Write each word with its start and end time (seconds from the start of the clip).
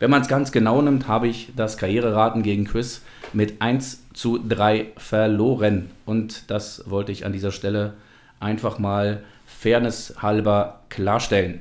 Wenn 0.00 0.10
man 0.10 0.22
es 0.22 0.28
ganz 0.28 0.50
genau 0.50 0.82
nimmt, 0.82 1.06
habe 1.06 1.28
ich 1.28 1.52
das 1.54 1.76
Karriereraten 1.76 2.42
gegen 2.42 2.64
Chris 2.64 3.02
mit 3.32 3.62
1 3.62 4.02
zu 4.12 4.38
3 4.38 4.88
verloren. 4.96 5.92
Und 6.04 6.50
das 6.50 6.90
wollte 6.90 7.12
ich 7.12 7.24
an 7.24 7.32
dieser 7.32 7.52
Stelle 7.52 7.94
einfach 8.40 8.80
mal 8.80 9.22
fairness 9.46 10.14
halber 10.20 10.80
klarstellen. 10.88 11.60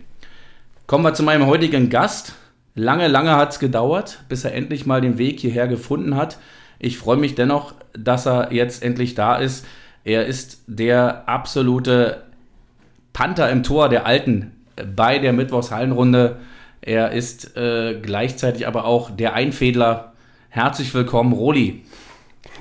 Kommen 0.92 1.06
wir 1.06 1.14
zu 1.14 1.23
meinem 1.23 1.45
heutigen 1.45 1.89
Gast. 1.89 2.34
Lange, 2.75 3.08
lange 3.08 3.38
hat 3.38 3.53
es 3.53 3.59
gedauert, 3.59 4.25
bis 4.28 4.44
er 4.44 4.53
endlich 4.53 4.86
mal 4.86 5.00
den 5.00 5.17
Weg 5.17 5.39
hierher 5.39 5.70
gefunden 5.70 6.17
hat. 6.17 6.38
Ich 6.80 6.98
freue 6.98 7.16
mich 7.16 7.33
dennoch, 7.33 7.73
dass 7.94 8.28
er 8.28 8.52
jetzt 8.52 8.83
endlich 8.83 9.16
da 9.16 9.38
ist. 9.38 9.66
Er 10.03 10.25
ist 10.25 10.64
der 10.67 11.30
absolute 11.30 12.23
Panther 13.14 13.50
im 13.50 13.64
Tor 13.64 13.88
der 13.88 14.06
Alten 14.06 14.52
bei 14.94 15.17
der 15.17 15.31
Mittwochshallenrunde. 15.31 16.39
Er 16.81 17.11
ist 17.11 17.55
äh, 17.55 17.98
gleichzeitig 18.02 18.67
aber 18.67 18.83
auch 18.83 19.11
der 19.11 19.33
Einfädler. 19.33 20.11
Herzlich 20.49 20.93
willkommen, 20.93 21.32
Roli. 21.32 21.86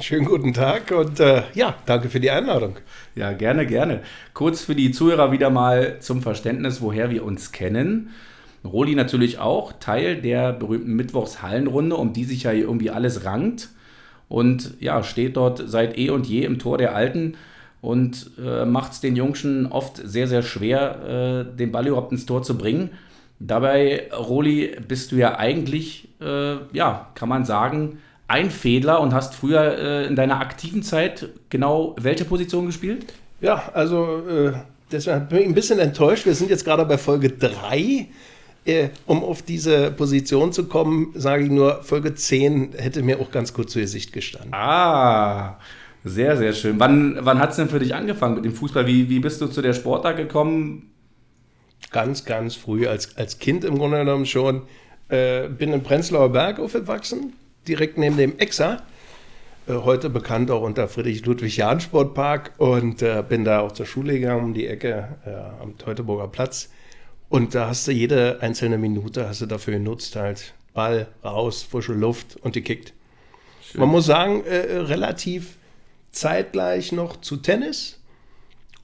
Schönen 0.02 0.24
guten 0.24 0.54
Tag 0.54 0.92
und 0.92 1.20
äh, 1.20 1.42
ja, 1.54 1.74
danke 1.84 2.08
für 2.08 2.20
die 2.20 2.30
Einladung. 2.30 2.76
Ja, 3.14 3.32
gerne, 3.32 3.66
gerne. 3.66 4.00
Kurz 4.32 4.62
für 4.62 4.74
die 4.74 4.92
Zuhörer 4.92 5.30
wieder 5.30 5.50
mal 5.50 6.00
zum 6.00 6.22
Verständnis, 6.22 6.80
woher 6.80 7.10
wir 7.10 7.22
uns 7.22 7.52
kennen. 7.52 8.08
Roli 8.64 8.94
natürlich 8.94 9.38
auch 9.38 9.74
Teil 9.78 10.22
der 10.22 10.54
berühmten 10.54 10.94
Mittwochshallenrunde, 10.94 11.96
um 11.96 12.14
die 12.14 12.24
sich 12.24 12.44
ja 12.44 12.52
irgendwie 12.52 12.88
alles 12.88 13.26
rankt. 13.26 13.68
Und 14.28 14.74
ja, 14.80 15.02
steht 15.02 15.36
dort 15.36 15.62
seit 15.66 15.98
eh 15.98 16.08
und 16.08 16.26
je 16.26 16.44
im 16.44 16.58
Tor 16.58 16.78
der 16.78 16.94
Alten 16.94 17.34
und 17.82 18.30
äh, 18.42 18.64
macht 18.64 18.92
es 18.92 19.00
den 19.00 19.16
Jungschen 19.16 19.66
oft 19.66 19.98
sehr, 19.98 20.28
sehr 20.28 20.42
schwer, 20.42 21.44
äh, 21.52 21.56
den 21.56 21.72
Ball 21.72 21.86
überhaupt 21.86 22.12
ins 22.12 22.24
Tor 22.24 22.42
zu 22.42 22.56
bringen. 22.56 22.90
Dabei, 23.38 24.08
Roli, 24.16 24.76
bist 24.86 25.12
du 25.12 25.16
ja 25.16 25.38
eigentlich, 25.38 26.08
äh, 26.22 26.56
ja, 26.72 27.08
kann 27.14 27.28
man 27.28 27.44
sagen, 27.44 27.98
ein 28.30 28.50
Fehler 28.50 29.00
und 29.00 29.12
hast 29.12 29.34
früher 29.34 29.78
äh, 29.78 30.06
in 30.06 30.16
deiner 30.16 30.40
aktiven 30.40 30.82
Zeit 30.82 31.28
genau 31.50 31.94
welche 32.00 32.24
Position 32.24 32.66
gespielt? 32.66 33.12
Ja, 33.40 33.70
also 33.74 34.22
äh, 34.28 34.52
deshalb 34.90 35.30
bin 35.30 35.40
ich 35.40 35.46
ein 35.46 35.54
bisschen 35.54 35.78
enttäuscht. 35.78 36.26
Wir 36.26 36.34
sind 36.34 36.50
jetzt 36.50 36.64
gerade 36.64 36.84
bei 36.84 36.98
Folge 36.98 37.30
3. 37.30 38.06
Äh, 38.66 38.88
um 39.06 39.24
auf 39.24 39.42
diese 39.42 39.90
Position 39.90 40.52
zu 40.52 40.68
kommen, 40.68 41.12
sage 41.14 41.44
ich 41.44 41.50
nur, 41.50 41.82
Folge 41.82 42.14
10 42.14 42.74
hätte 42.76 43.02
mir 43.02 43.18
auch 43.18 43.30
ganz 43.30 43.54
gut 43.54 43.70
zu 43.70 43.80
Gesicht 43.80 44.12
gestanden. 44.12 44.52
Ah, 44.52 45.58
sehr, 46.04 46.36
sehr 46.36 46.52
schön. 46.52 46.78
Wann, 46.78 47.18
wann 47.20 47.38
hat 47.38 47.50
es 47.50 47.56
denn 47.56 47.70
für 47.70 47.78
dich 47.78 47.94
angefangen 47.94 48.34
mit 48.34 48.44
dem 48.44 48.52
Fußball? 48.52 48.86
Wie, 48.86 49.08
wie 49.08 49.18
bist 49.18 49.40
du 49.40 49.46
zu 49.46 49.62
der 49.62 49.72
Sportart 49.72 50.18
gekommen? 50.18 50.90
ganz, 51.90 52.24
ganz 52.24 52.54
früh, 52.54 52.86
als, 52.86 53.16
als 53.16 53.38
Kind 53.38 53.64
im 53.64 53.78
Grunde 53.78 53.98
genommen 53.98 54.26
schon, 54.26 54.62
äh, 55.08 55.48
bin 55.48 55.72
in 55.72 55.82
Prenzlauer 55.82 56.30
Berg 56.30 56.58
aufgewachsen, 56.58 57.32
direkt 57.66 57.98
neben 57.98 58.16
dem 58.16 58.38
Exa. 58.38 58.82
Äh, 59.66 59.74
heute 59.74 60.10
bekannt 60.10 60.50
auch 60.50 60.62
unter 60.62 60.88
Friedrich-Ludwig-Jahn-Sportpark 60.88 62.52
und 62.58 63.02
äh, 63.02 63.22
bin 63.26 63.44
da 63.44 63.60
auch 63.60 63.72
zur 63.72 63.86
Schule 63.86 64.14
gegangen, 64.14 64.44
um 64.44 64.54
die 64.54 64.66
Ecke 64.66 65.16
äh, 65.24 65.62
am 65.62 65.78
Teutoburger 65.78 66.28
Platz. 66.28 66.70
Und 67.28 67.54
da 67.54 67.68
hast 67.68 67.86
du 67.86 67.92
jede 67.92 68.38
einzelne 68.40 68.78
Minute 68.78 69.28
hast 69.28 69.40
du 69.40 69.46
dafür 69.46 69.74
genutzt, 69.74 70.16
halt 70.16 70.54
Ball 70.74 71.08
raus, 71.24 71.62
frische 71.62 71.92
Luft 71.92 72.36
und 72.42 72.52
gekickt. 72.52 72.92
Schön. 73.62 73.80
Man 73.80 73.90
muss 73.90 74.06
sagen, 74.06 74.44
äh, 74.44 74.76
relativ 74.78 75.56
zeitgleich 76.10 76.92
noch 76.92 77.20
zu 77.20 77.36
Tennis. 77.36 77.98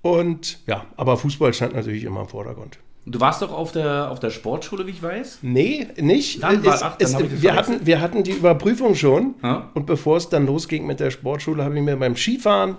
Und 0.02 0.60
ja, 0.66 0.86
aber 0.96 1.16
Fußball 1.16 1.52
stand 1.52 1.74
natürlich 1.74 2.04
immer 2.04 2.20
im 2.20 2.28
Vordergrund. 2.28 2.78
Du 3.08 3.20
warst 3.20 3.40
doch 3.40 3.52
auf 3.52 3.70
der, 3.70 4.10
auf 4.10 4.18
der 4.18 4.30
Sportschule, 4.30 4.84
wie 4.86 4.90
ich 4.90 5.02
weiß? 5.02 5.38
Nee, 5.42 5.86
nicht. 5.96 6.42
Dann 6.42 6.64
war, 6.64 6.78
ach, 6.82 6.96
dann 6.96 7.24
es, 7.24 7.40
wir, 7.40 7.54
hatten, 7.54 7.86
wir 7.86 8.00
hatten 8.00 8.24
die 8.24 8.32
Überprüfung 8.32 8.96
schon. 8.96 9.36
Ja? 9.44 9.70
Und 9.74 9.86
bevor 9.86 10.16
es 10.16 10.28
dann 10.28 10.44
losging 10.44 10.86
mit 10.86 10.98
der 10.98 11.12
Sportschule, 11.12 11.62
habe 11.62 11.76
ich 11.76 11.82
mir 11.82 11.96
beim 11.96 12.16
Skifahren 12.16 12.76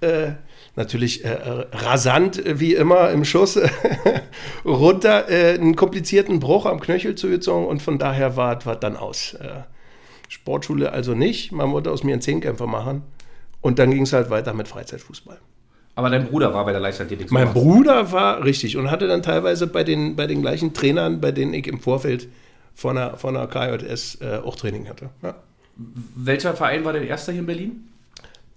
äh, 0.00 0.32
natürlich 0.76 1.24
äh, 1.24 1.36
rasant, 1.72 2.42
wie 2.46 2.74
immer 2.74 3.10
im 3.10 3.24
Schuss, 3.24 3.58
runter 4.64 5.28
äh, 5.28 5.54
einen 5.54 5.74
komplizierten 5.74 6.38
Bruch 6.38 6.66
am 6.66 6.78
Knöchel 6.78 7.16
zugezogen. 7.16 7.66
Und 7.66 7.82
von 7.82 7.98
daher 7.98 8.36
war 8.36 8.58
es 8.58 8.78
dann 8.78 8.96
aus. 8.96 9.34
Äh, 9.34 9.62
Sportschule 10.28 10.92
also 10.92 11.14
nicht. 11.14 11.50
Man 11.50 11.72
wollte 11.72 11.90
aus 11.90 12.04
mir 12.04 12.12
einen 12.12 12.22
Zehnkämpfer 12.22 12.68
machen. 12.68 13.02
Und 13.62 13.80
dann 13.80 13.90
ging 13.90 14.02
es 14.02 14.12
halt 14.12 14.30
weiter 14.30 14.54
mit 14.54 14.68
Freizeitfußball. 14.68 15.38
Aber 15.96 16.10
dein 16.10 16.26
Bruder 16.26 16.52
war 16.52 16.64
bei 16.66 16.72
der 16.72 16.80
Leichtathletik. 16.80 17.32
Mein 17.32 17.54
Bruder 17.54 18.12
war 18.12 18.44
richtig 18.44 18.76
und 18.76 18.90
hatte 18.90 19.08
dann 19.08 19.22
teilweise 19.22 19.66
bei 19.66 19.82
den, 19.82 20.14
bei 20.14 20.26
den 20.26 20.42
gleichen 20.42 20.74
Trainern, 20.74 21.22
bei 21.22 21.32
denen 21.32 21.54
ich 21.54 21.66
im 21.66 21.80
Vorfeld 21.80 22.28
von 22.74 22.96
der, 22.96 23.16
von 23.16 23.32
der 23.32 23.46
KJS 23.46 24.18
äh, 24.20 24.36
auch 24.44 24.56
Training 24.56 24.88
hatte. 24.90 25.08
Ja. 25.22 25.34
Welcher 26.14 26.52
Verein 26.54 26.84
war 26.84 26.92
der 26.92 27.06
erste 27.08 27.32
hier 27.32 27.40
in 27.40 27.46
Berlin? 27.46 27.88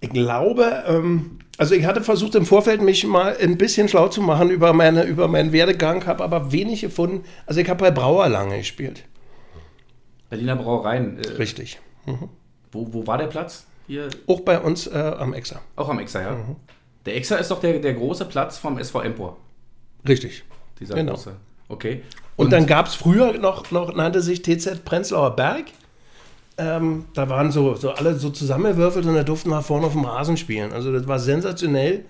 Ich 0.01 0.09
glaube, 0.09 0.83
ähm, 0.85 1.39
also 1.57 1.75
ich 1.75 1.85
hatte 1.85 2.01
versucht 2.01 2.35
im 2.35 2.45
Vorfeld 2.45 2.81
mich 2.81 3.05
mal 3.07 3.37
ein 3.41 3.57
bisschen 3.57 3.87
schlau 3.87 4.09
zu 4.09 4.21
machen 4.21 4.49
über, 4.49 4.73
meine, 4.73 5.03
über 5.03 5.29
meinen 5.29 5.53
Werdegang, 5.53 6.05
habe 6.07 6.25
aber 6.25 6.51
wenig 6.51 6.81
gefunden. 6.81 7.23
Also 7.45 7.61
ich 7.61 7.69
habe 7.69 7.79
bei 7.79 7.91
Brauer 7.91 8.27
lange 8.27 8.57
gespielt. 8.57 9.05
Berliner 10.29 10.57
Brauereien. 10.57 11.17
Äh, 11.19 11.27
Richtig. 11.37 11.79
Mhm. 12.05 12.27
Wo, 12.73 12.93
wo 12.93 13.07
war 13.07 13.17
der 13.17 13.27
Platz? 13.27 13.65
Hier? 13.87 14.09
Auch 14.27 14.41
bei 14.41 14.59
uns 14.59 14.87
äh, 14.87 14.97
am 14.97 15.33
Exa. 15.33 15.61
Auch 15.77 15.87
am 15.87 15.99
Exa, 15.99 16.21
ja. 16.21 16.31
Mhm. 16.31 16.57
Der 17.09 17.17
Exa 17.17 17.37
ist 17.37 17.49
doch 17.49 17.59
der, 17.59 17.79
der 17.79 17.95
große 17.95 18.25
Platz 18.25 18.59
vom 18.59 18.77
SV 18.77 19.01
Empor. 19.01 19.37
Richtig. 20.07 20.43
Dieser 20.79 20.93
genau. 20.93 21.13
große. 21.13 21.35
Okay. 21.67 22.03
Und, 22.35 22.45
Und 22.45 22.51
dann 22.51 22.67
gab 22.67 22.85
es 22.85 22.93
früher 22.93 23.33
noch, 23.39 23.71
noch, 23.71 23.95
nannte 23.95 24.21
sich 24.21 24.43
TZ 24.43 24.85
Prenzlauer 24.85 25.35
Berg. 25.35 25.65
Ähm, 26.59 27.05
da 27.15 27.27
waren 27.27 27.51
so, 27.51 27.73
so 27.73 27.89
alle 27.89 28.13
so 28.13 28.29
zusammengewürfelt 28.29 29.07
und 29.07 29.15
da 29.15 29.23
durften 29.23 29.49
wir 29.49 29.63
vorne 29.63 29.87
auf 29.87 29.93
dem 29.93 30.05
Rasen 30.05 30.37
spielen. 30.37 30.71
Also 30.71 30.93
das 30.93 31.07
war 31.07 31.17
sensationell, 31.17 32.05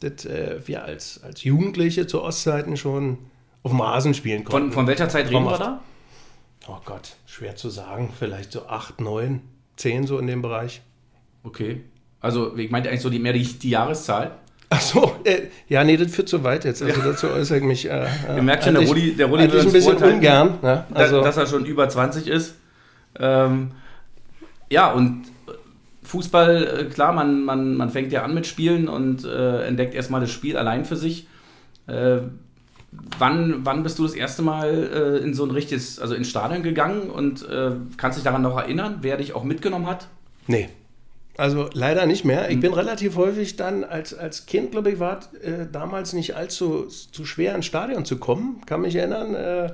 dass 0.00 0.26
äh, 0.26 0.60
wir 0.66 0.84
als, 0.84 1.22
als 1.22 1.42
Jugendliche 1.42 2.06
zu 2.06 2.20
Ostzeiten 2.22 2.76
schon 2.76 3.16
auf 3.62 3.70
dem 3.70 3.80
Rasen 3.80 4.12
spielen 4.12 4.44
konnten. 4.44 4.72
Von, 4.72 4.74
von 4.74 4.86
welcher 4.88 5.08
Zeit 5.08 5.30
reden 5.30 5.44
wir 5.44 5.56
da? 5.56 5.80
Oh 6.68 6.76
Gott, 6.84 7.16
schwer 7.24 7.56
zu 7.56 7.70
sagen. 7.70 8.12
Vielleicht 8.18 8.52
so 8.52 8.66
8, 8.66 9.00
9, 9.00 9.40
10 9.76 10.06
so 10.06 10.18
in 10.18 10.26
dem 10.26 10.42
Bereich. 10.42 10.82
Okay. 11.44 11.80
Also 12.24 12.56
ich 12.56 12.70
meinte 12.70 12.88
eigentlich 12.88 13.02
so 13.02 13.10
die, 13.10 13.18
mehr 13.18 13.34
die, 13.34 13.44
die 13.44 13.68
Jahreszahl. 13.68 14.30
Ach 14.70 14.80
so, 14.80 15.12
äh, 15.24 15.42
ja, 15.68 15.84
nee, 15.84 15.98
das 15.98 16.10
führt 16.10 16.26
zu 16.26 16.42
weit 16.42 16.64
jetzt. 16.64 16.82
Also 16.82 17.02
dazu 17.02 17.28
äußere 17.28 17.58
ich 17.58 17.64
mich. 17.64 17.90
Äh, 17.90 18.06
Ihr 18.34 18.42
merkt 18.42 18.64
schon, 18.64 18.74
der 18.74 18.86
Rudi, 18.86 19.14
der 19.14 19.26
Rudi 19.26 19.52
will 19.52 19.60
ein 19.60 19.72
bisschen 19.72 19.96
ungern. 19.96 20.58
Ne? 20.62 20.84
Also, 20.94 21.16
dass, 21.16 21.36
dass, 21.36 21.44
er 21.44 21.46
schon 21.46 21.66
über 21.66 21.86
20 21.86 22.26
ist. 22.26 22.54
Ähm, 23.20 23.72
ja, 24.70 24.90
und 24.90 25.26
Fußball, 26.02 26.80
äh, 26.80 26.84
klar, 26.84 27.12
man, 27.12 27.44
man, 27.44 27.76
man 27.76 27.90
fängt 27.90 28.10
ja 28.10 28.22
an 28.22 28.32
mit 28.32 28.46
Spielen 28.46 28.88
und 28.88 29.26
äh, 29.26 29.66
entdeckt 29.66 29.94
erstmal 29.94 30.22
das 30.22 30.30
Spiel 30.30 30.56
allein 30.56 30.86
für 30.86 30.96
sich. 30.96 31.28
Äh, 31.86 32.20
wann, 33.18 33.66
wann 33.66 33.82
bist 33.82 33.98
du 33.98 34.04
das 34.04 34.14
erste 34.14 34.40
Mal 34.40 35.18
äh, 35.20 35.22
in 35.22 35.34
so 35.34 35.44
ein 35.44 35.50
richtiges, 35.50 35.98
also 35.98 36.14
ins 36.14 36.30
Stadion 36.30 36.62
gegangen 36.62 37.10
und 37.10 37.46
äh, 37.50 37.72
kannst 37.98 38.16
dich 38.16 38.24
daran 38.24 38.40
noch 38.40 38.56
erinnern, 38.56 39.00
wer 39.02 39.18
dich 39.18 39.34
auch 39.34 39.44
mitgenommen 39.44 39.86
hat? 39.86 40.08
Nee. 40.46 40.70
Also 41.36 41.68
leider 41.72 42.06
nicht 42.06 42.24
mehr. 42.24 42.48
Ich 42.50 42.56
mhm. 42.56 42.60
bin 42.60 42.74
relativ 42.74 43.16
häufig 43.16 43.56
dann 43.56 43.82
als, 43.82 44.14
als 44.14 44.46
Kind, 44.46 44.70
glaube 44.70 44.92
ich, 44.92 45.00
war 45.00 45.20
äh, 45.42 45.66
damals 45.70 46.12
nicht 46.12 46.36
allzu 46.36 46.86
zu 46.86 47.24
schwer 47.24 47.54
ins 47.54 47.66
Stadion 47.66 48.04
zu 48.04 48.18
kommen. 48.18 48.60
Kann 48.66 48.82
mich 48.82 48.94
erinnern, 48.94 49.34
äh, 49.34 49.72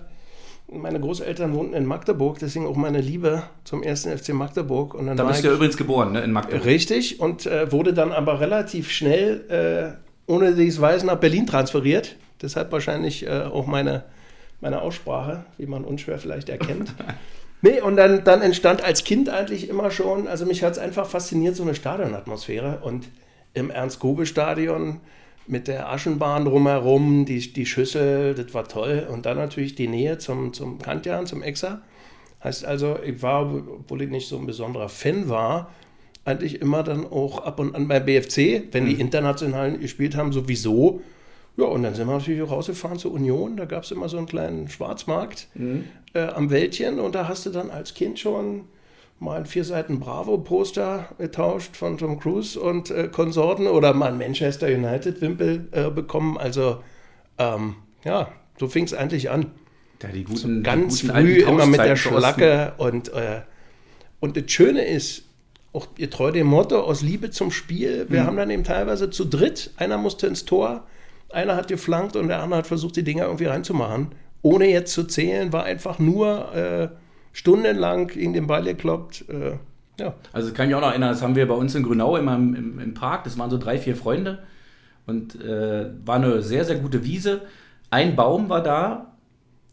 meine 0.72 1.00
Großeltern 1.00 1.52
wohnten 1.52 1.74
in 1.74 1.84
Magdeburg, 1.84 2.38
deswegen 2.38 2.66
auch 2.66 2.76
meine 2.76 3.00
Liebe 3.00 3.42
zum 3.64 3.82
ersten 3.82 4.16
FC 4.16 4.30
Magdeburg. 4.30 4.94
Und 4.94 5.06
dann 5.06 5.16
da 5.16 5.24
bist 5.24 5.42
du 5.42 5.48
ja 5.48 5.54
übrigens 5.54 5.76
geboren, 5.76 6.12
ne, 6.12 6.20
in 6.20 6.32
Magdeburg. 6.32 6.64
Richtig, 6.64 7.20
und 7.20 7.46
äh, 7.46 7.70
wurde 7.72 7.92
dann 7.92 8.12
aber 8.12 8.40
relativ 8.40 8.90
schnell, 8.90 9.98
äh, 10.28 10.30
ohne 10.30 10.50
dass 10.50 10.58
ich 10.58 10.68
es 10.68 10.80
weiß, 10.80 11.04
nach 11.04 11.16
Berlin 11.16 11.46
transferiert. 11.46 12.16
Deshalb 12.40 12.72
wahrscheinlich 12.72 13.26
äh, 13.26 13.42
auch 13.42 13.66
meine, 13.66 14.04
meine 14.60 14.80
Aussprache, 14.80 15.44
wie 15.58 15.66
man 15.66 15.84
unschwer 15.84 16.18
vielleicht 16.18 16.48
erkennt. 16.48 16.94
nee, 17.62 17.80
und 17.80 17.96
dann, 17.96 18.24
dann 18.24 18.42
entstand 18.42 18.82
als 18.82 19.04
Kind 19.04 19.28
eigentlich 19.28 19.68
immer 19.68 19.90
schon, 19.90 20.28
also 20.28 20.46
mich 20.46 20.62
hat 20.62 20.72
es 20.72 20.78
einfach 20.78 21.06
fasziniert, 21.06 21.56
so 21.56 21.62
eine 21.62 21.74
Stadionatmosphäre. 21.74 22.80
Und 22.82 23.08
im 23.54 23.70
Ernst-Gobe-Stadion 23.70 25.00
mit 25.46 25.66
der 25.66 25.90
Aschenbahn 25.90 26.44
drumherum, 26.44 27.24
die, 27.24 27.52
die 27.52 27.66
Schüssel, 27.66 28.34
das 28.34 28.54
war 28.54 28.68
toll. 28.68 29.06
Und 29.10 29.26
dann 29.26 29.36
natürlich 29.36 29.74
die 29.74 29.88
Nähe 29.88 30.18
zum, 30.18 30.52
zum 30.52 30.78
Kantian, 30.78 31.26
zum 31.26 31.42
Exa. 31.42 31.82
Heißt 32.42 32.64
also, 32.64 32.96
ich 33.04 33.20
war, 33.22 33.52
obwohl 33.54 34.02
ich 34.02 34.10
nicht 34.10 34.28
so 34.28 34.38
ein 34.38 34.46
besonderer 34.46 34.88
Fan 34.88 35.28
war, 35.28 35.70
eigentlich 36.24 36.60
immer 36.60 36.82
dann 36.82 37.06
auch 37.06 37.44
ab 37.44 37.58
und 37.58 37.74
an 37.74 37.88
bei 37.88 38.00
BFC, 38.00 38.72
wenn 38.72 38.84
mhm. 38.84 38.88
die 38.88 39.00
internationalen 39.00 39.80
gespielt 39.80 40.16
haben, 40.16 40.32
sowieso. 40.32 41.02
Ja, 41.60 41.66
und 41.66 41.82
dann 41.82 41.94
sind 41.94 42.06
wir 42.06 42.16
natürlich 42.16 42.40
auch 42.42 42.50
rausgefahren 42.50 42.98
zur 42.98 43.12
Union. 43.12 43.58
Da 43.58 43.66
gab 43.66 43.82
es 43.82 43.90
immer 43.90 44.08
so 44.08 44.16
einen 44.16 44.26
kleinen 44.26 44.70
Schwarzmarkt 44.70 45.48
mhm. 45.54 45.84
äh, 46.14 46.22
am 46.22 46.50
Wäldchen. 46.50 46.98
Und 46.98 47.14
da 47.14 47.28
hast 47.28 47.44
du 47.44 47.50
dann 47.50 47.70
als 47.70 47.92
Kind 47.92 48.18
schon 48.18 48.64
mal 49.18 49.40
ein 49.40 49.46
vier 49.46 49.64
Seiten 49.64 50.00
Bravo-Poster 50.00 51.10
getauscht 51.18 51.76
von 51.76 51.98
Tom 51.98 52.18
Cruise 52.18 52.58
und 52.58 52.90
äh, 52.90 53.08
Konsorten 53.08 53.66
oder 53.66 53.92
mal 53.92 54.10
ein 54.10 54.16
Manchester 54.16 54.68
United-Wimpel 54.68 55.68
äh, 55.72 55.90
bekommen. 55.90 56.38
Also 56.38 56.78
ähm, 57.36 57.76
ja, 58.04 58.32
so 58.58 58.66
fing 58.66 58.84
es 58.84 58.94
eigentlich 58.94 59.28
an. 59.28 59.50
Ja, 60.02 60.08
die 60.08 60.24
guten, 60.24 60.36
so 60.38 60.62
ganz 60.62 61.00
die 61.00 61.08
guten 61.08 61.18
früh 61.18 61.42
immer 61.42 61.66
mit 61.66 61.80
der 61.80 61.96
Schlacke 61.96 62.72
und, 62.78 63.12
äh, 63.12 63.42
und 64.20 64.38
das 64.38 64.50
Schöne 64.50 64.86
ist, 64.86 65.24
auch 65.74 65.86
ihr 65.98 66.08
treu 66.08 66.32
dem 66.32 66.46
Motto 66.46 66.80
aus 66.80 67.02
Liebe 67.02 67.30
zum 67.30 67.50
Spiel. 67.50 68.06
Wir 68.08 68.22
mhm. 68.22 68.26
haben 68.26 68.36
dann 68.38 68.48
eben 68.48 68.64
teilweise 68.64 69.10
zu 69.10 69.26
dritt, 69.26 69.72
einer 69.76 69.98
musste 69.98 70.26
ins 70.26 70.46
Tor, 70.46 70.86
einer 71.32 71.56
hat 71.56 71.68
geflankt 71.68 72.16
und 72.16 72.28
der 72.28 72.42
andere 72.42 72.58
hat 72.58 72.66
versucht, 72.66 72.96
die 72.96 73.04
Dinger 73.04 73.24
irgendwie 73.24 73.46
reinzumachen. 73.46 74.08
Ohne 74.42 74.70
jetzt 74.70 74.92
zu 74.92 75.04
zählen, 75.04 75.52
war 75.52 75.64
einfach 75.64 75.98
nur 75.98 76.54
äh, 76.54 76.88
stundenlang 77.32 78.10
in 78.10 78.32
den 78.32 78.46
Ball 78.46 78.64
gekloppt. 78.64 79.26
Äh, 79.28 79.58
ja. 80.00 80.14
Also 80.32 80.52
kann 80.52 80.68
ich 80.68 80.74
auch 80.74 80.80
noch 80.80 80.90
erinnern, 80.90 81.10
das 81.10 81.22
haben 81.22 81.36
wir 81.36 81.46
bei 81.46 81.54
uns 81.54 81.74
in 81.74 81.82
Grünau 81.82 82.16
immer 82.16 82.34
im, 82.34 82.54
im, 82.54 82.78
im 82.78 82.94
Park, 82.94 83.24
das 83.24 83.38
waren 83.38 83.50
so 83.50 83.58
drei, 83.58 83.78
vier 83.78 83.96
Freunde 83.96 84.38
und 85.06 85.40
äh, 85.42 85.90
war 86.04 86.16
eine 86.16 86.40
sehr, 86.40 86.64
sehr 86.64 86.76
gute 86.76 87.04
Wiese. 87.04 87.42
Ein 87.90 88.16
Baum 88.16 88.48
war 88.48 88.62
da 88.62 89.12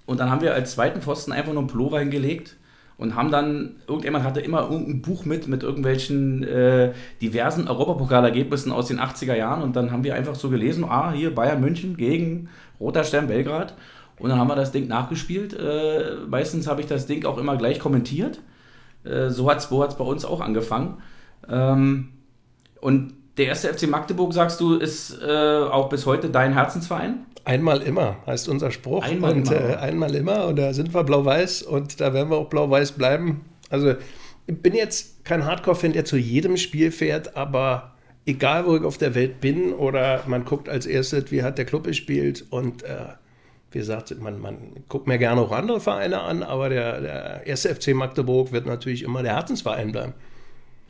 und 0.05 0.19
dann 0.19 0.29
haben 0.29 0.41
wir 0.41 0.53
als 0.53 0.73
zweiten 0.73 1.01
Pfosten 1.01 1.31
einfach 1.31 1.53
nur 1.53 1.61
einen 1.61 1.69
Pullover 1.69 1.99
hingelegt 1.99 2.56
und 2.97 3.15
haben 3.15 3.31
dann, 3.31 3.75
irgendjemand 3.87 4.23
hatte 4.23 4.41
immer 4.41 4.63
irgendein 4.63 5.01
Buch 5.01 5.25
mit, 5.25 5.47
mit 5.47 5.63
irgendwelchen 5.63 6.43
äh, 6.43 6.93
diversen 7.21 7.67
Europapokalergebnissen 7.67 8.71
aus 8.71 8.87
den 8.87 8.99
80er 8.99 9.35
Jahren 9.35 9.61
und 9.61 9.75
dann 9.75 9.91
haben 9.91 10.03
wir 10.03 10.15
einfach 10.15 10.35
so 10.35 10.49
gelesen, 10.49 10.83
ah, 10.83 11.11
hier 11.11 11.33
Bayern 11.33 11.61
München 11.61 11.95
gegen 11.95 12.49
Roter 12.79 13.03
Stern 13.03 13.27
Belgrad 13.27 13.75
und 14.19 14.29
dann 14.29 14.39
haben 14.39 14.47
wir 14.47 14.55
das 14.55 14.71
Ding 14.71 14.87
nachgespielt. 14.87 15.53
Äh, 15.53 16.17
meistens 16.27 16.67
habe 16.67 16.81
ich 16.81 16.87
das 16.87 17.05
Ding 17.05 17.25
auch 17.25 17.37
immer 17.37 17.55
gleich 17.57 17.79
kommentiert. 17.79 18.39
Äh, 19.03 19.29
so 19.29 19.49
hat 19.49 19.59
es 19.59 19.67
bei 19.67 20.03
uns 20.03 20.25
auch 20.25 20.41
angefangen. 20.41 20.97
Ähm, 21.47 22.09
und 22.81 23.13
der 23.37 23.47
erste 23.47 23.71
FC 23.71 23.87
Magdeburg, 23.87 24.33
sagst 24.33 24.59
du, 24.59 24.75
ist 24.75 25.21
äh, 25.21 25.59
auch 25.59 25.89
bis 25.89 26.07
heute 26.07 26.29
dein 26.29 26.53
Herzensverein? 26.53 27.25
Einmal 27.47 27.81
immer 27.81 28.17
heißt 28.25 28.49
unser 28.49 28.71
Spruch. 28.71 29.05
Einmal 29.05 29.31
und, 29.31 29.49
immer. 29.49 29.69
Äh, 29.69 29.75
einmal 29.77 30.13
immer. 30.15 30.47
Und 30.47 30.57
da 30.57 30.73
sind 30.73 30.93
wir 30.93 31.05
blau-weiß 31.05 31.61
und 31.61 32.01
da 32.01 32.13
werden 32.13 32.29
wir 32.29 32.35
auch 32.35 32.49
blau-weiß 32.49 32.91
bleiben. 32.91 33.45
Also 33.69 33.95
ich 34.47 34.61
bin 34.61 34.75
jetzt 34.75 35.23
kein 35.23 35.45
Hardcore-Fan, 35.45 35.93
der 35.93 36.03
zu 36.03 36.17
jedem 36.17 36.57
Spiel 36.57 36.91
fährt, 36.91 37.37
aber 37.37 37.93
egal, 38.25 38.65
wo 38.65 38.75
ich 38.75 38.83
auf 38.83 38.97
der 38.97 39.15
Welt 39.15 39.39
bin 39.39 39.71
oder 39.71 40.23
man 40.27 40.43
guckt 40.43 40.67
als 40.67 40.85
erstes, 40.85 41.31
wie 41.31 41.41
hat 41.41 41.57
der 41.57 41.63
Club 41.63 41.85
gespielt 41.85 42.43
und 42.49 42.83
äh, 42.83 42.97
wie 43.71 43.79
gesagt, 43.79 44.13
man, 44.21 44.41
man 44.41 44.57
guckt 44.89 45.07
mir 45.07 45.17
gerne 45.17 45.39
auch 45.39 45.53
andere 45.53 45.79
Vereine 45.79 46.19
an, 46.19 46.43
aber 46.43 46.67
der, 46.67 46.99
der 46.99 47.47
erste 47.47 47.73
FC 47.73 47.93
Magdeburg 47.95 48.51
wird 48.51 48.65
natürlich 48.65 49.03
immer 49.03 49.23
der 49.23 49.35
Herzensverein 49.35 49.93
bleiben. 49.93 50.13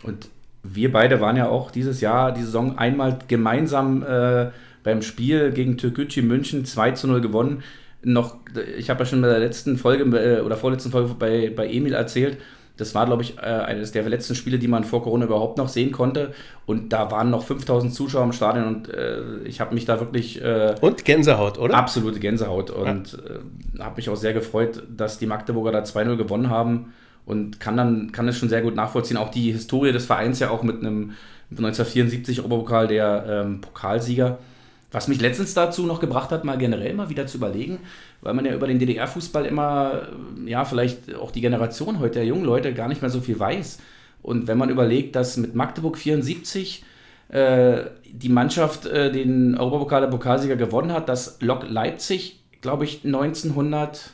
Und 0.01 0.29
wir 0.63 0.91
beide 0.91 1.21
waren 1.21 1.37
ja 1.37 1.49
auch 1.49 1.69
dieses 1.69 2.01
Jahr, 2.01 2.31
die 2.31 2.41
Saison 2.41 2.79
einmal 2.79 3.19
gemeinsam 3.27 4.01
äh, 4.01 4.47
beim 4.87 5.01
Spiel 5.01 5.51
gegen 5.51 5.77
Türkgücü 5.77 6.21
München 6.21 6.63
2 6.63 6.91
zu 6.91 7.07
0 7.07 7.19
gewonnen. 7.19 7.61
Noch, 8.03 8.37
ich 8.77 8.89
habe 8.89 9.01
ja 9.01 9.05
schon 9.05 9.19
in 9.19 9.29
der 9.29 9.37
letzten 9.37 9.77
Folge 9.77 10.05
äh, 10.17 10.39
oder 10.39 10.55
vorletzten 10.55 10.91
Folge 10.91 11.13
bei, 11.19 11.51
bei 11.53 11.67
Emil 11.67 11.93
erzählt, 11.93 12.37
das 12.77 12.95
war, 12.95 13.05
glaube 13.05 13.23
ich, 13.23 13.37
äh, 13.37 13.41
eines 13.41 13.91
der 13.91 14.07
letzten 14.07 14.33
Spiele, 14.33 14.59
die 14.59 14.69
man 14.69 14.85
vor 14.85 15.03
Corona 15.03 15.25
überhaupt 15.25 15.57
noch 15.57 15.67
sehen 15.67 15.91
konnte. 15.91 16.33
Und 16.65 16.93
da 16.93 17.11
waren 17.11 17.29
noch 17.29 17.43
5000 17.43 17.93
Zuschauer 17.93 18.23
im 18.23 18.31
Stadion 18.31 18.65
und 18.65 18.87
äh, 18.87 19.39
ich 19.43 19.59
habe 19.59 19.73
mich 19.75 19.83
da 19.83 19.99
wirklich. 19.99 20.41
Äh, 20.41 20.75
und 20.79 21.03
Gänsehaut, 21.03 21.57
oder? 21.57 21.75
Absolute 21.75 22.21
Gänsehaut. 22.21 22.69
Und 22.69 23.11
ja. 23.11 23.79
Äh, 23.79 23.83
habe 23.83 23.97
mich 23.97 24.09
auch 24.09 24.15
sehr 24.15 24.31
gefreut, 24.31 24.83
dass 24.95 25.19
die 25.19 25.25
Magdeburger 25.25 25.73
da 25.73 25.79
2-0 25.79 26.15
gewonnen 26.15 26.49
haben 26.49 26.93
und 27.25 27.59
kann 27.59 27.75
dann 27.75 28.13
kann 28.13 28.25
es 28.29 28.37
schon 28.37 28.47
sehr 28.47 28.61
gut 28.61 28.75
nachvollziehen. 28.75 29.17
Auch 29.17 29.31
die 29.31 29.51
Historie 29.51 29.91
des 29.91 30.05
Vereins 30.05 30.39
ja 30.39 30.49
auch 30.49 30.63
mit 30.63 30.77
einem 30.77 31.11
1974 31.51 32.45
Oberpokal 32.45 32.87
der 32.87 33.25
ähm, 33.27 33.59
Pokalsieger. 33.59 34.37
Was 34.91 35.09
mich 35.09 35.19
letztens 35.19 35.53
dazu 35.53 35.85
noch 35.85 35.99
gebracht 35.99 36.31
hat, 36.31 36.45
mal 36.45 36.57
generell 36.57 36.93
mal 36.93 37.09
wieder 37.09 37.27
zu 37.27 37.37
überlegen, 37.37 37.79
weil 38.21 38.33
man 38.33 38.45
ja 38.45 38.53
über 38.53 38.67
den 38.67 38.79
DDR-Fußball 38.79 39.45
immer, 39.45 40.07
ja, 40.45 40.63
vielleicht 40.63 41.13
auch 41.15 41.31
die 41.31 41.41
Generation 41.41 41.99
heute 41.99 42.15
der 42.15 42.25
jungen 42.25 42.45
Leute 42.45 42.73
gar 42.73 42.87
nicht 42.87 43.01
mehr 43.01 43.11
so 43.11 43.19
viel 43.19 43.37
weiß. 43.37 43.79
Und 44.21 44.47
wenn 44.47 44.57
man 44.57 44.69
überlegt, 44.69 45.15
dass 45.15 45.35
mit 45.35 45.55
Magdeburg 45.55 45.97
74 45.97 46.85
äh, 47.29 47.81
die 48.09 48.29
Mannschaft 48.29 48.85
äh, 48.85 49.11
den 49.11 49.57
Europapokal 49.57 50.01
der 50.01 50.07
Pokalsieger 50.07 50.55
gewonnen 50.55 50.93
hat, 50.93 51.09
dass 51.09 51.41
Lok 51.41 51.67
Leipzig, 51.67 52.41
glaube 52.61 52.85
ich, 52.85 53.03
1900, 53.03 54.11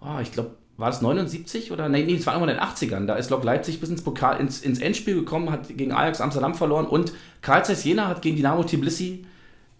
oh, 0.00 0.06
ah, 0.06 0.20
ich 0.22 0.32
glaube, 0.32 0.52
war 0.78 0.88
es 0.88 1.02
79 1.02 1.72
oder? 1.72 1.90
Nee, 1.90 2.04
nee, 2.04 2.14
es 2.14 2.26
war 2.26 2.32
irgendwann 2.32 2.56
in 2.56 2.60
den 2.60 2.66
80ern. 2.66 3.04
Da 3.04 3.16
ist 3.16 3.28
Lok 3.28 3.44
Leipzig 3.44 3.80
bis 3.80 3.90
ins, 3.90 4.02
Pokal, 4.02 4.40
ins, 4.40 4.62
ins 4.62 4.78
Endspiel 4.78 5.14
gekommen, 5.14 5.50
hat 5.50 5.68
gegen 5.68 5.92
Ajax 5.92 6.22
Amsterdam 6.22 6.54
verloren 6.54 6.86
und 6.86 7.12
Karl 7.42 7.62
Zeiss 7.66 7.84
Jena 7.84 8.08
hat 8.08 8.22
gegen 8.22 8.36
Dynamo 8.36 8.64
Tbilisi 8.64 9.26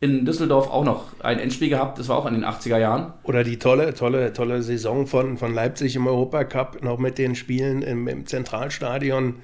in 0.01 0.25
Düsseldorf 0.25 0.71
auch 0.71 0.85
noch 0.85 1.13
ein 1.21 1.39
Endspiel 1.39 1.69
gehabt, 1.69 1.99
das 1.99 2.09
war 2.09 2.17
auch 2.17 2.27
in 2.27 2.33
den 2.33 2.45
80er 2.45 2.79
Jahren. 2.79 3.13
Oder 3.23 3.45
die 3.45 3.59
tolle, 3.59 3.93
tolle, 3.95 4.33
tolle 4.33 4.63
Saison 4.63 5.07
von, 5.07 5.37
von 5.37 5.53
Leipzig 5.53 5.95
im 5.95 6.07
Europacup, 6.07 6.83
noch 6.83 6.99
mit 6.99 7.19
den 7.19 7.35
Spielen 7.35 7.83
im, 7.83 8.09
im 8.09 8.27
Zentralstadion. 8.27 9.37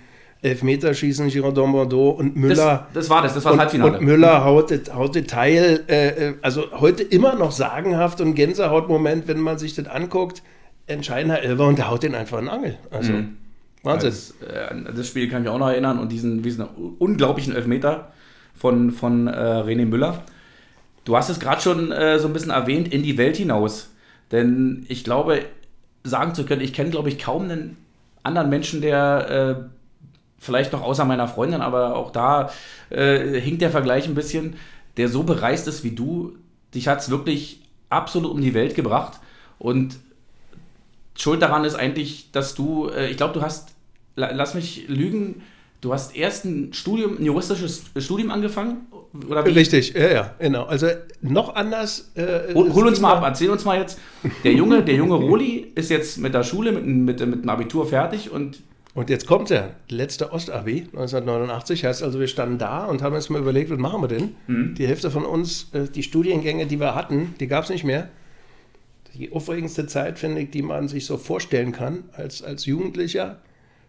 Elfmeterschießen, 0.43 1.29
Girondin 1.29 1.73
Bordeaux 1.73 2.11
und 2.11 2.37
Müller. 2.37 2.87
Das, 2.93 3.05
das 3.05 3.11
war 3.11 3.23
das, 3.23 3.35
das 3.35 3.45
war 3.45 3.53
das 3.53 3.61
Halbfinale. 3.63 3.99
Und 3.99 4.05
Müller 4.05 4.45
haut, 4.45 4.71
haut 4.95 5.27
Teil, 5.27 5.85
äh, 5.89 6.09
äh, 6.09 6.35
also 6.43 6.71
heute 6.73 7.03
immer 7.03 7.35
noch 7.35 7.53
sagenhaft 7.53 8.21
und 8.21 8.35
Gänsehautmoment, 8.35 9.29
wenn 9.29 9.41
man 9.41 9.59
sich 9.59 9.75
das 9.75 9.87
anguckt. 9.87 10.43
Entscheidender 10.87 11.43
Elfer 11.43 11.67
und 11.67 11.79
der 11.79 11.91
haut 11.91 12.03
den 12.03 12.15
einfach 12.15 12.39
in 12.39 12.45
den 12.45 12.55
Angel. 12.55 12.79
Also 12.91 13.13
mhm. 13.13 13.37
Wahnsinn. 13.83 14.11
Das, 14.11 14.35
äh, 14.41 14.95
das, 14.95 15.09
Spiel 15.09 15.29
kann 15.29 15.43
ich 15.43 15.49
mich 15.49 15.55
auch 15.55 15.59
noch 15.59 15.69
erinnern 15.69 15.99
und 15.99 16.13
diesen, 16.13 16.43
diesen 16.43 16.67
unglaublichen 16.99 17.55
Elfmeter 17.55 18.13
von, 18.55 18.93
von 18.93 19.27
äh, 19.27 19.31
René 19.31 19.87
Müller. 19.87 20.23
Du 21.07 21.17
hast 21.17 21.31
es 21.31 21.39
gerade 21.39 21.63
schon 21.63 21.93
äh, 21.93 22.19
so 22.19 22.27
ein 22.27 22.33
bisschen 22.33 22.51
erwähnt, 22.51 22.93
in 22.93 23.05
die 23.05 23.17
Welt 23.17 23.37
hinaus. 23.37 23.91
Denn 24.33 24.85
ich 24.89 25.05
glaube, 25.05 25.45
sagen 26.03 26.35
zu 26.35 26.45
können, 26.45 26.61
ich 26.63 26.73
kenne, 26.73 26.91
glaube 26.91 27.09
ich, 27.09 27.19
kaum 27.19 27.45
einen 27.45 27.77
anderen 28.25 28.51
Menschen, 28.51 28.81
der 28.81 29.31
äh, 29.31 29.63
vielleicht 30.37 30.73
noch 30.73 30.83
außer 30.83 31.05
meiner 31.05 31.29
Freundin, 31.29 31.61
aber 31.61 31.95
auch 31.95 32.11
da 32.11 32.51
äh, 32.91 33.41
hinkt 33.41 33.63
der 33.63 33.71
Vergleich 33.71 34.09
ein 34.09 34.17
bisschen, 34.17 34.57
der 34.97 35.09
so 35.09 35.23
bereist 35.23 35.69
ist 35.69 35.85
wie 35.85 35.93
du. 35.93 36.37
Dich 36.75 36.89
hat 36.89 36.99
es 36.99 37.09
wirklich 37.09 37.61
absolut 37.89 38.33
um 38.33 38.41
die 38.41 38.55
Welt 38.55 38.75
gebracht. 38.75 39.21
Und 39.61 40.01
Schuld 41.17 41.41
daran 41.41 41.65
ist 41.65 41.77
eigentlich, 41.77 42.33
dass 42.33 42.57
du, 42.57 42.89
äh, 42.89 43.11
ich 43.11 43.17
glaube, 43.17 43.33
du 43.33 43.43
hast, 43.43 43.77
lass 44.17 44.55
mich 44.55 44.89
lügen, 44.89 45.43
Du 45.87 45.93
hast 45.93 46.17
erst 46.17 46.45
ein 46.45 46.73
Studium, 46.73 47.17
ein 47.17 47.25
juristisches 47.25 47.85
Studium 47.99 48.33
angefangen? 48.33 48.89
Oder 49.31 49.47
wie? 49.47 49.51
Richtig, 49.51 49.95
ja, 49.95 50.11
ja, 50.11 50.35
genau. 50.41 50.65
Also 50.65 50.89
noch 51.23 51.55
anders. 51.55 52.11
Äh, 52.17 52.55
hol, 52.55 52.75
hol 52.75 52.89
uns 52.89 53.01
mal 53.01 53.13
ab, 53.13 53.23
erzähl 53.25 53.51
uns 53.51 53.65
mal 53.65 53.79
jetzt. 53.79 54.01
Der 54.43 54.53
junge, 54.53 54.83
der 54.83 54.97
junge 54.97 55.15
Roli 55.15 55.71
ist 55.77 55.89
jetzt 55.91 56.19
mit 56.19 56.35
der 56.35 56.43
Schule, 56.43 56.73
mit, 56.73 56.85
mit, 56.85 57.25
mit 57.25 57.43
dem 57.45 57.49
Abitur 57.49 57.87
fertig 57.87 58.33
und 58.33 58.65
Und 58.95 59.11
jetzt 59.11 59.29
kommt 59.29 59.51
der 59.51 59.77
letzte 59.89 60.33
Ostabi 60.33 60.89
1989. 60.93 61.85
Heißt 61.85 62.03
also, 62.03 62.19
wir 62.19 62.27
standen 62.27 62.59
da 62.59 62.87
und 62.87 63.01
haben 63.01 63.15
uns 63.15 63.31
mal 63.31 63.41
überlegt, 63.41 63.71
was 63.71 63.79
machen 63.79 64.03
wir 64.03 64.09
denn? 64.09 64.35
Mhm. 64.49 64.75
Die 64.75 64.89
Hälfte 64.89 65.13
von 65.13 65.25
uns, 65.25 65.69
äh, 65.73 65.85
die 65.89 66.03
Studiengänge, 66.03 66.67
die 66.67 66.81
wir 66.81 66.97
hatten, 66.97 67.37
die 67.39 67.47
gab 67.47 67.63
es 67.63 67.71
nicht 67.71 67.85
mehr. 67.85 68.09
Die 69.15 69.31
aufregendste 69.31 69.87
Zeit, 69.87 70.19
finde 70.19 70.41
ich, 70.41 70.51
die 70.51 70.63
man 70.63 70.89
sich 70.89 71.07
so 71.07 71.17
vorstellen 71.17 71.71
kann 71.71 72.03
als, 72.13 72.43
als 72.43 72.67
Jugendlicher. 72.67 73.39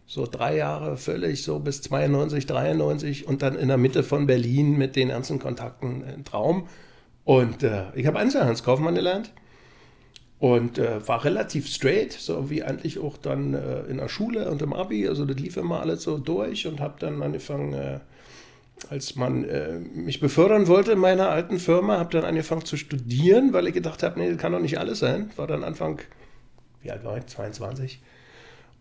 So 0.09 0.25
drei 0.25 0.55
Jahre 0.55 0.95
völlig 0.95 1.43
so 1.43 1.59
bis 1.59 1.81
92, 1.81 2.45
93 2.45 3.27
und 3.27 3.41
dann 3.41 3.55
in 3.55 3.67
der 3.67 3.77
Mitte 3.77 4.03
von 4.03 4.25
Berlin 4.25 4.77
mit 4.77 4.95
den 4.95 5.09
ganzen 5.09 5.37
Kontakten 5.37 6.01
ein 6.05 6.23
Traum. 6.23 6.69
Und 7.25 7.61
äh, 7.61 7.83
ich 7.93 8.07
habe 8.07 8.17
Einzelhandelskaufmann 8.17 8.95
gelernt 8.95 9.33
und 10.39 10.77
äh, 10.77 11.05
war 11.05 11.25
relativ 11.25 11.67
straight, 11.67 12.13
so 12.13 12.49
wie 12.49 12.63
eigentlich 12.63 12.99
auch 12.99 13.17
dann 13.17 13.53
äh, 13.53 13.81
in 13.81 13.97
der 13.97 14.07
Schule 14.07 14.49
und 14.49 14.61
im 14.61 14.71
Abi. 14.71 15.09
Also 15.09 15.25
das 15.25 15.37
lief 15.37 15.57
immer 15.57 15.81
alles 15.81 16.03
so 16.03 16.17
durch 16.17 16.67
und 16.67 16.79
habe 16.79 16.95
dann 16.99 17.21
angefangen, 17.21 17.73
äh, 17.73 17.99
als 18.89 19.17
man 19.17 19.43
äh, 19.43 19.79
mich 19.79 20.21
befördern 20.21 20.67
wollte 20.67 20.93
in 20.93 20.99
meiner 20.99 21.29
alten 21.29 21.59
Firma, 21.59 21.97
habe 21.97 22.11
dann 22.11 22.23
angefangen 22.23 22.63
zu 22.63 22.77
studieren, 22.77 23.51
weil 23.51 23.67
ich 23.67 23.73
gedacht 23.73 24.03
habe, 24.03 24.19
nee, 24.21 24.29
das 24.29 24.37
kann 24.37 24.53
doch 24.53 24.61
nicht 24.61 24.79
alles 24.79 24.99
sein. 24.99 25.31
War 25.35 25.47
dann 25.47 25.65
Anfang, 25.65 25.99
wie 26.81 26.91
alt 26.91 27.03
war 27.03 27.17
ich? 27.17 27.25
22. 27.25 27.99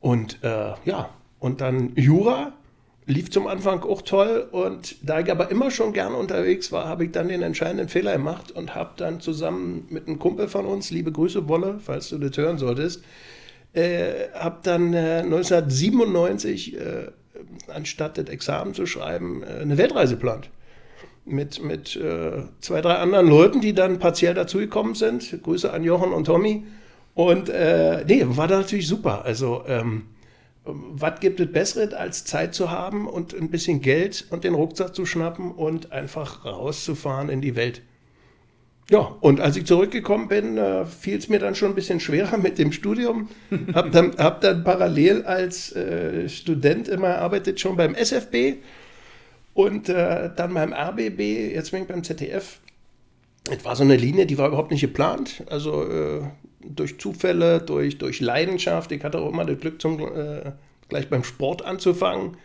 Und 0.07 0.39
äh, 0.45 0.75
ja, 0.85 1.11
und 1.41 1.61
dann 1.61 1.91
Jura 1.97 2.53
lief 3.07 3.29
zum 3.29 3.49
Anfang 3.49 3.83
auch 3.83 4.03
toll 4.03 4.47
und 4.53 4.95
da 5.03 5.19
ich 5.19 5.29
aber 5.33 5.51
immer 5.51 5.73
schon 5.73 5.93
gern 5.93 6.15
unterwegs 6.15 6.71
war, 6.71 6.87
habe 6.87 7.07
ich 7.07 7.11
dann 7.11 7.27
den 7.27 7.43
entscheidenden 7.43 7.89
Fehler 7.89 8.13
gemacht 8.13 8.53
und 8.53 8.77
habe 8.77 8.93
dann 8.99 9.21
zusammen 9.21 9.89
mit 9.91 10.07
einem 10.07 10.21
Kumpel 10.21 10.47
von 10.47 10.65
uns, 10.65 10.93
liebe 10.93 11.11
Grüße 11.11 11.49
Wolle, 11.49 11.81
falls 11.83 12.11
du 12.11 12.19
das 12.19 12.37
hören 12.37 12.57
solltest, 12.57 13.03
äh, 13.73 14.29
habe 14.33 14.59
dann 14.63 14.95
äh, 14.95 15.23
1997 15.25 16.77
äh, 16.77 17.07
anstatt 17.67 18.17
das 18.17 18.27
Examen 18.27 18.75
zu 18.75 18.87
schreiben 18.87 19.43
äh, 19.43 19.61
eine 19.61 19.77
Weltreise 19.77 20.15
geplant 20.15 20.51
mit, 21.25 21.61
mit 21.61 21.97
äh, 21.97 22.45
zwei, 22.61 22.81
drei 22.81 22.95
anderen 22.95 23.27
Leuten, 23.27 23.61
die 23.61 23.75
dann 23.75 23.99
partiell 23.99 24.35
dazugekommen 24.35 24.95
sind. 24.95 25.43
Grüße 25.43 25.73
an 25.73 25.83
Jochen 25.83 26.13
und 26.13 26.27
Tommy. 26.27 26.63
Und 27.17 27.49
äh, 27.49 28.05
nee, 28.07 28.23
war 28.27 28.47
natürlich 28.47 28.87
super. 28.87 29.25
Also 29.25 29.65
ähm, 29.67 30.03
was 30.65 31.19
gibt 31.19 31.41
es 31.41 31.51
Besseres, 31.51 31.95
als 31.95 32.27
Zeit 32.27 32.55
zu 32.55 32.71
haben 32.71 33.09
und 33.09 33.33
ein 33.33 33.49
bisschen 33.49 33.81
Geld 33.81 34.27
und 34.29 34.45
den 34.45 34.53
Rucksack 34.53 34.95
zu 34.95 35.07
schnappen 35.07 35.51
und 35.51 35.93
einfach 35.93 36.45
rauszufahren 36.45 37.31
in 37.31 37.41
die 37.41 37.57
Welt? 37.57 37.81
Ja, 38.91 39.17
und 39.21 39.41
als 39.41 39.57
ich 39.57 39.65
zurückgekommen 39.65 40.29
bin, 40.29 40.59
äh, 40.59 40.85
fiel 40.85 41.17
es 41.17 41.31
mir 41.31 41.39
dann 41.39 41.55
schon 41.55 41.71
ein 41.71 41.75
bisschen 41.75 42.01
schwerer 42.01 42.37
mit 42.43 42.59
dem 42.59 42.71
Studium. 42.71 43.31
Hab 43.73 43.93
dann, 43.93 44.15
hab 44.19 44.43
dann 44.43 44.63
parallel 44.63 45.25
als 45.25 45.75
äh, 45.75 46.29
Student 46.29 46.87
immer 46.87 47.17
arbeitet 47.17 47.61
schon 47.61 47.77
beim 47.77 47.95
SFB 47.95 48.57
und 49.55 49.89
äh, 49.89 50.29
dann 50.37 50.53
beim 50.53 50.75
RBB, 50.75 51.55
jetzt 51.55 51.71
bin 51.71 51.81
ich 51.81 51.89
beim 51.89 52.05
ZDF. 52.05 52.61
Es 53.51 53.65
war 53.65 53.75
so 53.75 53.85
eine 53.85 53.97
Linie, 53.97 54.27
die 54.27 54.37
war 54.37 54.49
überhaupt 54.49 54.71
nicht 54.71 54.83
geplant. 54.83 55.45
Also 55.49 55.89
äh, 55.89 56.23
durch 56.75 56.99
Zufälle, 56.99 57.61
durch, 57.61 57.99
durch 57.99 58.21
Leidenschaft. 58.21 58.93
Ich 58.93 59.05
hatte 59.05 59.19
auch 59.19 59.29
immer 59.31 59.45
das 59.45 59.59
Glück, 59.59 59.81
zum, 59.81 60.01
äh, 60.01 60.53
gleich 60.89 61.09
beim 61.09 61.25
Sport 61.25 61.65
anzufangen, 61.65 62.37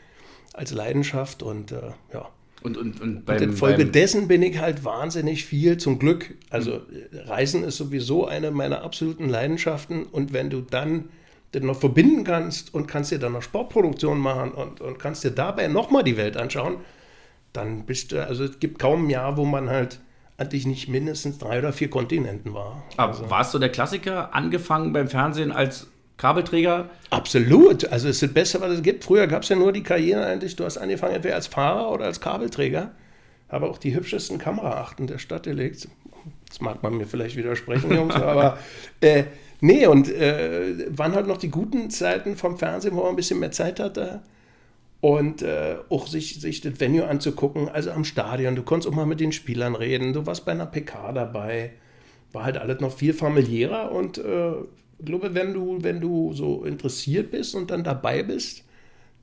als 0.54 0.72
Leidenschaft 0.72 1.44
und 1.44 1.72
äh, 1.72 1.92
ja. 2.14 2.30
Und, 2.64 2.78
und, 2.78 3.02
und, 3.02 3.26
beim, 3.26 3.38
und 3.38 3.44
infolgedessen 3.44 4.28
bin 4.28 4.44
ich 4.44 4.60
halt 4.60 4.86
wahnsinnig 4.86 5.46
viel 5.46 5.78
zum 5.78 5.98
Glück. 5.98 6.36
Also 6.52 6.82
Reisen 7.12 7.64
ist 7.64 7.78
sowieso 7.78 8.28
eine 8.28 8.52
meiner 8.52 8.84
absoluten 8.84 9.30
Leidenschaften 9.30 10.04
und 10.04 10.32
wenn 10.32 10.52
du 10.52 10.62
dann 10.62 11.06
das 11.54 11.64
noch 11.64 11.80
verbinden 11.80 12.24
kannst 12.24 12.74
und 12.74 12.88
kannst 12.88 13.12
dir 13.12 13.20
dann 13.20 13.34
noch 13.34 13.42
Sportproduktion 13.42 14.20
machen 14.20 14.52
und, 14.52 14.80
und 14.80 15.00
kannst 15.00 15.24
dir 15.24 15.32
dabei 15.32 15.68
nochmal 15.68 16.04
die 16.04 16.18
Welt 16.18 16.38
anschauen, 16.38 16.78
dann 17.52 17.86
bist 17.86 18.12
du, 18.12 18.26
also 18.26 18.46
es 18.46 18.60
gibt 18.60 18.80
kaum 18.80 19.08
ein 19.08 19.10
Jahr, 19.10 19.38
wo 19.38 19.46
man 19.46 19.70
halt 19.70 20.00
eigentlich 20.42 20.66
nicht 20.66 20.90
mindestens 20.90 21.38
drei 21.38 21.60
oder 21.60 21.72
vier 21.72 21.90
Kontinenten 21.90 22.54
war. 22.54 22.84
Aber 22.98 23.14
also. 23.14 23.30
warst 23.30 23.54
du 23.54 23.60
der 23.60 23.70
Klassiker, 23.70 24.34
angefangen 24.34 24.92
beim 24.92 25.08
Fernsehen 25.08 25.52
als 25.52 25.88
Kabelträger? 26.18 26.90
Absolut. 27.10 27.86
Also 27.92 28.10
es 28.10 28.16
ist 28.16 28.24
das 28.24 28.34
Beste, 28.34 28.62
was 28.62 28.72
es 28.72 28.82
gibt. 28.82 29.04
Früher 29.04 29.28
gab 29.28 29.44
es 29.44 29.50
ja 29.50 29.56
nur 29.56 29.72
die 29.72 29.84
Karriere 29.84 30.26
eigentlich, 30.26 30.56
du 30.56 30.66
hast 30.66 30.78
angefangen 30.78 31.16
entweder 31.16 31.36
als 31.36 31.48
Fahrer 31.48 31.92
oder 31.92 32.06
als 32.06 32.20
Kabelträger. 32.20 32.92
Habe 33.50 33.70
auch 33.70 33.78
die 33.78 33.94
hübschesten 33.94 34.38
Kameraachten 34.38 35.08
der 35.08 35.20
Stadt 35.20 35.44
gelegt. 35.44 35.88
Das 36.48 36.62
mag 36.62 36.84
man 36.84 36.98
mir 36.98 37.06
vielleicht 37.06 37.38
widersprechen, 37.38 37.94
Jungs, 37.94 38.16
aber 38.16 38.58
äh, 39.00 39.26
nee, 39.62 39.86
und 39.88 40.10
äh, 40.10 40.86
waren 40.90 41.16
halt 41.16 41.28
noch 41.28 41.38
die 41.38 41.50
guten 41.50 41.90
Zeiten 41.90 42.36
vom 42.36 42.58
Fernsehen, 42.58 42.96
wo 42.96 43.02
man 43.02 43.12
ein 43.12 43.16
bisschen 43.16 43.40
mehr 43.40 43.52
Zeit 43.52 43.80
hatte 43.80 44.22
und 45.02 45.42
äh, 45.42 45.78
auch 45.90 46.08
sich, 46.08 46.40
sich 46.40 46.62
das 46.62 46.80
Venue 46.80 47.08
anzugucken, 47.08 47.68
also 47.68 47.92
am 47.92 48.06
Stadion. 48.06 48.56
Du 48.56 48.64
konntest 48.64 48.92
auch 48.92 48.96
mal 48.96 49.08
mit 49.08 49.20
den 49.20 49.32
Spielern 49.32 49.76
reden. 49.76 50.14
Du 50.14 50.26
warst 50.28 50.46
bei 50.46 50.52
einer 50.52 50.68
PK 50.68 51.12
dabei. 51.12 51.72
War 52.32 52.46
halt 52.46 52.58
alles 52.58 52.80
noch 52.80 52.94
viel 52.94 53.14
familiärer 53.14 53.92
und 53.92 54.18
äh, 54.20 54.52
ich 55.00 55.06
glaube, 55.06 55.34
wenn 55.34 55.54
du, 55.54 55.80
wenn 55.82 56.00
du 56.00 56.32
so 56.34 56.64
interessiert 56.64 57.32
bist 57.32 57.56
und 57.56 57.72
dann 57.72 57.84
dabei 57.84 58.22
bist, 58.22 58.64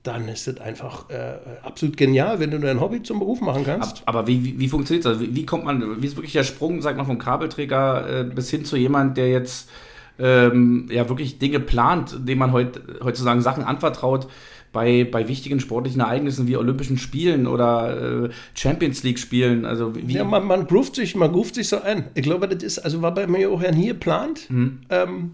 dann 0.03 0.29
ist 0.29 0.47
das 0.47 0.61
einfach 0.61 1.09
äh, 1.11 1.39
absolut 1.63 1.97
genial, 1.97 2.41
wenn 2.41 2.51
du 2.51 2.59
dein 2.59 2.81
Hobby 2.81 3.03
zum 3.03 3.21
Beruf 3.21 3.41
machen 3.41 3.65
kannst. 3.65 4.03
Aber 4.07 4.27
wie, 4.27 4.45
wie, 4.45 4.59
wie 4.59 4.69
funktioniert 4.69 5.05
das? 5.05 5.21
Wie, 5.21 5.35
wie, 5.35 5.47
kommt 5.47 5.65
man, 5.65 6.03
wie 6.03 6.07
ist 6.07 6.17
wirklich 6.17 6.33
der 6.33 6.45
Sprung, 6.45 6.83
sag 6.83 6.97
mal, 6.97 7.05
vom 7.05 7.19
Kabelträger 7.19 8.21
äh, 8.21 8.25
bis 8.25 8.51
hin 8.51 8.65
zu 8.65 8.77
jemand, 8.77 9.17
der 9.17 9.31
jetzt 9.31 9.71
ähm, 10.19 10.89
ja 10.91 11.09
wirklich 11.09 11.39
Dinge 11.39 11.61
plant, 11.61 12.17
dem 12.29 12.39
man 12.39 12.53
heut, 12.53 12.81
heutzutage 13.03 13.41
Sachen 13.41 13.65
anvertraut? 13.65 14.29
Bei, 14.73 15.05
bei 15.05 15.29
wichtigen 15.29 15.61
sportlichen 15.61 16.01
Ereignissen 16.01 16.47
wie 16.47 16.57
Olympischen 16.57 16.99
Spielen 16.99 17.47
oder 17.47 18.25
äh, 18.25 18.29
Champions 18.55 19.03
League 19.03 19.19
Spielen. 19.19 19.65
Also 19.65 19.95
wie 19.95 20.15
ja, 20.15 20.25
man, 20.25 20.47
man 20.47 20.67
groovt 20.67 20.95
sich, 20.95 21.15
man 21.15 21.33
groovt 21.33 21.55
sich 21.55 21.69
so 21.69 21.81
ein. 21.81 22.05
Ich 22.15 22.23
glaube, 22.23 22.49
das 22.49 22.63
ist, 22.63 22.79
also 22.79 23.03
war 23.03 23.15
bei 23.15 23.27
mir 23.27 23.51
auch 23.51 23.61
nie 23.71 23.89
geplant. 23.89 24.51
Mhm. 24.51 24.81
Ähm, 24.91 25.31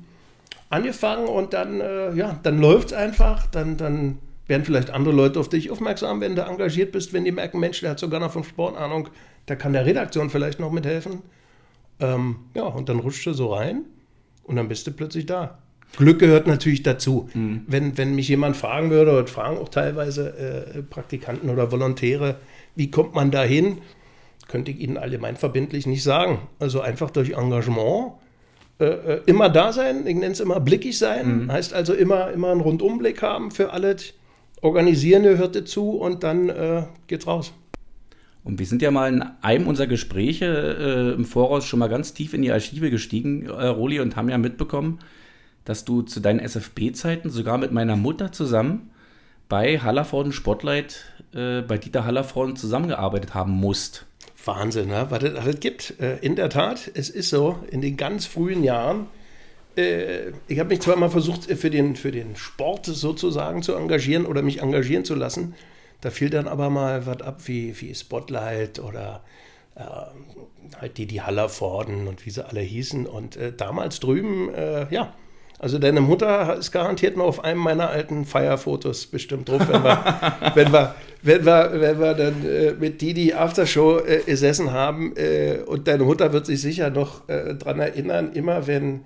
angefangen 0.70 1.26
und 1.26 1.52
dann, 1.52 1.80
äh, 1.80 2.14
ja, 2.14 2.38
dann 2.42 2.60
läuft 2.60 2.88
es 2.88 2.92
einfach, 2.94 3.46
dann, 3.46 3.76
dann 3.76 4.18
werden 4.46 4.64
vielleicht 4.64 4.90
andere 4.90 5.14
Leute 5.14 5.40
auf 5.40 5.48
dich 5.48 5.70
aufmerksam, 5.70 6.20
wenn 6.20 6.36
du 6.36 6.42
engagiert 6.42 6.92
bist, 6.92 7.12
wenn 7.12 7.24
die 7.24 7.32
merken, 7.32 7.60
Mensch, 7.60 7.80
der 7.80 7.90
hat 7.90 7.98
sogar 7.98 8.20
noch 8.20 8.32
von 8.32 8.44
Sport 8.44 8.76
Ahnung, 8.76 9.08
da 9.46 9.56
kann 9.56 9.72
der 9.72 9.86
Redaktion 9.86 10.30
vielleicht 10.30 10.60
noch 10.60 10.70
mithelfen. 10.70 11.22
Ähm, 12.00 12.36
ja, 12.54 12.64
und 12.64 12.88
dann 12.88 12.98
rutscht 12.98 13.26
du 13.26 13.32
so 13.32 13.52
rein 13.52 13.84
und 14.42 14.56
dann 14.56 14.68
bist 14.68 14.86
du 14.86 14.92
plötzlich 14.92 15.26
da. 15.26 15.58
Glück 15.96 16.18
gehört 16.18 16.46
natürlich 16.46 16.82
dazu. 16.82 17.28
Mhm. 17.34 17.62
Wenn, 17.66 17.98
wenn 17.98 18.14
mich 18.14 18.28
jemand 18.28 18.56
fragen 18.56 18.90
würde, 18.90 19.18
und 19.18 19.30
fragen 19.30 19.58
auch 19.58 19.68
teilweise 19.68 20.36
äh, 20.76 20.82
Praktikanten 20.82 21.50
oder 21.50 21.70
Volontäre, 21.70 22.36
wie 22.74 22.90
kommt 22.90 23.14
man 23.14 23.30
da 23.30 23.42
hin, 23.42 23.78
könnte 24.48 24.70
ich 24.70 24.80
Ihnen 24.80 24.96
allgemein 24.96 25.36
verbindlich 25.36 25.86
nicht 25.86 26.02
sagen. 26.02 26.38
Also 26.58 26.80
einfach 26.80 27.10
durch 27.10 27.30
Engagement, 27.30 28.12
äh, 28.78 28.84
äh 28.84 29.20
immer 29.26 29.48
da 29.48 29.72
sein, 29.72 30.06
ich 30.06 30.14
nenne 30.14 30.32
es 30.32 30.40
immer 30.40 30.60
blickig 30.60 30.98
sein, 30.98 31.44
mhm. 31.44 31.52
heißt 31.52 31.72
also 31.72 31.94
immer, 31.94 32.30
immer 32.30 32.50
einen 32.50 32.60
Rundumblick 32.60 33.22
haben 33.22 33.50
für 33.50 33.72
alles. 33.72 34.14
Organisieren 34.60 35.22
gehört 35.24 35.56
dazu 35.56 35.90
und 35.90 36.24
dann 36.24 36.48
äh, 36.48 36.84
geht's 37.06 37.26
raus. 37.26 37.52
Und 38.44 38.58
wir 38.58 38.66
sind 38.66 38.82
ja 38.82 38.90
mal 38.90 39.12
in 39.12 39.24
einem 39.40 39.66
unserer 39.66 39.86
Gespräche 39.86 40.44
äh, 40.46 41.14
im 41.14 41.24
Voraus 41.24 41.64
schon 41.64 41.78
mal 41.78 41.88
ganz 41.88 42.12
tief 42.12 42.34
in 42.34 42.42
die 42.42 42.52
Archive 42.52 42.90
gestiegen, 42.90 43.46
äh, 43.46 43.66
Roli, 43.66 44.00
und 44.00 44.16
haben 44.16 44.28
ja 44.28 44.36
mitbekommen, 44.36 44.98
dass 45.64 45.84
du 45.84 46.02
zu 46.02 46.20
deinen 46.20 46.40
SFB-Zeiten 46.40 47.30
sogar 47.30 47.58
mit 47.58 47.72
meiner 47.72 47.96
Mutter 47.96 48.32
zusammen 48.32 48.90
bei 49.48 49.78
Hallervorden 49.78 50.32
Spotlight, 50.32 51.04
äh, 51.34 51.62
bei 51.62 51.78
Dieter 51.78 52.04
Hallervorden 52.04 52.56
zusammengearbeitet 52.56 53.34
haben 53.34 53.52
musst. 53.52 54.06
Wahnsinn, 54.44 54.88
ne? 54.88 55.06
was 55.08 55.22
es 55.22 55.60
gibt. 55.60 55.98
Äh, 56.00 56.18
in 56.18 56.36
der 56.36 56.50
Tat, 56.50 56.90
es 56.94 57.08
ist 57.08 57.30
so, 57.30 57.58
in 57.70 57.80
den 57.80 57.96
ganz 57.96 58.26
frühen 58.26 58.62
Jahren, 58.62 59.06
äh, 59.76 60.30
ich 60.48 60.58
habe 60.58 60.68
mich 60.70 60.80
zwar 60.80 60.96
mal 60.96 61.10
versucht, 61.10 61.44
für 61.44 61.70
den, 61.70 61.96
für 61.96 62.12
den 62.12 62.36
Sport 62.36 62.86
sozusagen 62.86 63.62
zu 63.62 63.74
engagieren 63.74 64.26
oder 64.26 64.42
mich 64.42 64.60
engagieren 64.60 65.04
zu 65.04 65.14
lassen. 65.14 65.54
Da 66.00 66.10
fiel 66.10 66.30
dann 66.30 66.48
aber 66.48 66.68
mal 66.68 67.06
was 67.06 67.22
ab 67.22 67.40
wie, 67.46 67.80
wie 67.80 67.94
Spotlight 67.94 68.78
oder 68.78 69.22
äh, 69.74 69.80
halt 70.78 70.98
die, 70.98 71.06
die 71.06 71.22
Hallervorden 71.22 72.06
und 72.08 72.26
wie 72.26 72.30
sie 72.30 72.46
alle 72.46 72.60
hießen. 72.60 73.06
Und 73.06 73.36
äh, 73.36 73.52
damals 73.52 74.00
drüben, 74.00 74.52
äh, 74.54 74.92
ja, 74.92 75.14
also 75.58 75.78
deine 75.78 76.00
Mutter 76.00 76.56
ist 76.58 76.72
garantiert 76.72 77.16
noch 77.16 77.26
auf 77.26 77.44
einem 77.44 77.60
meiner 77.60 77.88
alten 77.88 78.24
Feierfotos 78.24 79.06
bestimmt 79.06 79.48
drauf, 79.48 79.62
wenn 79.68 79.82
wir, 79.82 80.14
wenn 80.54 80.72
wir, 80.72 80.94
wenn 81.22 81.46
wir, 81.46 81.70
wenn 81.74 82.00
wir 82.00 82.14
dann 82.14 82.44
äh, 82.44 82.72
mit 82.72 83.00
Didi 83.00 83.32
Aftershow 83.32 83.98
äh, 84.00 84.22
gesessen 84.26 84.72
haben. 84.72 85.16
Äh, 85.16 85.60
und 85.66 85.88
deine 85.88 86.04
Mutter 86.04 86.32
wird 86.32 86.46
sich 86.46 86.60
sicher 86.60 86.90
noch 86.90 87.28
äh, 87.28 87.54
daran 87.54 87.80
erinnern, 87.80 88.32
immer 88.32 88.66
wenn 88.66 89.02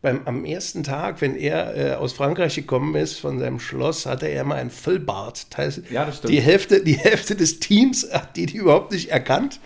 beim, 0.00 0.20
am 0.26 0.44
ersten 0.44 0.84
Tag, 0.84 1.20
wenn 1.20 1.36
er 1.36 1.76
äh, 1.76 1.94
aus 1.94 2.12
Frankreich 2.12 2.54
gekommen 2.54 2.94
ist, 2.94 3.18
von 3.18 3.38
seinem 3.40 3.58
Schloss, 3.58 4.06
hatte 4.06 4.26
er 4.26 4.42
immer 4.42 4.54
ein 4.54 4.70
Füllbart. 4.70 5.46
Das 5.50 5.58
heißt, 5.58 5.82
ja, 5.90 6.04
das 6.04 6.18
stimmt. 6.18 6.32
Die 6.32 6.40
Hälfte, 6.40 6.82
die 6.84 6.96
Hälfte 6.96 7.34
des 7.34 7.58
Teams 7.58 8.08
hat 8.12 8.36
die, 8.36 8.46
die 8.46 8.58
überhaupt 8.58 8.92
nicht 8.92 9.10
erkannt. 9.10 9.58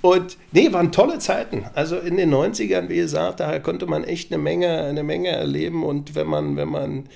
Und 0.00 0.36
nee, 0.52 0.72
waren 0.72 0.92
tolle 0.92 1.18
Zeiten. 1.18 1.64
Also 1.74 1.98
in 1.98 2.16
den 2.16 2.32
90ern, 2.32 2.88
wie 2.88 2.96
gesagt, 2.96 3.40
da 3.40 3.58
konnte 3.58 3.86
man 3.86 4.04
echt 4.04 4.32
eine 4.32 4.40
Menge, 4.40 4.82
eine 4.82 5.02
Menge 5.02 5.28
erleben. 5.28 5.84
Und 5.84 6.14
wenn 6.14 6.28
man, 6.28 6.56
wenn 6.56 6.68
man, 6.68 7.08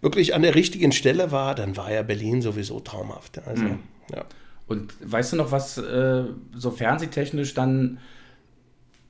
wirklich 0.00 0.34
an 0.34 0.42
der 0.42 0.54
richtigen 0.54 0.92
Stelle 0.92 1.32
war, 1.32 1.54
dann 1.54 1.76
war 1.76 1.92
ja 1.92 2.02
Berlin 2.02 2.42
sowieso 2.42 2.80
traumhaft. 2.80 3.40
Also, 3.46 3.64
mhm. 3.64 3.78
ja. 4.14 4.24
Und 4.66 4.94
weißt 5.00 5.32
du 5.32 5.36
noch, 5.36 5.52
was 5.52 5.78
äh, 5.78 6.24
so 6.54 6.70
fernsehtechnisch 6.70 7.54
dann 7.54 7.98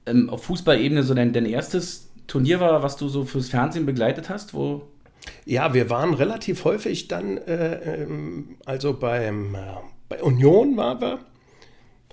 ähm, 0.06 0.30
auf 0.30 0.44
Fußballebene 0.44 1.02
so 1.02 1.14
dein, 1.14 1.32
dein 1.32 1.46
erstes 1.46 2.10
Turnier 2.26 2.60
war, 2.60 2.82
was 2.82 2.96
du 2.96 3.08
so 3.08 3.24
fürs 3.24 3.48
Fernsehen 3.48 3.86
begleitet 3.86 4.28
hast? 4.28 4.54
Wo 4.54 4.88
ja, 5.44 5.74
wir 5.74 5.90
waren 5.90 6.14
relativ 6.14 6.64
häufig 6.64 7.08
dann, 7.08 7.38
äh, 7.38 8.02
ähm, 8.02 8.56
also 8.64 8.94
beim, 8.94 9.54
äh, 9.54 9.58
bei 10.08 10.22
Union 10.22 10.76
waren 10.76 11.00
wir, 11.00 11.18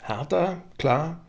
Hertha, 0.04 0.58
klar, 0.78 1.22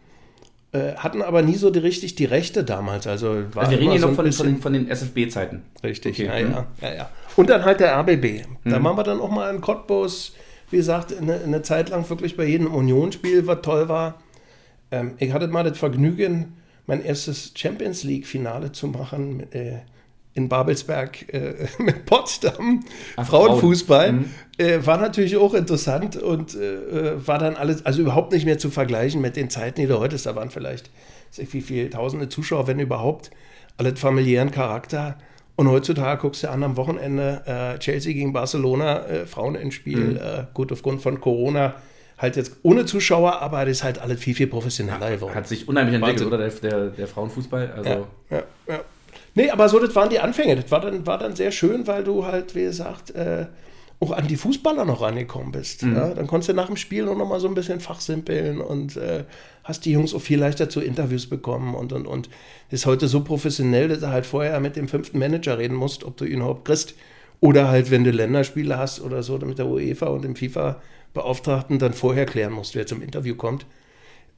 äh, 0.72 0.96
hatten 0.96 1.22
aber 1.22 1.42
nie 1.42 1.54
so 1.54 1.70
die, 1.70 1.78
richtig 1.78 2.16
die 2.16 2.24
Rechte 2.24 2.64
damals. 2.64 3.06
Also, 3.06 3.54
war 3.54 3.62
also 3.62 3.70
wir 3.70 3.78
reden 3.78 3.92
hier 3.92 4.00
so 4.00 4.08
noch 4.08 4.16
von, 4.16 4.32
von, 4.32 4.56
von, 4.58 4.72
den 4.72 4.88
SFB-Zeiten. 4.88 5.62
Richtig, 5.82 6.20
okay. 6.20 6.42
ja, 6.42 6.46
mhm. 6.46 6.52
ja, 6.52 6.66
ja, 6.88 6.94
ja. 6.94 7.10
Und 7.36 7.48
dann 7.48 7.64
halt 7.64 7.80
der 7.80 7.96
RBB. 7.98 8.44
Da 8.64 8.78
mhm. 8.78 8.84
waren 8.84 8.96
wir 8.96 9.04
dann 9.04 9.20
auch 9.20 9.30
mal 9.30 9.54
in 9.54 9.60
Cottbus, 9.60 10.34
wie 10.70 10.76
gesagt, 10.78 11.16
eine, 11.16 11.40
eine 11.40 11.62
Zeit 11.62 11.90
lang 11.90 12.08
wirklich 12.10 12.36
bei 12.36 12.44
jedem 12.44 12.74
Unionsspiel, 12.74 13.46
was 13.46 13.62
toll 13.62 13.88
war. 13.88 14.20
Ähm, 14.90 15.12
ich 15.18 15.32
hatte 15.32 15.46
mal 15.46 15.62
das 15.62 15.78
Vergnügen, 15.78 16.56
mein 16.86 17.04
erstes 17.04 17.52
Champions 17.54 18.02
League-Finale 18.02 18.72
zu 18.72 18.88
machen. 18.88 19.52
Äh, 19.52 19.78
in 20.34 20.48
Babelsberg 20.48 21.32
äh, 21.32 21.66
mit 21.78 22.06
Potsdam, 22.06 22.84
Ach, 23.16 23.26
Frauenfußball, 23.26 24.12
mhm. 24.12 24.30
äh, 24.58 24.84
war 24.84 24.98
natürlich 24.98 25.36
auch 25.36 25.54
interessant 25.54 26.16
und 26.16 26.54
äh, 26.54 27.26
war 27.26 27.38
dann 27.38 27.56
alles, 27.56 27.86
also 27.86 28.02
überhaupt 28.02 28.32
nicht 28.32 28.44
mehr 28.44 28.58
zu 28.58 28.70
vergleichen 28.70 29.20
mit 29.20 29.36
den 29.36 29.48
Zeiten, 29.48 29.80
die 29.80 29.86
da 29.86 29.98
heute 29.98 30.16
ist. 30.16 30.26
Da 30.26 30.34
waren 30.34 30.50
vielleicht, 30.50 30.90
wie 31.36 31.60
viele 31.60 31.90
tausende 31.90 32.28
Zuschauer, 32.28 32.66
wenn 32.66 32.80
überhaupt, 32.80 33.30
alles 33.76 33.98
familiären 33.98 34.50
Charakter. 34.50 35.18
Und 35.56 35.68
heutzutage 35.68 36.20
guckst 36.20 36.42
du 36.42 36.50
an 36.50 36.64
am 36.64 36.76
Wochenende 36.76 37.42
äh, 37.46 37.78
Chelsea 37.78 38.12
gegen 38.12 38.32
Barcelona, 38.32 39.06
äh, 39.06 39.26
Frauen 39.26 39.54
ins 39.54 39.74
Spiel, 39.74 39.98
mhm. 39.98 40.16
Äh, 40.16 40.46
gut 40.52 40.72
aufgrund 40.72 41.00
von 41.00 41.20
Corona 41.20 41.74
halt 42.16 42.36
jetzt 42.36 42.56
ohne 42.62 42.86
Zuschauer, 42.86 43.40
aber 43.40 43.64
das 43.64 43.78
ist 43.78 43.84
halt 43.84 43.98
alles 43.98 44.20
viel, 44.20 44.34
viel 44.34 44.46
professioneller 44.46 45.10
geworden. 45.10 45.34
Hat 45.34 45.48
sich 45.48 45.68
unheimlich 45.68 45.96
entwickelt, 45.96 46.26
oder? 46.26 46.38
Der, 46.38 46.48
der, 46.48 46.86
der 46.90 47.06
Frauenfußball. 47.08 47.72
Also 47.76 47.90
ja, 47.90 48.06
ja, 48.30 48.42
ja. 48.68 48.80
Nee, 49.34 49.50
aber 49.50 49.68
so, 49.68 49.78
das 49.78 49.94
waren 49.94 50.10
die 50.10 50.20
Anfänge. 50.20 50.56
Das 50.56 50.70
war 50.70 50.80
dann, 50.80 51.06
war 51.06 51.18
dann 51.18 51.34
sehr 51.34 51.50
schön, 51.50 51.86
weil 51.86 52.04
du 52.04 52.24
halt, 52.24 52.54
wie 52.54 52.62
gesagt, 52.62 53.10
äh, 53.14 53.46
auch 54.00 54.12
an 54.12 54.26
die 54.26 54.36
Fußballer 54.36 54.84
noch 54.84 55.00
rangekommen 55.00 55.52
bist. 55.52 55.82
Mhm. 55.82 55.96
Ja? 55.96 56.14
Dann 56.14 56.26
konntest 56.26 56.50
du 56.50 56.54
nach 56.54 56.66
dem 56.66 56.76
Spiel 56.76 57.04
noch 57.04 57.16
mal 57.16 57.40
so 57.40 57.48
ein 57.48 57.54
bisschen 57.54 57.80
fachsimpeln 57.80 58.60
und 58.60 58.96
äh, 58.96 59.24
hast 59.64 59.84
die 59.84 59.92
Jungs 59.92 60.14
auch 60.14 60.20
viel 60.20 60.38
leichter 60.38 60.68
zu 60.68 60.80
Interviews 60.80 61.26
bekommen 61.28 61.74
und 61.74 61.92
und 61.92 62.06
und. 62.06 62.28
Ist 62.70 62.86
heute 62.86 63.08
so 63.08 63.22
professionell, 63.22 63.88
dass 63.88 64.00
du 64.00 64.08
halt 64.08 64.26
vorher 64.26 64.60
mit 64.60 64.76
dem 64.76 64.88
fünften 64.88 65.18
Manager 65.18 65.58
reden 65.58 65.74
musst, 65.74 66.04
ob 66.04 66.16
du 66.16 66.24
ihn 66.24 66.38
überhaupt 66.38 66.64
kriegst. 66.64 66.94
Oder 67.40 67.68
halt, 67.68 67.90
wenn 67.90 68.04
du 68.04 68.10
Länderspiele 68.10 68.78
hast 68.78 69.00
oder 69.00 69.22
so, 69.22 69.38
mit 69.38 69.58
der 69.58 69.66
UEFA 69.66 70.06
und 70.06 70.22
dem 70.22 70.36
FIFA-Beauftragten 70.36 71.78
dann 71.78 71.92
vorher 71.92 72.26
klären 72.26 72.52
musst, 72.52 72.74
wer 72.74 72.86
zum 72.86 73.02
Interview 73.02 73.34
kommt. 73.34 73.66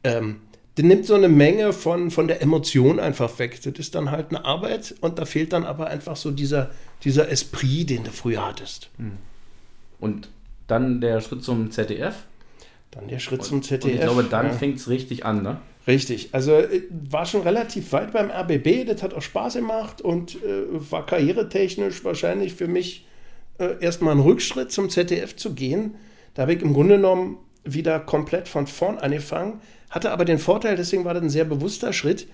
Ähm, 0.03 0.37
der 0.77 0.85
nimmt 0.85 1.07
so 1.07 1.15
eine 1.15 1.29
Menge 1.29 1.73
von, 1.73 2.11
von 2.11 2.29
der 2.29 2.43
Emotion 2.43 3.01
einfach 3.01 3.39
weg. 3.39 3.61
Das 3.63 3.75
ist 3.79 3.95
dann 3.95 4.11
halt 4.11 4.31
eine 4.31 4.45
Arbeit 4.45 4.95
und 5.01 5.19
da 5.19 5.25
fehlt 5.25 5.53
dann 5.53 5.65
aber 5.65 5.87
einfach 5.87 6.17
so 6.17 6.31
dieser, 6.31 6.71
dieser 7.03 7.31
Esprit, 7.31 7.89
den 7.89 8.05
du 8.05 8.11
früher 8.11 8.47
hattest. 8.47 8.91
Hm. 8.99 9.13
Und 9.99 10.29
dann 10.67 11.01
der 11.01 11.21
Schritt 11.23 11.43
zum 11.43 11.71
ZDF? 11.71 12.15
Dann 12.91 13.09
der 13.09 13.19
Schritt 13.19 13.43
zum 13.43 13.63
ZDF. 13.63 13.85
Und 13.85 13.95
ich 13.95 14.01
glaube, 14.01 14.25
dann 14.25 14.47
ja. 14.47 14.53
fängt 14.53 14.77
es 14.77 14.89
richtig 14.89 15.25
an, 15.25 15.43
ne? 15.43 15.59
Richtig. 15.87 16.31
Also 16.33 16.53
äh, 16.53 16.83
war 16.91 17.25
schon 17.25 17.43
relativ 17.43 17.93
weit 17.93 18.13
beim 18.13 18.31
RBB, 18.31 18.87
das 18.87 19.03
hat 19.03 19.15
auch 19.15 19.23
Spaß 19.23 19.55
gemacht 19.55 20.03
und 20.03 20.35
äh, 20.43 20.65
war 20.91 21.07
karrieretechnisch 21.07 22.05
wahrscheinlich 22.05 22.55
für 22.55 22.67
mich 22.67 23.07
äh, 23.59 23.77
erstmal 23.81 24.15
ein 24.15 24.21
Rückschritt 24.21 24.73
zum 24.73 24.91
ZDF 24.91 25.37
zu 25.37 25.55
gehen. 25.55 25.95
Da 26.35 26.43
habe 26.43 26.55
ich 26.55 26.63
im 26.63 26.75
Grunde 26.75 26.97
genommen 26.97 27.39
wieder 27.65 28.01
komplett 28.01 28.49
von 28.49 28.67
vorn 28.67 28.99
angefangen 28.99 29.61
hatte 29.91 30.11
aber 30.11 30.25
den 30.25 30.39
Vorteil, 30.39 30.77
deswegen 30.77 31.05
war 31.05 31.15
das 31.15 31.23
ein 31.23 31.31
sehr 31.31 31.45
bewusster 31.45 31.93
Schritt, 31.93 32.27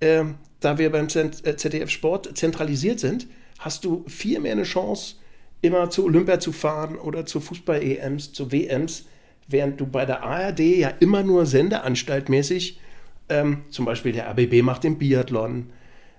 äh, 0.00 0.24
da 0.60 0.78
wir 0.78 0.90
beim 0.90 1.08
ZDF 1.08 1.74
äh, 1.74 1.88
Sport 1.88 2.36
zentralisiert 2.36 3.00
sind, 3.00 3.26
hast 3.58 3.84
du 3.84 4.04
viel 4.08 4.40
mehr 4.40 4.52
eine 4.52 4.64
Chance, 4.64 5.16
immer 5.62 5.90
zu 5.90 6.04
Olympia 6.04 6.38
zu 6.38 6.52
fahren 6.52 6.96
oder 6.96 7.26
zu 7.26 7.40
Fußball-EMs, 7.40 8.32
zu 8.32 8.52
WMs, 8.52 9.06
während 9.48 9.80
du 9.80 9.86
bei 9.86 10.04
der 10.04 10.22
ARD 10.22 10.60
ja 10.60 10.88
immer 11.00 11.22
nur 11.22 11.46
sendeanstaltmäßig, 11.46 12.80
ähm, 13.28 13.64
zum 13.70 13.84
Beispiel 13.84 14.12
der 14.12 14.28
RBB 14.30 14.62
macht 14.62 14.84
den 14.84 14.98
Biathlon, 14.98 15.70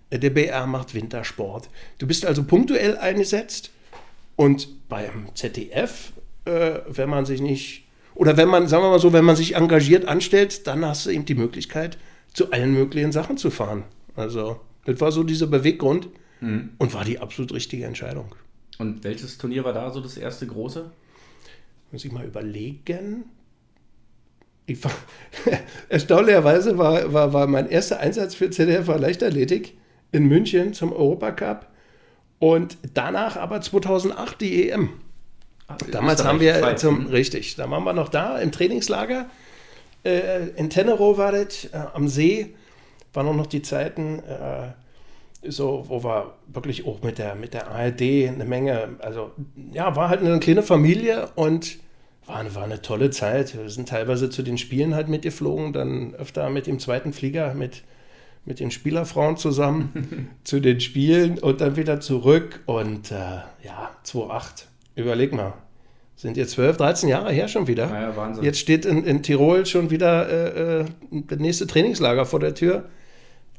äh, 0.10 0.20
der 0.20 0.30
BR 0.32 0.68
macht 0.68 0.94
Wintersport. 0.94 1.70
Du 2.00 2.08
bist 2.08 2.26
also 2.26 2.44
punktuell 2.44 2.98
eingesetzt 2.98 3.72
und 4.36 4.88
beim 4.90 5.30
ZDF, 5.36 6.14
äh, 6.46 6.80
wenn 6.88 7.10
man 7.10 7.26
sich 7.26 7.42
nicht 7.42 7.87
oder 8.18 8.36
wenn 8.36 8.50
man, 8.50 8.68
sagen 8.68 8.84
wir 8.84 8.90
mal 8.90 9.00
so, 9.00 9.14
wenn 9.14 9.26
man 9.26 9.36
sich 9.36 9.56
engagiert 9.56 10.08
anstellt, 10.08 10.66
dann 10.66 10.84
hast 10.84 11.06
du 11.06 11.12
eben 11.12 11.26
die 11.26 11.36
Möglichkeit, 11.36 12.00
zu 12.34 12.52
allen 12.52 12.74
möglichen 12.74 13.12
Sachen 13.12 13.38
zu 13.38 13.52
fahren. 13.52 13.84
Also, 14.16 14.60
das 14.86 15.00
war 15.00 15.12
so 15.12 15.24
dieser 15.24 15.46
Beweggrund 15.46 16.10
mhm. 16.42 16.72
und 16.80 16.94
war 16.96 17.06
die 17.06 17.20
absolut 17.20 17.54
richtige 17.54 17.86
Entscheidung. 17.86 18.34
Und 18.80 19.04
welches 19.04 19.38
Turnier 19.38 19.64
war 19.64 19.74
da 19.74 19.92
so 19.92 20.02
das 20.02 20.18
erste 20.18 20.48
große? 20.48 20.90
Muss 21.92 22.06
ich 22.06 22.12
mal 22.12 22.26
überlegen. 22.26 23.26
Ich 24.66 24.84
war, 24.84 24.92
erstaunlicherweise 25.90 26.78
war, 26.78 27.14
war, 27.14 27.34
war 27.34 27.46
mein 27.46 27.70
erster 27.70 28.00
Einsatz 28.00 28.34
für 28.34 28.50
ZDF 28.50 28.88
war 28.88 28.98
Leichtathletik 28.98 29.78
in 30.12 30.28
München 30.28 30.74
zum 30.74 30.92
Europacup 30.92 31.68
und 32.40 32.78
danach 32.94 33.38
aber 33.38 33.62
2008 33.62 34.42
die 34.42 34.70
EM. 34.70 34.90
Damals 35.92 36.24
haben 36.24 36.40
wir 36.40 36.76
zum, 36.78 37.08
richtig, 37.08 37.56
da 37.56 37.70
waren 37.70 37.84
wir 37.84 37.94
noch 37.94 38.10
da 38.10 38.40
im 38.40 38.52
Trainingslager. 38.52 39.26
Äh, 40.04 40.50
in 40.56 40.70
Tenero 40.70 41.18
war 41.18 41.34
das, 41.34 41.66
äh, 41.66 41.80
am 41.94 42.08
See, 42.08 42.56
waren 43.14 43.28
auch 43.28 43.36
noch 43.36 43.48
die 43.48 43.62
Zeiten, 43.62 44.20
äh, 44.20 44.70
so, 45.50 45.86
wo 45.88 46.04
wir 46.04 46.36
wirklich 46.48 46.86
auch 46.86 47.02
mit 47.02 47.18
der, 47.18 47.36
mit 47.36 47.54
der 47.54 47.70
ARD 47.70 48.02
eine 48.30 48.46
Menge, 48.46 48.96
also 49.00 49.32
ja, 49.72 49.96
war 49.96 50.10
halt 50.10 50.22
eine 50.22 50.40
kleine 50.40 50.64
Familie 50.64 51.30
und 51.36 51.78
war, 52.26 52.56
war 52.56 52.64
eine 52.64 52.82
tolle 52.82 53.10
Zeit. 53.10 53.58
Wir 53.58 53.70
sind 53.70 53.90
teilweise 53.90 54.30
zu 54.30 54.44
den 54.44 54.58
Spielen 54.58 54.96
halt 54.96 55.10
mitgeflogen, 55.10 55.74
dann 55.74 56.16
öfter 56.16 56.50
mit 56.50 56.68
dem 56.68 56.80
zweiten 56.80 57.14
Flieger, 57.14 57.54
mit, 57.54 57.84
mit 58.46 58.60
den 58.60 58.72
Spielerfrauen 58.72 59.38
zusammen 59.38 60.30
zu 60.44 60.60
den 60.60 60.80
Spielen 60.80 61.40
und 61.40 61.62
dann 61.62 61.76
wieder 61.76 62.00
zurück 62.00 62.62
und 62.66 63.12
äh, 63.12 63.16
ja, 63.64 63.92
2008 64.04 64.68
Überleg 64.98 65.32
mal. 65.32 65.54
Sind 66.16 66.36
jetzt 66.36 66.52
12, 66.52 66.78
13 66.78 67.10
Jahre 67.10 67.32
her 67.32 67.48
schon 67.48 67.68
wieder. 67.68 67.86
Ja, 67.86 68.18
Wahnsinn. 68.18 68.44
Jetzt 68.44 68.58
steht 68.58 68.86
in, 68.86 69.04
in 69.04 69.22
Tirol 69.22 69.68
schon 69.68 69.92
wieder 69.92 70.28
äh, 70.28 70.80
äh, 70.82 70.86
das 71.12 71.38
nächste 71.38 71.68
Trainingslager 71.68 72.26
vor 72.26 72.40
der 72.40 72.56
Tür. 72.56 72.86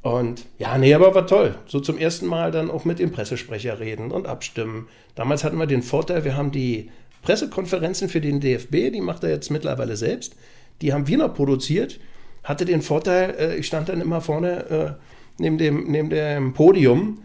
Und 0.03 0.47
ja, 0.59 0.77
nee, 0.77 0.93
aber 0.93 1.15
war 1.15 1.27
toll. 1.27 1.55
So 1.67 1.79
zum 1.79 1.97
ersten 1.99 2.27
Mal 2.27 2.51
dann 2.51 2.71
auch 2.71 2.85
mit 2.85 2.99
dem 2.99 3.13
Pressesprecher 3.13 3.79
reden 3.79 4.11
und 4.11 4.27
abstimmen. 4.27 4.89
Damals 5.15 5.45
hatten 5.45 5.57
wir 5.57 5.67
den 5.67 5.83
Vorteil, 5.83 6.25
wir 6.25 6.37
haben 6.37 6.51
die 6.51 6.91
Pressekonferenzen 7.23 8.09
für 8.09 8.21
den 8.21 8.41
DFB, 8.41 8.93
die 8.93 9.01
macht 9.01 9.23
er 9.23 9.31
jetzt 9.31 9.51
mittlerweile 9.51 9.97
selbst. 9.97 10.35
Die 10.83 10.93
haben 10.93 11.07
wir 11.07 11.19
noch 11.19 11.35
produziert. 11.35 12.01
Hatte 12.43 12.65
den 12.65 12.83
Vorteil, 12.83 13.37
äh, 13.39 13.57
ich 13.57 13.67
stand 13.67 13.89
dann 13.89 14.01
immer 14.01 14.21
vorne 14.21 14.71
äh, 14.71 14.93
neben, 15.39 15.59
dem, 15.59 15.91
neben 15.91 16.11
dem 16.11 16.55
Podium 16.55 17.21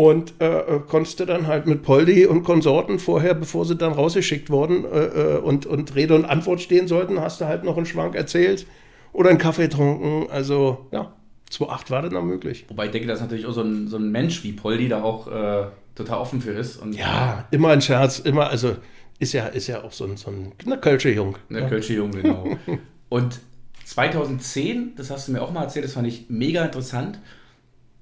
und 0.00 0.40
äh, 0.40 0.46
äh, 0.46 0.80
konntest 0.88 1.20
du 1.20 1.26
dann 1.26 1.46
halt 1.46 1.66
mit 1.66 1.82
Poldi 1.82 2.24
und 2.24 2.42
Konsorten 2.42 2.98
vorher, 2.98 3.34
bevor 3.34 3.66
sie 3.66 3.76
dann 3.76 3.92
rausgeschickt 3.92 4.48
wurden 4.48 4.86
äh, 4.86 5.34
äh 5.34 5.36
und, 5.36 5.66
und 5.66 5.94
Rede 5.94 6.14
und 6.14 6.24
Antwort 6.24 6.62
stehen 6.62 6.88
sollten, 6.88 7.20
hast 7.20 7.42
du 7.42 7.44
halt 7.44 7.64
noch 7.64 7.76
einen 7.76 7.84
Schwank 7.84 8.14
erzählt 8.14 8.66
oder 9.12 9.28
einen 9.28 9.38
Kaffee 9.38 9.64
getrunken. 9.64 10.30
Also 10.30 10.86
ja, 10.90 11.12
2,8 11.52 11.90
war 11.90 12.00
das 12.00 12.12
noch 12.12 12.24
möglich. 12.24 12.64
Wobei 12.68 12.86
ich 12.86 12.92
denke, 12.92 13.08
dass 13.08 13.20
natürlich 13.20 13.44
auch 13.44 13.52
so 13.52 13.60
ein, 13.60 13.88
so 13.88 13.98
ein 13.98 14.10
Mensch 14.10 14.42
wie 14.42 14.52
Poldi 14.52 14.88
da 14.88 15.02
auch 15.02 15.26
äh, 15.26 15.66
total 15.94 16.18
offen 16.18 16.40
für 16.40 16.52
ist. 16.52 16.78
Und 16.78 16.94
ja, 16.94 17.46
immer 17.50 17.68
ein 17.68 17.82
Scherz, 17.82 18.20
immer, 18.20 18.48
also 18.48 18.76
ist 19.18 19.34
ja, 19.34 19.48
ist 19.48 19.66
ja 19.66 19.84
auch 19.84 19.92
so 19.92 20.06
ein, 20.06 20.16
so 20.16 20.30
ein 20.30 20.80
Kölsche 20.80 21.10
Jung. 21.10 21.36
Eine 21.50 21.60
ja. 21.60 21.68
Kölsche 21.68 21.92
Jung, 21.92 22.10
genau. 22.12 22.56
und 23.10 23.38
2010, 23.84 24.94
das 24.96 25.10
hast 25.10 25.28
du 25.28 25.32
mir 25.32 25.42
auch 25.42 25.52
mal 25.52 25.64
erzählt, 25.64 25.84
das 25.84 25.92
fand 25.92 26.06
ich 26.06 26.30
mega 26.30 26.64
interessant 26.64 27.18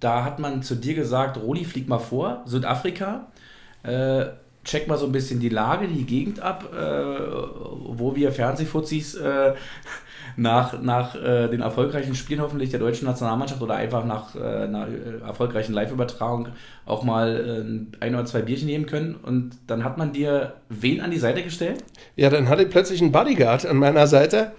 da 0.01 0.25
hat 0.25 0.39
man 0.39 0.63
zu 0.63 0.75
dir 0.75 0.95
gesagt, 0.95 1.37
Rodi, 1.39 1.65
flieg 1.65 1.89
mal 1.89 1.99
vor, 1.99 2.43
Südafrika, 2.47 3.27
äh, 3.83 4.27
check 4.65 4.87
mal 4.87 4.99
so 4.99 5.07
ein 5.07 5.13
bisschen 5.13 5.41
die 5.41 5.49
Lage, 5.49 5.89
die 5.89 6.05
Gegend 6.05 6.41
ab, 6.41 6.73
äh, 6.73 6.79
wo 6.79 8.15
wir 8.15 8.33
Fernsehfuzis 8.33 9.15
äh, 9.15 9.55
nach, 10.37 10.81
nach 10.81 11.15
äh, 11.15 11.49
den 11.49 11.63
erfolgreichen 11.63 12.15
Spielen 12.15 12.41
hoffentlich 12.41 12.71
der 12.71 12.79
deutschen 12.79 13.07
Nationalmannschaft 13.07 13.63
oder 13.63 13.75
einfach 13.75 14.05
nach 14.05 14.37
äh, 14.37 14.39
einer 14.39 14.87
äh, 14.89 15.25
erfolgreichen 15.27 15.73
Live-Übertragung 15.73 16.49
auch 16.85 17.03
mal 17.03 17.89
ein 18.01 18.15
oder 18.15 18.25
zwei 18.25 18.43
Bierchen 18.43 18.67
nehmen 18.67 18.87
können. 18.87 19.15
Und 19.15 19.53
dann 19.67 19.85
hat 19.85 19.99
man 19.99 20.13
dir 20.13 20.55
wen 20.69 21.01
an 21.01 21.11
die 21.11 21.19
Seite 21.19 21.43
gestellt? 21.43 21.83
Ja, 22.17 22.31
dann 22.31 22.49
hatte 22.49 22.63
ich 22.63 22.71
plötzlich 22.71 23.03
einen 23.03 23.13
Bodyguard 23.13 23.67
an 23.67 23.77
meiner 23.79 24.07
Seite 24.07 24.53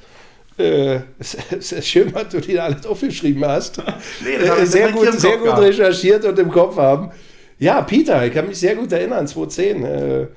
äh, 0.59 1.01
es, 1.19 1.71
ist 1.71 1.87
schön, 1.87 2.13
was 2.13 2.29
du 2.29 2.39
dir 2.41 2.63
alles 2.63 2.85
aufgeschrieben 2.85 3.45
hast. 3.45 3.81
nee, 4.23 4.35
äh, 4.35 4.65
sehr 4.65 4.91
gut, 4.91 5.19
sehr 5.19 5.37
gut 5.37 5.57
recherchiert 5.57 6.25
und 6.25 6.37
im 6.37 6.51
Kopf 6.51 6.77
haben. 6.77 7.11
Ja, 7.57 7.81
Peter, 7.81 8.25
ich 8.25 8.33
kann 8.33 8.47
mich 8.47 8.59
sehr 8.59 8.75
gut 8.75 8.91
erinnern, 8.91 9.27
2010. 9.27 9.83
Äh, 9.83 10.27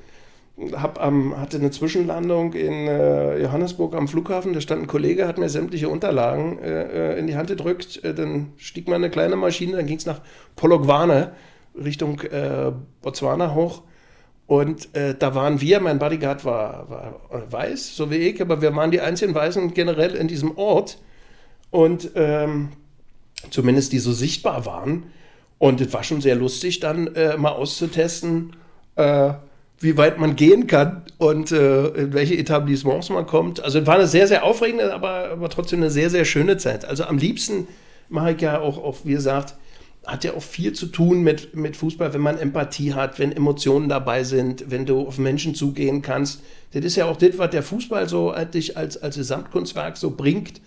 hab 0.75 1.03
am, 1.03 1.41
hatte 1.41 1.57
eine 1.57 1.71
Zwischenlandung 1.71 2.53
in 2.53 2.87
äh, 2.87 3.39
Johannesburg 3.43 3.95
am 3.95 4.07
Flughafen. 4.07 4.53
Da 4.53 4.61
stand 4.61 4.83
ein 4.83 4.87
Kollege, 4.87 5.27
hat 5.27 5.39
mir 5.39 5.49
sämtliche 5.49 5.89
Unterlagen 5.89 6.59
äh, 6.59 7.15
äh 7.15 7.19
in 7.19 7.27
die 7.27 7.37
Hand 7.37 7.49
gedrückt. 7.49 8.05
Äh, 8.05 8.15
dann 8.15 8.53
stieg 8.57 8.87
man 8.87 8.97
eine 8.97 9.11
kleine 9.11 9.37
Maschine, 9.37 9.77
dann 9.77 9.87
ging 9.87 9.97
es 9.97 10.07
nach 10.07 10.21
Polokwane, 10.57 11.33
Richtung 11.75 12.21
äh, 12.21 12.73
Botswana 13.01 13.55
hoch. 13.55 13.83
Und 14.47 14.95
äh, 14.95 15.15
da 15.19 15.35
waren 15.35 15.61
wir, 15.61 15.81
mein 15.81 15.99
Bodyguard 15.99 16.45
war, 16.45 16.91
war 16.91 17.53
weiß, 17.53 17.97
so 17.97 18.11
wie 18.11 18.17
ich, 18.17 18.41
aber 18.41 18.61
wir 18.61 18.75
waren 18.77 18.91
die 18.91 19.01
einzigen 19.01 19.35
Weißen 19.35 19.73
generell 19.73 20.15
in 20.15 20.29
diesem 20.29 20.57
Ort. 20.59 20.99
Und 21.71 22.11
ähm, 22.17 22.71
zumindest 23.51 23.93
die 23.93 23.99
so 23.99 24.13
sichtbar 24.13 24.67
waren. 24.67 25.05
Und 25.59 25.81
es 25.81 25.93
war 25.93 26.03
schon 26.03 26.21
sehr 26.21 26.35
lustig, 26.35 26.81
dann 26.81 27.11
mal 27.39 27.53
auszutesten, 27.53 28.53
wie 29.83 29.97
weit 29.97 30.19
man 30.19 30.37
gehen 30.37 30.67
kann 30.67 31.03
und 31.19 31.51
äh, 31.51 31.89
in 31.89 32.13
welche 32.13 32.37
Etablissements 32.37 33.11
man 33.11 33.27
kommt. 33.27 33.63
Also 33.63 33.81
es 33.81 33.87
war 33.87 33.97
eine 33.97 34.07
sehr, 34.07 34.29
sehr 34.29 34.45
aufregende, 34.45 34.95
aber, 34.95 35.31
aber 35.31 35.49
trotzdem 35.49 35.81
eine 35.81 35.91
sehr, 35.91 36.09
sehr 36.09 36.25
schöne 36.25 36.57
Zeit. 36.57 36.85
Also 36.85 37.05
am 37.05 37.19
liebsten 37.19 37.67
mache 38.09 38.33
ich 38.33 38.41
ja 38.41 38.61
auch, 38.61 38.79
auch, 38.79 38.99
wie 39.05 39.13
gesagt, 39.13 39.55
hat 40.07 40.25
ja 40.25 40.35
auch 40.35 40.43
viel 40.43 40.73
zu 40.73 40.87
tun 40.87 41.23
mit, 41.23 41.55
mit 41.55 41.77
Fußball, 41.77 42.13
wenn 42.13 42.21
man 42.21 42.39
Empathie 42.39 42.93
hat, 42.93 43.19
wenn 43.19 43.31
Emotionen 43.31 43.89
dabei 43.89 44.25
sind, 44.25 44.71
wenn 44.71 44.85
du 44.85 45.07
auf 45.07 45.19
Menschen 45.19 45.55
zugehen 45.55 46.03
kannst. 46.03 46.43
Das 46.73 46.85
ist 46.85 46.97
ja 46.97 47.05
auch 47.05 47.17
das, 47.17 47.39
was 47.39 47.51
der 47.51 47.63
Fußball 47.63 48.09
so 48.09 48.33
eigentlich 48.33 48.77
als, 48.77 49.01
als 49.01 49.17
Gesamtkunstwerk 49.17 49.97
so 49.97 50.11
bringt, 50.11 50.61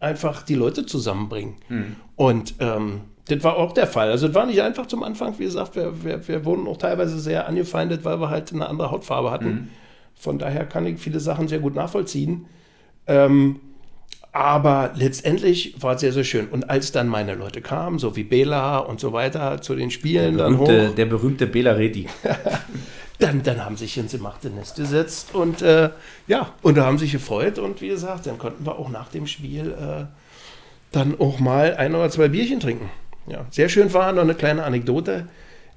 einfach 0.00 0.42
die 0.42 0.56
Leute 0.56 0.86
zusammenbringen. 0.86 1.54
Mhm. 1.68 1.96
Und 2.16 2.54
ähm, 2.58 3.02
das 3.28 3.44
war 3.44 3.56
auch 3.56 3.72
der 3.72 3.86
Fall. 3.86 4.10
Also 4.10 4.26
es 4.26 4.34
war 4.34 4.46
nicht 4.46 4.60
einfach 4.60 4.86
zum 4.86 5.04
Anfang, 5.04 5.38
wie 5.38 5.44
gesagt, 5.44 5.76
wir, 5.76 6.02
wir, 6.02 6.26
wir 6.26 6.44
wurden 6.44 6.66
auch 6.66 6.78
teilweise 6.78 7.20
sehr 7.20 7.46
angefeindet, 7.46 8.04
weil 8.04 8.20
wir 8.20 8.28
halt 8.28 8.52
eine 8.52 8.68
andere 8.68 8.90
Hautfarbe 8.90 9.30
hatten. 9.30 9.48
Mhm. 9.48 9.68
Von 10.16 10.38
daher 10.38 10.66
kann 10.66 10.84
ich 10.86 10.98
viele 10.98 11.20
Sachen 11.20 11.46
sehr 11.46 11.60
gut 11.60 11.76
nachvollziehen. 11.76 12.46
Ähm, 13.06 13.60
aber 14.32 14.92
letztendlich 14.94 15.74
war 15.82 15.94
es 15.94 16.00
sehr, 16.00 16.12
sehr 16.12 16.24
schön. 16.24 16.48
Und 16.48 16.70
als 16.70 16.92
dann 16.92 17.08
meine 17.08 17.34
Leute 17.34 17.60
kamen, 17.60 17.98
so 17.98 18.14
wie 18.14 18.22
Bela 18.22 18.78
und 18.78 19.00
so 19.00 19.12
weiter, 19.12 19.60
zu 19.60 19.74
den 19.74 19.90
Spielen 19.90 20.36
der 20.36 20.44
berühmte, 20.44 20.76
dann 20.76 20.88
hoch. 20.88 20.94
Der 20.94 21.06
berühmte 21.06 21.46
Bela 21.46 21.72
Redi. 21.72 22.06
dann, 23.18 23.42
dann 23.42 23.64
haben 23.64 23.76
sich 23.76 23.98
ins 23.98 24.12
gemachte 24.12 24.50
Nest 24.50 24.76
gesetzt 24.76 25.34
und 25.34 25.62
äh, 25.62 25.90
ja, 26.28 26.54
und 26.62 26.76
da 26.76 26.86
haben 26.86 26.98
sich 26.98 27.12
gefreut. 27.12 27.58
Und 27.58 27.80
wie 27.80 27.88
gesagt, 27.88 28.26
dann 28.26 28.38
konnten 28.38 28.64
wir 28.64 28.78
auch 28.78 28.88
nach 28.88 29.08
dem 29.08 29.26
Spiel 29.26 29.72
äh, 29.72 30.04
dann 30.92 31.18
auch 31.18 31.40
mal 31.40 31.74
ein 31.74 31.94
oder 31.94 32.08
zwei 32.10 32.28
Bierchen 32.28 32.60
trinken. 32.60 32.88
Ja, 33.26 33.46
sehr 33.50 33.68
schön 33.68 33.92
war 33.92 34.12
noch 34.12 34.22
eine 34.22 34.34
kleine 34.34 34.62
Anekdote. 34.62 35.26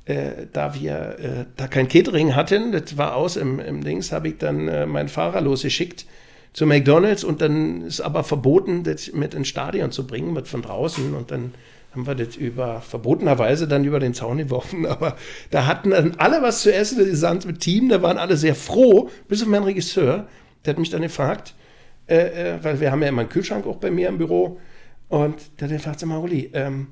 Äh, 0.06 0.48
da 0.52 0.76
wir 0.76 1.18
äh, 1.20 1.46
da 1.56 1.68
kein 1.68 1.88
Catering 1.88 2.36
hatten, 2.36 2.72
das 2.72 2.98
war 2.98 3.16
aus 3.16 3.36
im, 3.36 3.60
im 3.60 3.84
Dings, 3.84 4.12
habe 4.12 4.28
ich 4.28 4.38
dann 4.38 4.68
äh, 4.68 4.86
meinen 4.86 5.08
Fahrer 5.08 5.42
losgeschickt 5.42 6.06
zu 6.54 6.66
McDonalds 6.66 7.24
und 7.24 7.42
dann 7.42 7.82
ist 7.82 8.02
aber 8.02 8.24
verboten, 8.24 8.84
das 8.84 9.12
mit 9.12 9.34
ins 9.34 9.48
Stadion 9.48 9.92
zu 9.92 10.06
bringen, 10.06 10.34
mit 10.34 10.48
von 10.48 10.62
draußen 10.62 11.14
und 11.14 11.32
dann 11.32 11.54
haben 11.94 12.08
wir 12.08 12.16
das 12.16 12.36
über 12.36 12.82
verbotenerweise 12.82 13.68
dann 13.68 13.86
über 13.86 14.00
den 14.00 14.14
Zaun 14.14 14.40
geworfen. 14.40 14.86
Aber 14.88 15.16
da 15.52 15.68
hatten 15.68 15.92
dann 15.92 16.16
alle 16.18 16.42
was 16.42 16.64
zu 16.64 16.74
essen, 16.74 16.98
das 16.98 17.08
gesamte 17.08 17.54
Team, 17.54 17.90
da 17.90 18.02
waren 18.02 18.18
alle 18.18 18.36
sehr 18.36 18.56
froh, 18.56 19.10
bis 19.28 19.42
auf 19.44 19.48
meinen 19.48 19.64
Regisseur, 19.64 20.28
der 20.66 20.74
hat 20.74 20.80
mich 20.80 20.90
dann 20.90 21.04
gefragt, 21.04 21.54
äh, 22.08 22.56
äh, 22.56 22.64
weil 22.64 22.80
wir 22.80 22.92
haben 22.92 23.02
ja 23.02 23.10
immer 23.10 23.22
einen 23.22 23.30
Kühlschrank 23.30 23.68
auch 23.68 23.78
bei 23.78 23.92
mir 23.92 24.10
im 24.10 24.18
Büro 24.18 24.60
und 25.10 25.36
der 25.60 25.68
hat 25.68 25.78
gefragt, 25.78 26.00
sag 26.00 26.10
mal, 26.10 26.18
Uli, 26.18 26.50
ähm, 26.54 26.88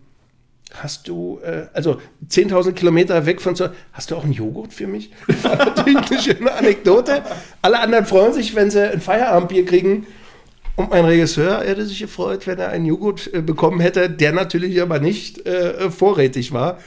Hast 0.74 1.08
du, 1.08 1.40
äh, 1.44 1.68
also 1.74 2.00
10.000 2.30 2.72
Kilometer 2.74 3.26
weg 3.26 3.42
von 3.42 3.56
zu 3.56 3.72
hast 3.92 4.12
du 4.12 4.16
auch 4.16 4.24
einen 4.24 4.34
Joghurt 4.34 4.74
für 4.74 4.88
mich? 4.88 5.12
Das 5.28 5.44
war 5.44 5.58
natürlich 5.58 5.98
eine 5.98 6.22
schöne 6.22 6.54
Anekdote. 6.54 7.24
Alle 7.62 7.80
anderen 7.80 8.06
freuen 8.06 8.34
sich, 8.34 8.56
wenn 8.56 8.72
sie 8.72 8.92
ein 8.92 9.02
Feierabendbier 9.02 9.66
kriegen. 9.66 10.08
Und 10.78 10.90
mein 10.90 11.06
Regisseur 11.06 11.62
hätte 11.64 11.86
sich 11.86 12.00
gefreut, 12.00 12.48
wenn 12.48 12.58
er 12.58 12.70
einen 12.70 12.86
Joghurt 12.86 13.34
äh, 13.34 13.42
bekommen 13.42 13.82
hätte, 13.82 14.10
der 14.10 14.32
natürlich 14.32 14.82
aber 14.82 15.00
nicht 15.00 15.46
äh, 15.46 15.92
vorrätig 15.92 16.54
war. 16.54 16.80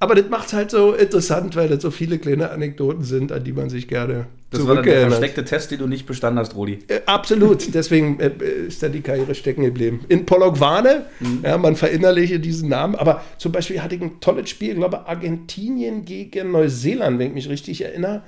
Aber 0.00 0.14
das 0.14 0.28
macht 0.28 0.48
es 0.48 0.52
halt 0.52 0.70
so 0.70 0.92
interessant, 0.92 1.56
weil 1.56 1.68
das 1.68 1.82
so 1.82 1.90
viele 1.90 2.18
kleine 2.18 2.50
Anekdoten 2.50 3.04
sind, 3.04 3.32
an 3.32 3.44
die 3.44 3.52
man 3.52 3.70
sich 3.70 3.88
gerne 3.88 4.26
Das 4.50 4.66
war 4.66 4.74
dann 4.74 4.84
der 4.84 5.08
versteckte 5.08 5.44
Test, 5.44 5.70
den 5.70 5.78
du 5.78 5.86
nicht 5.86 6.04
bestanden 6.04 6.38
hast, 6.38 6.54
Rudi. 6.56 6.80
Äh, 6.88 7.00
absolut. 7.06 7.62
Deswegen 7.74 8.18
äh, 8.20 8.32
ist 8.66 8.82
da 8.82 8.88
die 8.88 9.00
Karriere 9.00 9.34
stecken 9.34 9.62
geblieben. 9.62 10.04
In 10.08 10.26
Polokwane, 10.26 11.06
mhm. 11.20 11.40
ja, 11.42 11.56
man 11.56 11.76
verinnerliche 11.76 12.40
diesen 12.40 12.68
Namen. 12.68 12.96
Aber 12.96 13.22
zum 13.38 13.52
Beispiel 13.52 13.82
hatte 13.82 13.94
ich 13.94 14.02
ein 14.02 14.20
tolles 14.20 14.50
Spiel, 14.50 14.70
ich 14.70 14.76
glaube 14.76 15.06
Argentinien 15.06 16.04
gegen 16.04 16.50
Neuseeland, 16.50 17.18
wenn 17.18 17.28
ich 17.28 17.34
mich 17.34 17.48
richtig 17.48 17.82
erinnere. 17.82 18.22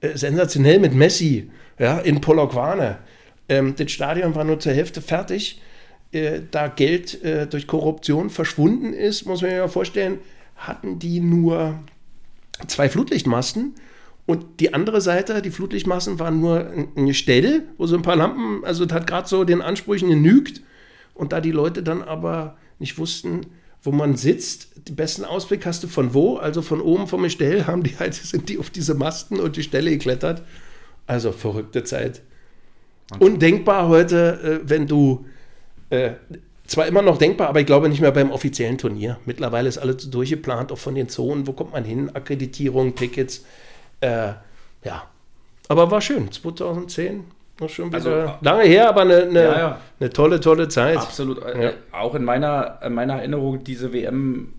Äh, 0.00 0.16
sensationell 0.16 0.78
mit 0.78 0.94
Messi, 0.94 1.50
ja, 1.78 1.98
in 1.98 2.20
Polokwane. 2.20 2.98
Ähm, 3.48 3.74
das 3.76 3.90
Stadion 3.90 4.34
war 4.34 4.44
nur 4.44 4.60
zur 4.60 4.72
Hälfte 4.72 5.00
fertig. 5.00 5.60
Äh, 6.12 6.42
da 6.50 6.68
Geld 6.68 7.22
äh, 7.24 7.46
durch 7.46 7.66
Korruption 7.66 8.30
verschwunden 8.30 8.92
ist, 8.92 9.26
muss 9.26 9.40
man 9.40 9.50
sich 9.50 9.58
ja 9.58 9.68
vorstellen, 9.68 10.18
hatten 10.56 10.98
die 10.98 11.20
nur 11.20 11.78
zwei 12.66 12.88
Flutlichtmasten 12.88 13.74
und 14.26 14.58
die 14.58 14.74
andere 14.74 15.00
Seite, 15.00 15.40
die 15.40 15.50
Flutlichtmasten, 15.50 16.18
waren 16.18 16.40
nur 16.40 16.68
eine 16.96 17.14
Stelle, 17.14 17.62
wo 17.78 17.86
so 17.86 17.96
ein 17.96 18.02
paar 18.02 18.16
Lampen, 18.16 18.64
also 18.64 18.84
das 18.84 18.96
hat 18.96 19.06
gerade 19.06 19.28
so 19.28 19.44
den 19.44 19.62
Ansprüchen 19.62 20.08
genügt. 20.08 20.62
Und 21.14 21.32
da 21.32 21.40
die 21.40 21.52
Leute 21.52 21.82
dann 21.82 22.02
aber 22.02 22.56
nicht 22.78 22.98
wussten, 22.98 23.46
wo 23.82 23.92
man 23.92 24.16
sitzt, 24.16 24.88
den 24.88 24.96
besten 24.96 25.24
Ausblick 25.24 25.64
hast 25.64 25.84
du 25.84 25.88
von 25.88 26.12
wo, 26.12 26.36
also 26.36 26.60
von 26.60 26.80
oben 26.80 27.06
vom 27.06 27.22
Gestell, 27.22 27.66
haben 27.66 27.84
die 27.84 27.96
halt, 27.98 28.14
sind 28.14 28.48
die 28.48 28.58
auf 28.58 28.70
diese 28.70 28.94
Masten 28.94 29.38
und 29.38 29.56
die 29.56 29.62
Stelle 29.62 29.90
geklettert. 29.90 30.42
Also 31.06 31.30
verrückte 31.30 31.84
Zeit. 31.84 32.22
Undenkbar 33.20 33.86
heute, 33.86 34.60
äh, 34.64 34.68
wenn 34.68 34.88
du 34.88 35.24
äh, 35.90 36.14
zwar 36.66 36.86
immer 36.86 37.02
noch 37.02 37.18
denkbar, 37.18 37.48
aber 37.48 37.60
ich 37.60 37.66
glaube 37.66 37.88
nicht 37.88 38.00
mehr 38.00 38.12
beim 38.12 38.30
offiziellen 38.30 38.78
Turnier. 38.78 39.18
Mittlerweile 39.24 39.68
ist 39.68 39.78
alles 39.78 40.10
durchgeplant, 40.10 40.72
auch 40.72 40.78
von 40.78 40.94
den 40.94 41.08
Zonen. 41.08 41.46
Wo 41.46 41.52
kommt 41.52 41.72
man 41.72 41.84
hin? 41.84 42.10
Akkreditierung, 42.14 42.94
Tickets. 42.94 43.44
Äh, 44.00 44.32
ja. 44.84 45.02
Aber 45.68 45.90
war 45.90 46.00
schön. 46.00 46.30
2010 46.30 47.24
noch 47.60 47.68
schon 47.68 47.86
wieder 47.88 47.96
also, 47.96 48.34
lange 48.42 48.64
her, 48.64 48.88
aber 48.88 49.02
eine, 49.02 49.22
eine, 49.22 49.42
ja, 49.42 49.58
ja. 49.58 49.80
eine, 49.98 50.10
tolle, 50.10 50.40
tolle 50.40 50.68
Zeit. 50.68 50.98
Absolut. 50.98 51.42
Äh, 51.42 51.64
ja. 51.64 51.72
Auch 51.92 52.14
in 52.14 52.24
meiner, 52.24 52.80
in 52.84 52.92
meiner 52.92 53.14
Erinnerung, 53.14 53.64
diese 53.64 53.92
WM, 53.92 54.52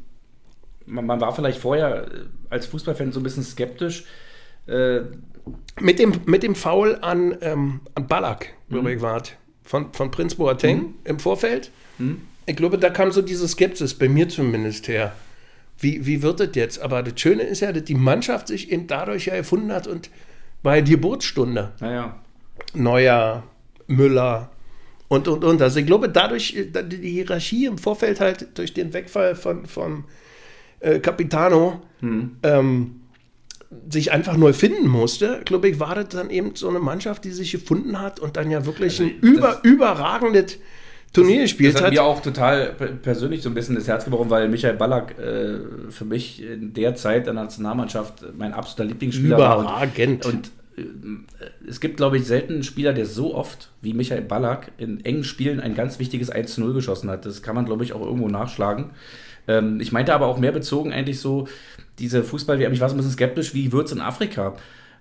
man, 0.85 1.05
man, 1.05 1.21
war 1.21 1.33
vielleicht 1.33 1.59
vorher 1.59 2.05
äh, 2.05 2.09
als 2.49 2.65
Fußballfan 2.67 3.11
so 3.11 3.19
ein 3.19 3.23
bisschen 3.23 3.43
skeptisch. 3.43 4.05
Äh, 4.65 5.01
mit, 5.79 5.99
dem, 5.99 6.13
mit 6.25 6.43
dem 6.43 6.55
Foul 6.55 6.97
an, 7.01 7.37
ähm, 7.41 7.81
an 7.95 8.07
Ballack, 8.07 8.53
mhm. 8.69 9.01
war 9.01 9.21
von, 9.67 9.91
von 9.91 10.11
Prinz 10.11 10.35
Boateng 10.35 10.77
mhm. 10.77 10.93
im 11.03 11.19
Vorfeld. 11.19 11.71
Hm? 11.97 12.21
Ich 12.45 12.55
glaube, 12.55 12.77
da 12.77 12.89
kam 12.89 13.11
so 13.11 13.21
diese 13.21 13.47
Skepsis, 13.47 13.93
bei 13.93 14.07
mir 14.07 14.29
zumindest 14.29 14.87
her. 14.87 15.13
Wie, 15.77 16.05
wie 16.05 16.23
wird 16.23 16.39
das 16.39 16.49
jetzt? 16.53 16.79
Aber 16.79 17.03
das 17.03 17.19
Schöne 17.19 17.43
ist 17.43 17.59
ja, 17.59 17.71
dass 17.73 17.83
die 17.83 17.93
Mannschaft 17.93 18.47
sich 18.47 18.71
eben 18.71 18.87
dadurch 18.87 19.25
ja 19.25 19.33
erfunden 19.33 19.71
hat 19.71 19.85
und 19.85 20.09
bei 20.63 20.81
Geburtsstunde. 20.81 21.73
Naja. 21.81 22.15
Neuer, 22.73 23.43
Müller 23.87 24.49
und, 25.09 25.27
und, 25.27 25.43
und. 25.43 25.61
Also 25.61 25.79
ich 25.79 25.85
glaube, 25.85 26.09
dadurch, 26.09 26.55
die 26.55 27.09
Hierarchie 27.09 27.65
im 27.65 27.77
Vorfeld 27.77 28.21
halt 28.21 28.57
durch 28.57 28.73
den 28.73 28.93
Wegfall 28.93 29.35
von, 29.35 29.65
von 29.65 30.05
äh, 30.79 30.99
Capitano 30.99 31.81
hm. 31.99 32.37
ähm, 32.41 33.01
sich 33.89 34.11
einfach 34.11 34.37
neu 34.37 34.53
finden 34.53 34.87
musste, 34.87 35.41
glaube 35.43 35.69
ich, 35.69 35.79
war 35.79 35.95
das 35.95 36.09
dann 36.09 36.29
eben 36.29 36.55
so 36.55 36.69
eine 36.69 36.79
Mannschaft, 36.79 37.25
die 37.25 37.31
sich 37.31 37.51
gefunden 37.51 37.99
hat 37.99 38.19
und 38.19 38.37
dann 38.37 38.49
ja 38.49 38.65
wirklich 38.65 38.99
also, 38.99 39.11
ein 39.11 39.19
über, 39.19 39.59
überragendes 39.63 40.57
Turnier 41.13 41.41
gespielt 41.41 41.75
das 41.75 41.81
hat. 41.81 41.91
Das 41.91 41.99
hat 41.99 42.05
mir 42.05 42.09
auch 42.09 42.21
total 42.21 42.73
persönlich 43.01 43.41
so 43.41 43.49
ein 43.49 43.55
bisschen 43.55 43.75
das 43.75 43.87
Herz 43.87 44.05
gebrochen, 44.05 44.29
weil 44.29 44.47
Michael 44.49 44.75
Ballack 44.75 45.17
äh, 45.19 45.91
für 45.91 46.05
mich 46.05 46.41
in 46.41 46.73
der 46.73 46.95
Zeit 46.95 47.25
der 47.25 47.33
Nationalmannschaft 47.33 48.25
mein 48.37 48.53
absoluter 48.53 48.85
Lieblingsspieler 48.85 49.35
Überragend. 49.35 50.25
war. 50.25 50.33
Und, 50.33 50.35
und 50.35 50.51
äh, 50.77 51.69
es 51.69 51.81
gibt, 51.81 51.97
glaube 51.97 52.17
ich, 52.17 52.25
selten 52.25 52.53
einen 52.53 52.63
Spieler, 52.63 52.93
der 52.93 53.05
so 53.05 53.35
oft 53.35 53.69
wie 53.81 53.93
Michael 53.93 54.21
Ballack 54.21 54.71
in 54.77 55.03
engen 55.03 55.23
Spielen 55.23 55.59
ein 55.59 55.75
ganz 55.75 55.99
wichtiges 55.99 56.31
1-0 56.31 56.73
geschossen 56.73 57.09
hat. 57.09 57.25
Das 57.25 57.41
kann 57.41 57.55
man, 57.55 57.65
glaube 57.65 57.83
ich, 57.83 57.93
auch 57.93 58.01
irgendwo 58.01 58.27
nachschlagen. 58.29 58.91
Ähm, 59.47 59.79
ich 59.79 59.91
meinte 59.91 60.13
aber 60.13 60.27
auch 60.27 60.37
mehr 60.37 60.51
bezogen 60.51 60.93
eigentlich 60.93 61.19
so, 61.19 61.47
diese 61.99 62.23
Fußball-WM, 62.23 62.73
ich 62.73 62.79
war 62.79 62.89
so 62.89 62.95
ein 62.95 62.97
bisschen 62.97 63.13
skeptisch, 63.13 63.53
wie 63.53 63.71
wird 63.71 63.87
es 63.87 63.91
in 63.91 64.01
Afrika? 64.01 64.55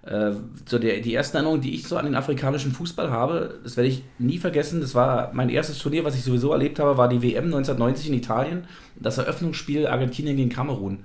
Äh, 0.06 0.32
so 0.64 0.78
der, 0.78 1.00
die 1.00 1.14
ersten 1.14 1.36
Erinnerungen, 1.36 1.62
die 1.62 1.74
ich 1.74 1.88
so 1.88 1.96
an 1.96 2.04
den 2.04 2.14
afrikanischen 2.14 2.72
Fußball 2.72 3.10
habe, 3.10 3.58
das 3.64 3.76
werde 3.76 3.88
ich 3.88 4.02
nie 4.18 4.38
vergessen. 4.38 4.80
Das 4.80 4.94
war 4.94 5.30
mein 5.34 5.48
erstes 5.48 5.78
Turnier, 5.78 6.04
was 6.04 6.14
ich 6.14 6.22
sowieso 6.22 6.52
erlebt 6.52 6.78
habe, 6.78 6.96
war 6.96 7.08
die 7.08 7.22
WM 7.22 7.46
1990 7.46 8.08
in 8.08 8.14
Italien. 8.14 8.64
Das 8.94 9.18
Eröffnungsspiel 9.18 9.86
Argentinien 9.86 10.36
gegen 10.36 10.50
Kamerun. 10.50 11.00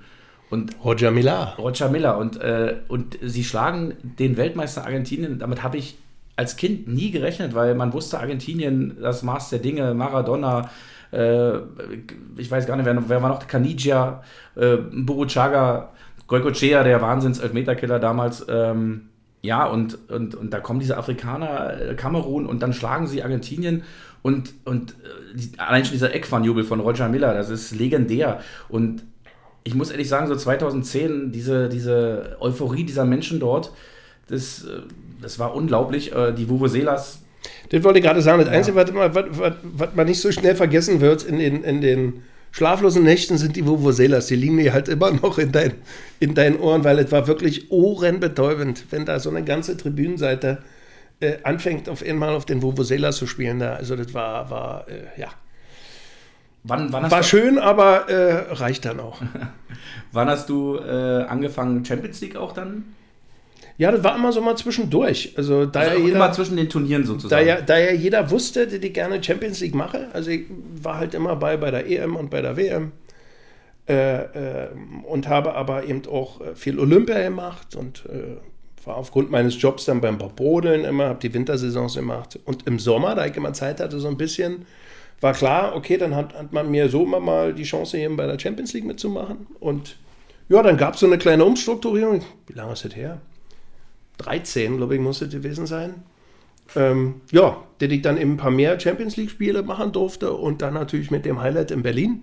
Und 0.50 0.76
Roger 0.84 1.10
Miller. 1.10 1.54
Roger 1.58 1.88
Miller. 1.88 2.16
Und, 2.18 2.40
äh, 2.40 2.76
und 2.88 3.18
sie 3.22 3.42
schlagen 3.42 3.94
den 4.02 4.36
Weltmeister 4.36 4.84
Argentinien. 4.84 5.38
Damit 5.38 5.62
habe 5.62 5.78
ich 5.78 5.96
als 6.36 6.56
Kind 6.56 6.88
nie 6.88 7.10
gerechnet, 7.10 7.54
weil 7.54 7.74
man 7.74 7.92
wusste, 7.92 8.20
Argentinien, 8.20 8.98
das 9.00 9.22
Maß 9.22 9.50
der 9.50 9.58
Dinge, 9.58 9.94
Maradona, 9.94 10.70
äh, 11.12 11.58
ich 12.36 12.50
weiß 12.50 12.66
gar 12.66 12.76
nicht, 12.76 12.86
wer, 12.86 13.08
wer 13.08 13.22
war 13.22 13.28
noch, 13.28 13.46
Canigia, 13.46 14.22
äh, 14.56 14.76
Buruchaga, 14.76 15.90
Goicochea, 16.26 16.82
der 16.82 17.02
Wahnsinns-Elfmeterkiller 17.02 17.98
damals. 17.98 18.46
Ähm, 18.48 19.08
ja, 19.42 19.66
und, 19.66 19.98
und, 20.10 20.34
und 20.34 20.52
da 20.52 20.60
kommen 20.60 20.80
diese 20.80 20.96
Afrikaner, 20.96 21.80
äh, 21.80 21.94
Kamerun, 21.94 22.46
und 22.46 22.62
dann 22.62 22.72
schlagen 22.72 23.06
sie 23.06 23.22
Argentinien. 23.22 23.82
Und, 24.22 24.54
und 24.64 24.92
äh, 24.92 25.36
die, 25.36 25.58
allein 25.58 25.84
schon 25.84 25.92
dieser 25.92 26.14
Eckfahnjubel 26.14 26.64
von 26.64 26.80
Roger 26.80 27.08
Miller, 27.08 27.34
das 27.34 27.50
ist 27.50 27.72
legendär. 27.72 28.40
Und 28.68 29.02
ich 29.64 29.74
muss 29.74 29.90
ehrlich 29.90 30.08
sagen, 30.08 30.28
so 30.28 30.36
2010, 30.36 31.32
diese, 31.32 31.68
diese 31.68 32.36
Euphorie 32.40 32.84
dieser 32.84 33.04
Menschen 33.04 33.38
dort, 33.38 33.72
das, 34.28 34.64
äh, 34.64 34.82
das 35.20 35.38
war 35.38 35.54
unglaublich. 35.54 36.12
Die 36.36 36.48
Vuvuzelas. 36.48 37.22
Das 37.70 37.82
wollte 37.82 37.98
ich 37.98 38.04
gerade 38.04 38.22
sagen. 38.22 38.40
Das 38.40 38.48
ja. 38.48 38.54
Einzige, 38.54 38.76
was, 38.76 38.92
was, 38.94 39.24
was, 39.30 39.52
was 39.62 39.88
man 39.94 40.06
nicht 40.06 40.20
so 40.20 40.30
schnell 40.30 40.54
vergessen 40.54 41.00
wird 41.00 41.24
in 41.24 41.38
den, 41.38 41.64
in 41.64 41.80
den 41.80 42.22
schlaflosen 42.52 43.02
Nächten, 43.02 43.38
sind 43.38 43.56
die 43.56 43.66
Vuvuzelas. 43.66 44.26
Die 44.26 44.36
liegen 44.36 44.54
mir 44.54 44.72
halt 44.72 44.88
immer 44.88 45.10
noch 45.10 45.38
in, 45.38 45.52
dein, 45.52 45.72
in 46.20 46.34
deinen 46.34 46.58
Ohren, 46.60 46.84
weil 46.84 46.98
es 46.98 47.10
war 47.10 47.26
wirklich 47.26 47.70
ohrenbetäubend, 47.70 48.84
wenn 48.90 49.06
da 49.06 49.18
so 49.18 49.30
eine 49.30 49.42
ganze 49.42 49.76
Tribünenseite 49.76 50.58
äh, 51.20 51.38
anfängt, 51.44 51.88
auf 51.88 52.02
einmal 52.02 52.34
auf 52.34 52.44
den 52.44 52.62
Vuvuzelas 52.62 53.16
zu 53.16 53.26
spielen. 53.26 53.58
Da. 53.58 53.74
Also 53.74 53.96
das 53.96 54.12
war, 54.12 54.50
war 54.50 54.86
äh, 54.88 55.20
ja. 55.20 55.28
Wann, 56.64 56.92
wann 56.92 57.10
war 57.10 57.22
schön, 57.24 57.58
aber 57.58 58.08
äh, 58.08 58.52
reicht 58.52 58.84
dann 58.84 59.00
auch. 59.00 59.20
wann 60.12 60.28
hast 60.28 60.48
du 60.48 60.76
äh, 60.76 61.24
angefangen, 61.24 61.84
Champions 61.84 62.20
League 62.20 62.36
auch 62.36 62.52
dann? 62.52 62.84
Ja, 63.78 63.90
das 63.90 64.04
war 64.04 64.16
immer 64.16 64.32
so 64.32 64.40
mal 64.40 64.56
zwischendurch. 64.56 65.34
Also, 65.36 65.66
da 65.66 65.80
also 65.80 65.92
ja 65.92 66.04
jeder, 66.04 66.16
immer 66.16 66.32
zwischen 66.32 66.56
den 66.56 66.68
Turnieren 66.68 67.04
sozusagen. 67.04 67.44
Da 67.44 67.54
ja, 67.54 67.60
da 67.60 67.78
ja 67.78 67.92
jeder 67.92 68.30
wusste, 68.30 68.66
dass 68.66 68.74
ich 68.74 68.92
gerne 68.92 69.22
Champions 69.22 69.60
League 69.60 69.74
mache. 69.74 70.08
Also 70.12 70.30
ich 70.30 70.46
war 70.82 70.98
halt 70.98 71.14
immer 71.14 71.36
bei, 71.36 71.56
bei 71.56 71.70
der 71.70 71.88
EM 71.88 72.16
und 72.16 72.30
bei 72.30 72.42
der 72.42 72.56
WM. 72.56 72.92
Äh, 73.88 74.22
äh, 74.22 74.68
und 75.08 75.28
habe 75.28 75.54
aber 75.54 75.84
eben 75.84 76.02
auch 76.06 76.40
äh, 76.40 76.54
viel 76.54 76.78
Olympia 76.78 77.20
gemacht 77.20 77.74
und 77.74 78.04
äh, 78.06 78.36
war 78.86 78.96
aufgrund 78.96 79.30
meines 79.30 79.60
Jobs 79.60 79.86
dann 79.86 80.00
beim 80.00 80.18
Brodeln 80.18 80.84
immer, 80.84 81.06
habe 81.06 81.18
die 81.20 81.34
Wintersaisons 81.34 81.94
gemacht. 81.94 82.38
Und 82.44 82.66
im 82.68 82.78
Sommer, 82.78 83.14
da 83.16 83.26
ich 83.26 83.36
immer 83.36 83.52
Zeit 83.52 83.80
hatte, 83.80 83.98
so 83.98 84.08
ein 84.08 84.16
bisschen, 84.16 84.66
war 85.20 85.32
klar, 85.32 85.74
okay, 85.74 85.96
dann 85.96 86.14
hat, 86.14 86.34
hat 86.34 86.52
man 86.52 86.70
mir 86.70 86.88
so 86.88 87.04
immer 87.04 87.20
mal 87.20 87.52
die 87.52 87.62
Chance, 87.64 87.98
eben 87.98 88.16
bei 88.16 88.26
der 88.26 88.38
Champions 88.38 88.72
League 88.72 88.84
mitzumachen. 88.84 89.46
Und 89.58 89.96
ja, 90.48 90.62
dann 90.62 90.76
gab 90.76 90.94
es 90.94 91.00
so 91.00 91.06
eine 91.06 91.18
kleine 91.18 91.44
Umstrukturierung. 91.44 92.22
Wie 92.46 92.54
lange 92.54 92.72
ist 92.72 92.84
das 92.84 92.94
her? 92.94 93.20
13, 94.24 94.76
glaube 94.76 94.94
ich, 94.94 95.00
muss 95.00 95.20
es 95.22 95.30
gewesen 95.30 95.66
sein. 95.66 95.94
Ähm, 96.74 97.20
ja, 97.30 97.62
der 97.80 97.90
ich 97.90 98.02
dann 98.02 98.16
eben 98.16 98.32
ein 98.32 98.36
paar 98.36 98.50
mehr 98.50 98.78
Champions 98.78 99.16
League-Spiele 99.16 99.62
machen 99.62 99.92
durfte 99.92 100.32
und 100.32 100.62
dann 100.62 100.74
natürlich 100.74 101.10
mit 101.10 101.24
dem 101.24 101.40
Highlight 101.40 101.70
in 101.70 101.82
Berlin. 101.82 102.22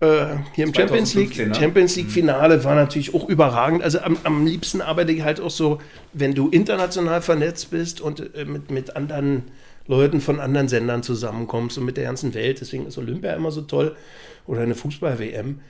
Äh, 0.00 0.36
hier 0.54 0.66
im 0.66 0.74
Champions 0.74 1.14
League, 1.14 1.36
ne? 1.36 1.54
Champions 1.54 1.94
League 1.94 2.10
Finale 2.10 2.64
war 2.64 2.74
natürlich 2.74 3.14
auch 3.14 3.28
überragend. 3.28 3.84
Also 3.84 4.00
am, 4.00 4.16
am 4.24 4.44
liebsten 4.44 4.80
arbeite 4.80 5.12
ich 5.12 5.22
halt 5.22 5.40
auch 5.40 5.50
so, 5.50 5.78
wenn 6.12 6.34
du 6.34 6.48
international 6.48 7.22
vernetzt 7.22 7.70
bist 7.70 8.00
und 8.00 8.34
äh, 8.34 8.44
mit, 8.44 8.70
mit 8.72 8.96
anderen 8.96 9.44
Leuten 9.86 10.20
von 10.20 10.40
anderen 10.40 10.66
Sendern 10.66 11.04
zusammenkommst 11.04 11.78
und 11.78 11.84
mit 11.84 11.96
der 11.96 12.04
ganzen 12.04 12.34
Welt. 12.34 12.60
Deswegen 12.60 12.86
ist 12.86 12.98
Olympia 12.98 13.32
immer 13.34 13.52
so 13.52 13.62
toll 13.62 13.94
oder 14.46 14.62
eine 14.62 14.74
Fußball-WM. 14.74 15.60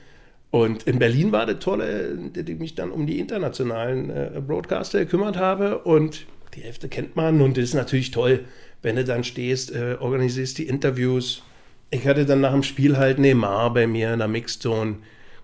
Und 0.53 0.83
in 0.83 0.99
Berlin 0.99 1.31
war 1.31 1.47
das 1.47 1.57
Tolle, 1.57 2.15
dass 2.31 2.47
ich 2.47 2.59
mich 2.59 2.75
dann 2.75 2.91
um 2.91 3.07
die 3.07 3.17
internationalen 3.17 4.11
äh, 4.11 4.39
Broadcaster 4.39 4.99
gekümmert 4.99 5.35
habe. 5.35 5.79
Und 5.79 6.27
die 6.53 6.61
Hälfte 6.61 6.89
kennt 6.89 7.15
man. 7.15 7.41
Und 7.41 7.57
das 7.57 7.63
ist 7.63 7.73
natürlich 7.73 8.11
toll, 8.11 8.41
wenn 8.83 8.95
du 8.95 9.03
dann 9.03 9.23
stehst, 9.23 9.73
äh, 9.73 9.97
organisierst 9.99 10.59
die 10.59 10.67
Interviews. 10.67 11.41
Ich 11.89 12.05
hatte 12.05 12.27
dann 12.27 12.41
nach 12.41 12.51
dem 12.51 12.61
Spiel 12.61 12.97
halt 12.97 13.17
Neymar 13.17 13.73
bei 13.73 13.87
mir 13.87 14.13
in 14.13 14.19
der 14.19 14.27
Mixzone. 14.27 14.97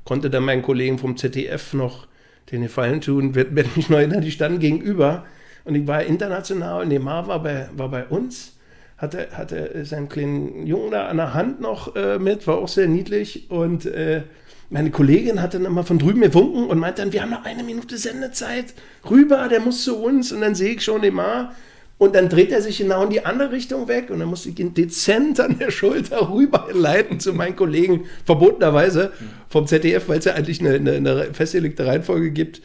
Konnte 0.04 0.30
dann 0.30 0.44
meinen 0.44 0.62
Kollegen 0.62 1.00
vom 1.00 1.18
ZDF 1.18 1.74
noch 1.74 2.06
den 2.52 2.62
Gefallen 2.62 3.02
tun. 3.02 3.34
Wenn 3.34 3.52
mich 3.76 3.90
noch 3.90 3.98
erinnern, 3.98 4.22
die 4.22 4.30
standen 4.30 4.60
gegenüber. 4.60 5.26
Und 5.66 5.74
ich 5.74 5.88
war 5.88 6.04
international. 6.04 6.86
Neymar 6.86 7.26
war 7.26 7.42
bei, 7.42 7.68
war 7.76 7.90
bei 7.90 8.06
uns. 8.06 8.60
Hatte, 9.00 9.30
hatte 9.32 9.86
seinen 9.86 10.08
kleinen 10.08 10.68
Jungen 10.68 10.92
da 10.92 11.08
an 11.08 11.18
der 11.18 11.34
Hand 11.34 11.62
noch 11.62 11.96
äh, 11.96 12.20
mit. 12.20 12.46
War 12.46 12.60
auch 12.60 12.68
sehr 12.68 12.88
niedlich. 12.88 13.50
Und. 13.50 13.88
Äh, 13.88 14.22
meine 14.70 14.92
Kollegin 14.92 15.42
hat 15.42 15.54
dann 15.54 15.66
immer 15.66 15.84
von 15.84 15.98
drüben 15.98 16.22
gewunken 16.22 16.68
und 16.68 16.78
meinte 16.78 17.02
dann, 17.02 17.12
wir 17.12 17.22
haben 17.22 17.32
noch 17.32 17.44
eine 17.44 17.64
Minute 17.64 17.98
Sendezeit, 17.98 18.74
rüber, 19.10 19.48
der 19.48 19.60
muss 19.62 19.84
zu 19.84 19.98
uns. 19.98 20.32
Und 20.32 20.42
dann 20.42 20.56
sehe 20.56 20.76
ich 20.76 20.84
schon 20.84 21.02
Neymar 21.02 21.56
und 21.98 22.16
dann 22.16 22.30
dreht 22.30 22.52
er 22.52 22.62
sich 22.62 22.78
genau 22.78 23.04
in 23.04 23.10
die 23.10 23.26
andere 23.26 23.52
Richtung 23.52 23.88
weg. 23.88 24.10
Und 24.10 24.20
dann 24.20 24.30
muss 24.30 24.46
ich 24.46 24.58
ihn 24.60 24.74
dezent 24.74 25.40
an 25.40 25.58
der 25.58 25.72
Schulter 25.72 26.30
rüber 26.34 26.70
leiten 26.72 27.20
zu 27.20 27.34
meinen 27.34 27.56
Kollegen, 27.56 28.06
verbotenerweise 28.26 29.12
vom 29.50 29.66
ZDF, 29.66 30.08
weil 30.08 30.20
es 30.20 30.26
ja 30.26 30.34
eigentlich 30.34 30.60
eine, 30.62 30.76
eine, 30.76 30.94
eine 30.94 31.34
festgelegte 31.34 31.86
Reihenfolge 31.86 32.32
gibt. 32.32 32.62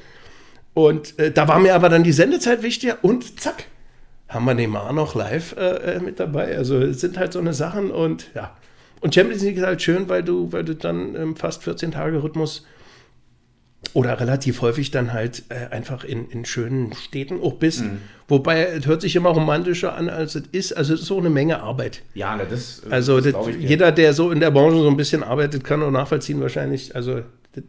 Und 0.74 1.18
äh, 1.18 1.32
da 1.32 1.48
war 1.48 1.58
mir 1.58 1.74
aber 1.74 1.88
dann 1.88 2.04
die 2.04 2.12
Sendezeit 2.12 2.62
wichtiger. 2.62 2.98
Und 3.02 3.40
zack, 3.40 3.64
haben 4.28 4.44
wir 4.44 4.54
Neymar 4.54 4.92
noch 4.92 5.14
live 5.14 5.56
äh, 5.56 5.94
äh 5.94 6.00
mit 6.00 6.20
dabei. 6.20 6.56
Also 6.56 6.78
es 6.78 7.00
sind 7.00 7.16
halt 7.16 7.32
so 7.32 7.38
eine 7.38 7.54
Sachen. 7.54 7.90
Und 7.90 8.30
ja, 8.34 8.54
und 9.04 9.14
Champions 9.14 9.42
League 9.42 9.58
ist 9.58 9.66
halt 9.66 9.82
schön, 9.82 10.08
weil 10.08 10.22
du, 10.22 10.50
weil 10.50 10.64
du 10.64 10.74
dann 10.74 11.14
im 11.14 11.36
fast 11.36 11.62
14-Tage-Rhythmus 11.62 12.64
oder 13.92 14.18
relativ 14.18 14.62
häufig 14.62 14.92
dann 14.92 15.12
halt 15.12 15.42
äh, 15.50 15.66
einfach 15.70 16.04
in, 16.04 16.30
in 16.30 16.46
schönen 16.46 16.94
Städten 16.94 17.42
auch 17.42 17.56
bist. 17.56 17.82
Mhm. 17.82 17.98
Wobei 18.28 18.64
es 18.64 18.86
hört 18.86 19.02
sich 19.02 19.14
immer 19.14 19.28
romantischer 19.28 19.94
an, 19.94 20.08
als 20.08 20.36
es 20.36 20.44
ist. 20.52 20.72
Also 20.72 20.94
es 20.94 21.00
ist 21.00 21.06
so 21.06 21.18
eine 21.18 21.28
Menge 21.28 21.60
Arbeit. 21.60 22.00
Ja, 22.14 22.34
das. 22.38 22.82
Also 22.88 23.20
das, 23.20 23.34
jeder, 23.58 23.92
der 23.92 24.14
so 24.14 24.30
in 24.30 24.40
der 24.40 24.50
Branche 24.50 24.78
so 24.78 24.88
ein 24.88 24.96
bisschen 24.96 25.22
arbeitet, 25.22 25.64
kann 25.64 25.82
auch 25.82 25.90
nachvollziehen 25.90 26.40
wahrscheinlich. 26.40 26.96
Also 26.96 27.20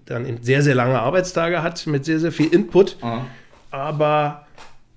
dann 0.05 0.39
sehr 0.41 0.61
sehr 0.61 0.73
lange 0.73 1.01
Arbeitstage 1.01 1.61
hat 1.61 1.85
mit 1.85 2.05
sehr 2.05 2.21
sehr 2.21 2.31
viel 2.31 2.47
Input. 2.47 2.95
Mhm. 3.03 3.25
Aber 3.71 4.47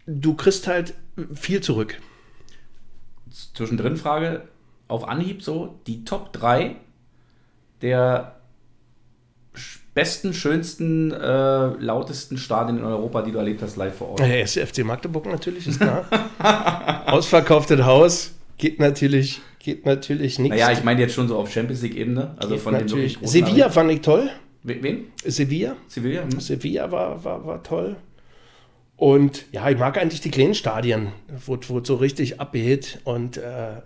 du 0.07 0.35
kriegst 0.35 0.69
halt 0.69 0.95
viel 1.35 1.63
zurück. 1.63 1.97
Zwischendrin 3.55 3.97
Frage: 3.97 4.43
auf 4.89 5.07
Anhieb 5.07 5.43
so 5.43 5.79
die 5.87 6.05
Top 6.05 6.33
3 6.33 6.77
der 7.83 8.35
besten, 9.95 10.33
schönsten, 10.33 11.11
äh, 11.11 11.67
lautesten 11.79 12.39
Stadien 12.39 12.79
in 12.79 12.85
Europa, 12.85 13.23
die 13.23 13.33
du 13.33 13.39
erlebt 13.39 13.63
hast, 13.63 13.77
live 13.77 13.97
vor 13.97 14.11
Ort? 14.11 14.21
Der 14.21 14.47
FC 14.47 14.85
Magdeburg 14.85 15.27
natürlich, 15.27 15.67
ist 15.67 15.81
klar. 15.81 16.07
Ausverkauftes 17.07 17.85
Haus 17.85 18.35
geht 18.59 18.79
natürlich, 18.79 19.41
geht 19.59 19.87
natürlich 19.87 20.39
nichts. 20.39 20.57
Naja, 20.57 20.73
ich 20.73 20.85
meine 20.85 21.01
jetzt 21.01 21.15
schon 21.15 21.29
so 21.29 21.37
auf 21.37 21.51
Champions 21.51 21.83
League-Ebene. 21.83 22.35
Also 22.37 22.55
geht 22.55 22.61
von 22.61 22.75
natürlich. 22.75 23.19
Sevilla 23.23 23.71
fand 23.71 23.91
ich 23.91 24.01
toll. 24.01 24.31
Wen? 24.63 25.07
Sevilla. 25.25 25.77
Sevilla, 25.87 26.23
hm. 26.23 26.41
Sevilla 26.41 26.91
war, 26.93 27.25
war, 27.25 27.45
war 27.47 27.63
toll. 27.63 27.97
Und 28.99 29.45
ja, 29.53 29.71
ich 29.71 29.79
mag 29.79 29.97
eigentlich 29.97 30.23
die 30.23 30.31
kleinen 30.33 30.55
Stadien, 30.55 31.13
wo, 31.47 31.57
wo 31.69 31.83
so 31.85 31.95
richtig 31.95 32.41
abgeht. 32.41 32.99
Und 33.05 33.37
äh, 33.37 33.41
äh, 33.43 33.81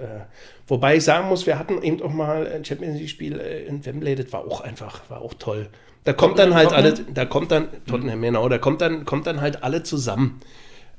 wobei 0.67 0.97
ich 0.97 1.05
sagen 1.05 1.29
muss, 1.29 1.47
wir 1.47 1.59
hatten 1.59 1.83
eben 1.83 2.01
auch 2.01 2.13
mal 2.13 2.47
ein 2.47 2.65
Champions 2.65 2.99
League-Spiel 2.99 3.39
äh, 3.39 3.67
in 3.67 3.85
Wembley, 3.85 4.15
das 4.15 4.33
war 4.33 4.41
auch 4.41 4.63
einfach, 4.63 5.11
war 5.11 5.21
auch 5.21 5.35
toll. 5.35 5.69
Da 6.05 6.15
kommt 6.15 6.39
dann 6.39 6.55
halt 6.55 6.73
alle, 6.73 6.95
da 6.95 7.27
kommt 7.27 7.51
dann, 7.51 7.69
Tottenham, 7.87 8.21
mhm. 8.21 8.23
genau, 8.23 8.49
da 8.49 8.57
kommt 8.57 8.81
dann, 8.81 9.05
kommt 9.05 9.27
dann 9.27 9.43
halt 9.43 9.63
alle 9.63 9.83
zusammen. 9.83 10.41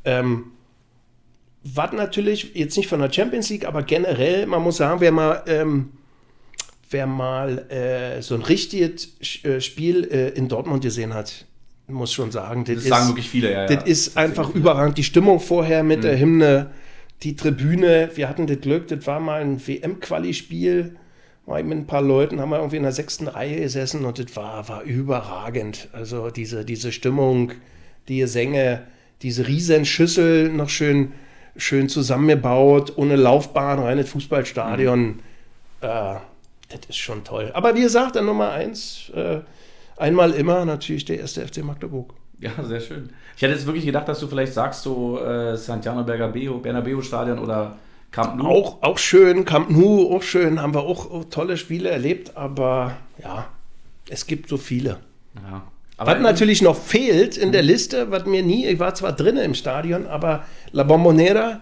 Ähm, 0.05 0.51
was 1.63 1.91
natürlich 1.93 2.51
jetzt 2.53 2.77
nicht 2.77 2.89
von 2.89 2.99
der 2.99 3.11
Champions 3.11 3.49
League, 3.49 3.65
aber 3.65 3.81
generell, 3.81 4.45
man 4.45 4.61
muss 4.61 4.77
sagen, 4.77 5.01
wer 5.01 5.11
mal, 5.11 5.41
ähm, 5.47 5.89
wer 6.91 7.07
mal 7.07 7.67
äh, 7.71 8.21
so 8.21 8.35
ein 8.35 8.43
richtiges 8.43 9.43
äh, 9.43 9.59
Spiel 9.59 10.03
äh, 10.03 10.29
in 10.29 10.49
Dortmund 10.49 10.83
gesehen 10.83 11.15
hat, 11.15 11.47
muss 11.87 12.13
schon 12.13 12.31
sagen. 12.31 12.63
Das, 12.65 12.75
das 12.75 12.85
sagen 12.85 13.09
wirklich 13.09 13.29
viele, 13.29 13.51
ja. 13.51 13.65
Das 13.65 13.75
ja. 13.75 13.81
ist 13.83 14.17
einfach 14.17 14.47
das 14.47 14.55
überragend. 14.55 14.97
Die 14.97 15.03
Stimmung 15.03 15.39
vorher 15.39 15.83
mit 15.83 15.99
mhm. 15.99 16.01
der 16.03 16.19
Hymne, 16.19 16.71
die 17.23 17.35
Tribüne, 17.35 18.09
wir 18.15 18.29
hatten 18.29 18.47
das 18.47 18.59
Glück, 18.61 18.87
das 18.87 19.05
war 19.07 19.19
mal 19.19 19.41
ein 19.41 19.65
WM-Quali-Spiel. 19.65 20.95
War 21.45 21.61
mit 21.61 21.77
ein 21.77 21.87
paar 21.87 22.01
Leuten, 22.01 22.39
haben 22.39 22.51
wir 22.51 22.57
irgendwie 22.57 22.77
in 22.77 22.83
der 22.83 22.93
sechsten 22.93 23.27
Reihe 23.27 23.59
gesessen 23.59 24.05
und 24.05 24.17
das 24.17 24.33
war, 24.37 24.69
war 24.69 24.83
überragend. 24.83 25.89
Also 25.91 26.29
diese, 26.29 26.63
diese 26.63 26.93
Stimmung, 26.93 27.51
die 28.07 28.19
Gesänge, 28.19 28.87
diese 29.21 29.45
Riesenschüssel 29.45 30.49
noch 30.49 30.69
schön, 30.69 31.11
schön 31.57 31.89
zusammengebaut, 31.89 32.93
ohne 32.95 33.17
Laufbahn, 33.17 33.79
reines 33.79 34.09
Fußballstadion. 34.09 35.01
Mhm. 35.01 35.19
Äh, 35.81 36.15
das 36.69 36.89
ist 36.89 36.97
schon 36.97 37.25
toll. 37.25 37.51
Aber 37.53 37.75
wie 37.75 37.81
gesagt, 37.81 38.15
dann 38.15 38.25
Nummer 38.25 38.51
eins, 38.51 39.11
äh, 39.13 39.41
einmal 39.97 40.31
immer 40.31 40.65
natürlich 40.65 41.05
der 41.05 41.19
erste 41.19 41.45
FC 41.45 41.63
Magdeburg. 41.63 42.13
Ja, 42.39 42.51
sehr 42.63 42.81
schön. 42.81 43.09
Ich 43.35 43.41
hätte 43.41 43.53
jetzt 43.53 43.65
wirklich 43.65 43.85
gedacht, 43.85 44.07
dass 44.07 44.19
du 44.19 44.27
vielleicht 44.27 44.53
sagst, 44.53 44.83
so 44.83 45.19
äh, 45.19 45.55
Santiano 45.55 46.03
Bernabeu, 46.03 46.59
Bernabeu 46.59 47.01
Stadion 47.01 47.39
oder 47.39 47.77
Camp 48.11 48.35
Nou. 48.35 48.45
Auch, 48.47 48.81
auch 48.81 48.97
schön, 48.97 49.45
Camp 49.45 49.69
Nou, 49.69 50.15
auch 50.15 50.23
schön, 50.23 50.61
haben 50.61 50.73
wir 50.73 50.81
auch, 50.81 51.09
auch 51.09 51.25
tolle 51.29 51.57
Spiele 51.57 51.89
erlebt, 51.89 52.35
aber 52.35 52.97
ja, 53.21 53.47
es 54.09 54.27
gibt 54.27 54.49
so 54.49 54.57
viele. 54.57 54.97
Ja. 55.35 55.63
Aber 55.97 56.11
was 56.11 56.21
natürlich 56.21 56.61
noch 56.61 56.75
fehlt 56.75 57.37
in 57.37 57.51
der 57.51 57.63
mhm. 57.63 57.69
Liste, 57.69 58.11
was 58.11 58.25
mir 58.25 58.43
nie, 58.43 58.65
ich 58.65 58.79
war 58.79 58.93
zwar 58.93 59.13
drin 59.13 59.37
im 59.37 59.53
Stadion, 59.53 60.05
aber 60.05 60.43
La 60.71 60.83
Bombonera 60.83 61.61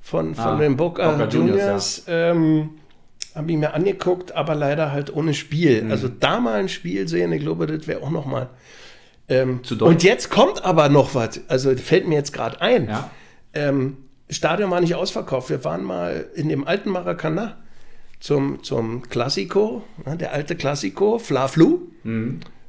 von, 0.00 0.34
von 0.34 0.44
ah, 0.44 0.56
den 0.56 0.76
Boca, 0.76 1.10
Boca 1.10 1.28
Juniors, 1.28 1.56
Juniors 1.56 2.04
ja. 2.06 2.30
ähm, 2.30 2.70
habe 3.34 3.50
ich 3.50 3.56
mir 3.56 3.74
angeguckt, 3.74 4.32
aber 4.32 4.54
leider 4.54 4.92
halt 4.92 5.14
ohne 5.14 5.34
Spiel. 5.34 5.82
Mhm. 5.82 5.90
Also 5.90 6.08
da 6.08 6.40
mal 6.40 6.60
ein 6.60 6.68
Spiel 6.68 7.08
sehen, 7.08 7.32
ich 7.32 7.40
glaube, 7.40 7.66
das 7.66 7.86
wäre 7.86 8.02
auch 8.02 8.10
noch 8.10 8.26
mal 8.26 8.50
Ähm, 9.28 9.60
und 9.80 10.02
jetzt 10.02 10.30
kommt 10.30 10.64
aber 10.64 10.88
noch 10.88 11.14
was. 11.14 11.40
Also 11.48 11.74
fällt 11.76 12.08
mir 12.08 12.16
jetzt 12.16 12.32
gerade 12.32 12.60
ein. 12.60 12.88
Ja. 12.88 13.10
Ähm, 13.54 13.96
Stadion 14.28 14.70
war 14.70 14.80
nicht 14.80 14.94
ausverkauft. 14.94 15.50
Wir 15.50 15.64
waren 15.64 15.84
mal 15.84 16.26
in 16.34 16.48
dem 16.48 16.66
alten 16.66 16.90
Maracana 16.90 17.58
zum, 18.20 18.62
zum 18.62 19.08
Classico, 19.08 19.82
ne, 20.04 20.16
der 20.16 20.32
alte 20.32 20.56
Classico, 20.56 21.18
Fla-Flu. 21.18 21.80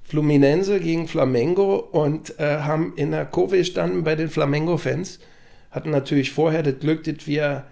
Fluminense 0.04 0.80
gegen 0.80 1.08
Flamengo 1.08 1.76
und 1.76 2.40
äh, 2.40 2.60
haben 2.60 2.94
in 2.98 3.12
der 3.12 3.26
Kurve 3.26 3.58
gestanden 3.58 4.04
bei 4.04 4.16
den 4.16 4.30
Flamengo-Fans. 4.30 5.20
Hatten 5.72 5.90
natürlich 5.90 6.32
vorher 6.32 6.62
das 6.62 6.80
Glück, 6.80 7.04
dass 7.04 7.26
wir 7.26 7.64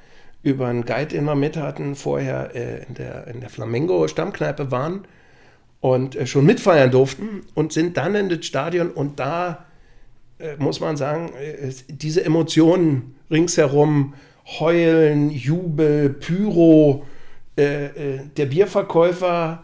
über 0.43 0.67
einen 0.67 0.85
Guide 0.85 1.15
immer 1.15 1.35
mit 1.35 1.57
hatten, 1.57 1.95
vorher 1.95 2.55
äh, 2.55 2.83
in 2.87 2.95
der, 2.95 3.27
in 3.27 3.41
der 3.41 3.49
Flamengo-Stammkneipe 3.49 4.71
waren 4.71 5.01
und 5.79 6.15
äh, 6.15 6.25
schon 6.27 6.45
mitfeiern 6.45 6.91
durften 6.91 7.41
und 7.53 7.73
sind 7.73 7.97
dann 7.97 8.15
in 8.15 8.29
das 8.29 8.45
Stadion 8.45 8.89
und 8.89 9.19
da 9.19 9.65
äh, 10.39 10.55
muss 10.57 10.79
man 10.79 10.97
sagen, 10.97 11.31
äh, 11.39 11.67
es- 11.67 11.85
diese 11.87 12.23
Emotionen 12.25 13.15
ringsherum, 13.29 14.13
Heulen, 14.59 15.29
Jubel, 15.29 16.09
Pyro, 16.09 17.05
äh, 17.57 17.85
äh, 17.85 18.19
der 18.35 18.47
Bierverkäufer, 18.47 19.63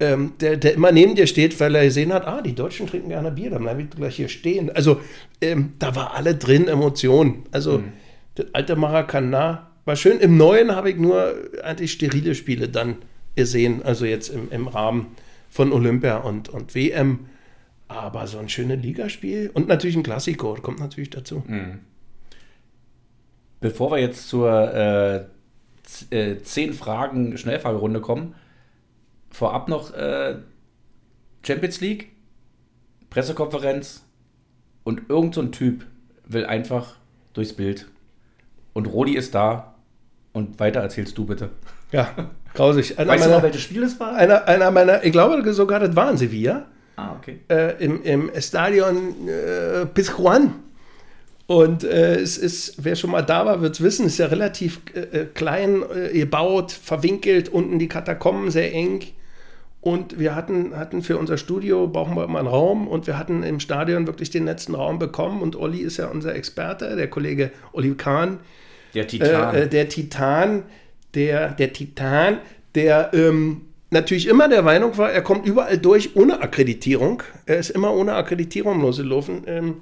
ähm, 0.00 0.32
der, 0.40 0.56
der 0.56 0.74
immer 0.74 0.90
neben 0.90 1.14
dir 1.14 1.26
steht, 1.26 1.58
weil 1.60 1.74
er 1.74 1.84
gesehen 1.84 2.12
hat, 2.12 2.26
ah, 2.26 2.40
die 2.40 2.54
Deutschen 2.54 2.86
trinken 2.86 3.10
gerne 3.10 3.30
Bier, 3.30 3.50
dann 3.50 3.62
bleibe 3.62 3.82
ich 3.82 3.90
gleich 3.90 4.16
hier 4.16 4.28
stehen. 4.28 4.70
Also 4.74 5.00
ähm, 5.40 5.74
da 5.78 5.94
war 5.94 6.14
alle 6.14 6.34
drin, 6.34 6.66
Emotionen. 6.66 7.44
Also 7.52 7.82
das 8.34 8.46
alte 8.54 8.74
Maracana 8.76 9.70
war 9.84 9.96
schön. 9.96 10.18
Im 10.20 10.36
Neuen 10.36 10.74
habe 10.74 10.90
ich 10.90 10.96
nur 10.96 11.34
eigentlich 11.62 11.92
sterile 11.92 12.34
Spiele 12.34 12.68
dann 12.68 12.96
gesehen, 13.36 13.82
also 13.82 14.04
jetzt 14.04 14.28
im, 14.28 14.50
im 14.50 14.68
Rahmen 14.68 15.08
von 15.50 15.72
Olympia 15.72 16.18
und, 16.18 16.48
und 16.48 16.74
WM. 16.74 17.26
Aber 17.88 18.26
so 18.26 18.38
ein 18.38 18.48
schönes 18.48 18.82
Ligaspiel 18.82 19.50
und 19.52 19.68
natürlich 19.68 19.96
ein 19.96 20.02
Klassiko, 20.02 20.54
kommt 20.54 20.80
natürlich 20.80 21.10
dazu. 21.10 21.42
Bevor 23.60 23.90
wir 23.92 23.98
jetzt 23.98 24.28
zur 24.28 24.74
äh, 24.74 25.26
z- 25.84 26.12
äh, 26.12 26.42
10 26.42 26.72
Fragen 26.72 27.36
Schnellfragerunde 27.38 28.00
kommen, 28.00 28.34
vorab 29.30 29.68
noch 29.68 29.92
äh, 29.94 30.36
Champions 31.46 31.80
League, 31.80 32.12
Pressekonferenz 33.10 34.04
und 34.82 35.02
irgend 35.08 35.34
so 35.34 35.42
Typ 35.44 35.86
will 36.26 36.46
einfach 36.46 36.96
durchs 37.32 37.52
Bild. 37.52 37.86
Und 38.72 38.86
Rodi 38.86 39.14
ist 39.16 39.34
da 39.34 39.73
und 40.34 40.60
weiter 40.60 40.80
erzählst 40.80 41.16
du 41.16 41.24
bitte. 41.24 41.48
Ja, 41.90 42.10
grausig. 42.52 42.98
Einer, 42.98 43.12
Weißt 43.12 43.24
du 43.24 43.28
noch, 43.28 43.36
meiner, 43.36 43.44
welches 43.44 43.62
Spiel 43.62 43.82
es 43.82 43.98
war? 43.98 44.14
einer, 44.14 44.46
einer 44.46 44.70
meiner, 44.70 45.02
ich 45.02 45.12
glaube 45.12 45.54
sogar, 45.54 45.80
das 45.80 45.96
war 45.96 46.10
in 46.10 46.18
Sevilla. 46.18 46.66
Ah, 46.96 47.16
okay. 47.18 47.40
äh, 47.48 47.82
im, 47.82 48.02
im 48.02 48.30
Stadion 48.38 49.28
äh, 49.28 49.86
Pizjuan. 49.86 50.54
Und 51.46 51.84
äh, 51.84 52.16
es 52.16 52.38
ist, 52.38 52.84
wer 52.84 52.96
schon 52.96 53.10
mal 53.10 53.22
da 53.22 53.44
war, 53.44 53.60
wird 53.60 53.74
es 53.74 53.82
wissen, 53.82 54.06
ist 54.06 54.18
ja 54.18 54.26
relativ 54.26 54.80
äh, 54.94 55.00
äh, 55.00 55.26
klein 55.26 55.82
äh, 55.94 56.18
gebaut, 56.18 56.72
verwinkelt, 56.72 57.48
unten 57.48 57.78
die 57.78 57.88
Katakomben 57.88 58.50
sehr 58.50 58.72
eng. 58.72 59.02
Und 59.80 60.18
wir 60.18 60.34
hatten, 60.34 60.74
hatten 60.76 61.02
für 61.02 61.18
unser 61.18 61.36
Studio, 61.36 61.86
brauchen 61.86 62.16
wir 62.16 62.24
immer 62.24 62.38
einen 62.38 62.48
Raum 62.48 62.88
und 62.88 63.06
wir 63.06 63.18
hatten 63.18 63.42
im 63.42 63.60
Stadion 63.60 64.06
wirklich 64.06 64.30
den 64.30 64.46
letzten 64.46 64.74
Raum 64.74 64.98
bekommen. 64.98 65.42
Und 65.42 65.56
Olli 65.56 65.80
ist 65.80 65.98
ja 65.98 66.06
unser 66.06 66.34
Experte, 66.34 66.96
der 66.96 67.10
Kollege 67.10 67.50
Olli 67.72 67.94
Kahn, 67.94 68.38
Der 68.94 69.06
Titan. 69.06 69.54
äh, 69.54 69.62
äh, 69.62 69.68
der 69.68 69.88
Titan, 69.88 70.62
der, 71.14 71.50
der 71.50 71.72
Titan, 71.72 72.38
der 72.74 73.10
ähm, 73.12 73.62
natürlich 73.90 74.26
immer 74.26 74.48
der 74.48 74.62
Meinung 74.62 74.96
war, 74.98 75.10
er 75.10 75.22
kommt 75.22 75.46
überall 75.46 75.78
durch 75.78 76.16
ohne 76.16 76.40
Akkreditierung. 76.42 77.22
Er 77.46 77.58
ist 77.58 77.70
immer 77.70 77.94
ohne 77.94 78.14
Akkreditierung 78.14 78.80
losgelaufen. 78.80 79.42
Ähm, 79.46 79.76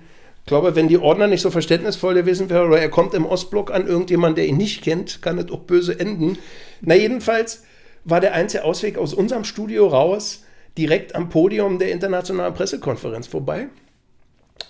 ich 0.45 0.47
glaube, 0.47 0.75
wenn 0.75 0.89
die 0.89 0.99
Ordner 0.99 1.29
nicht 1.29 1.41
so 1.41 1.51
verständnisvoll 1.51 2.15
gewesen 2.15 2.51
wären 2.51 2.69
oder 2.69 2.81
er 2.81 2.89
kommt 2.89 3.15
im 3.15 3.25
Ostblock 3.25 3.73
an 3.73 3.87
irgendjemand, 3.87 4.37
der 4.37 4.47
ihn 4.47 4.57
nicht 4.57 4.83
kennt, 4.83 5.23
kann 5.23 5.39
es 5.39 5.51
auch 5.53 5.61
böse 5.61 5.99
enden. 5.99 6.37
Na, 6.81 6.97
jedenfalls 6.97 7.63
war 8.05 8.21
der 8.21 8.35
einzige 8.35 8.65
Ausweg 8.65 8.99
aus 8.99 9.15
unserem 9.15 9.45
Studio 9.45 9.87
raus, 9.87 10.45
direkt 10.77 11.15
am 11.15 11.29
Podium 11.29 11.79
der 11.79 11.93
internationalen 11.93 12.55
Pressekonferenz 12.55 13.29
vorbei. 13.29 13.69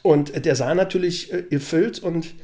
Und 0.03 0.45
der 0.45 0.57
Saal 0.57 0.75
natürlich 0.75 1.33
äh, 1.33 1.43
gefüllt 1.49 2.01
und 2.01 2.35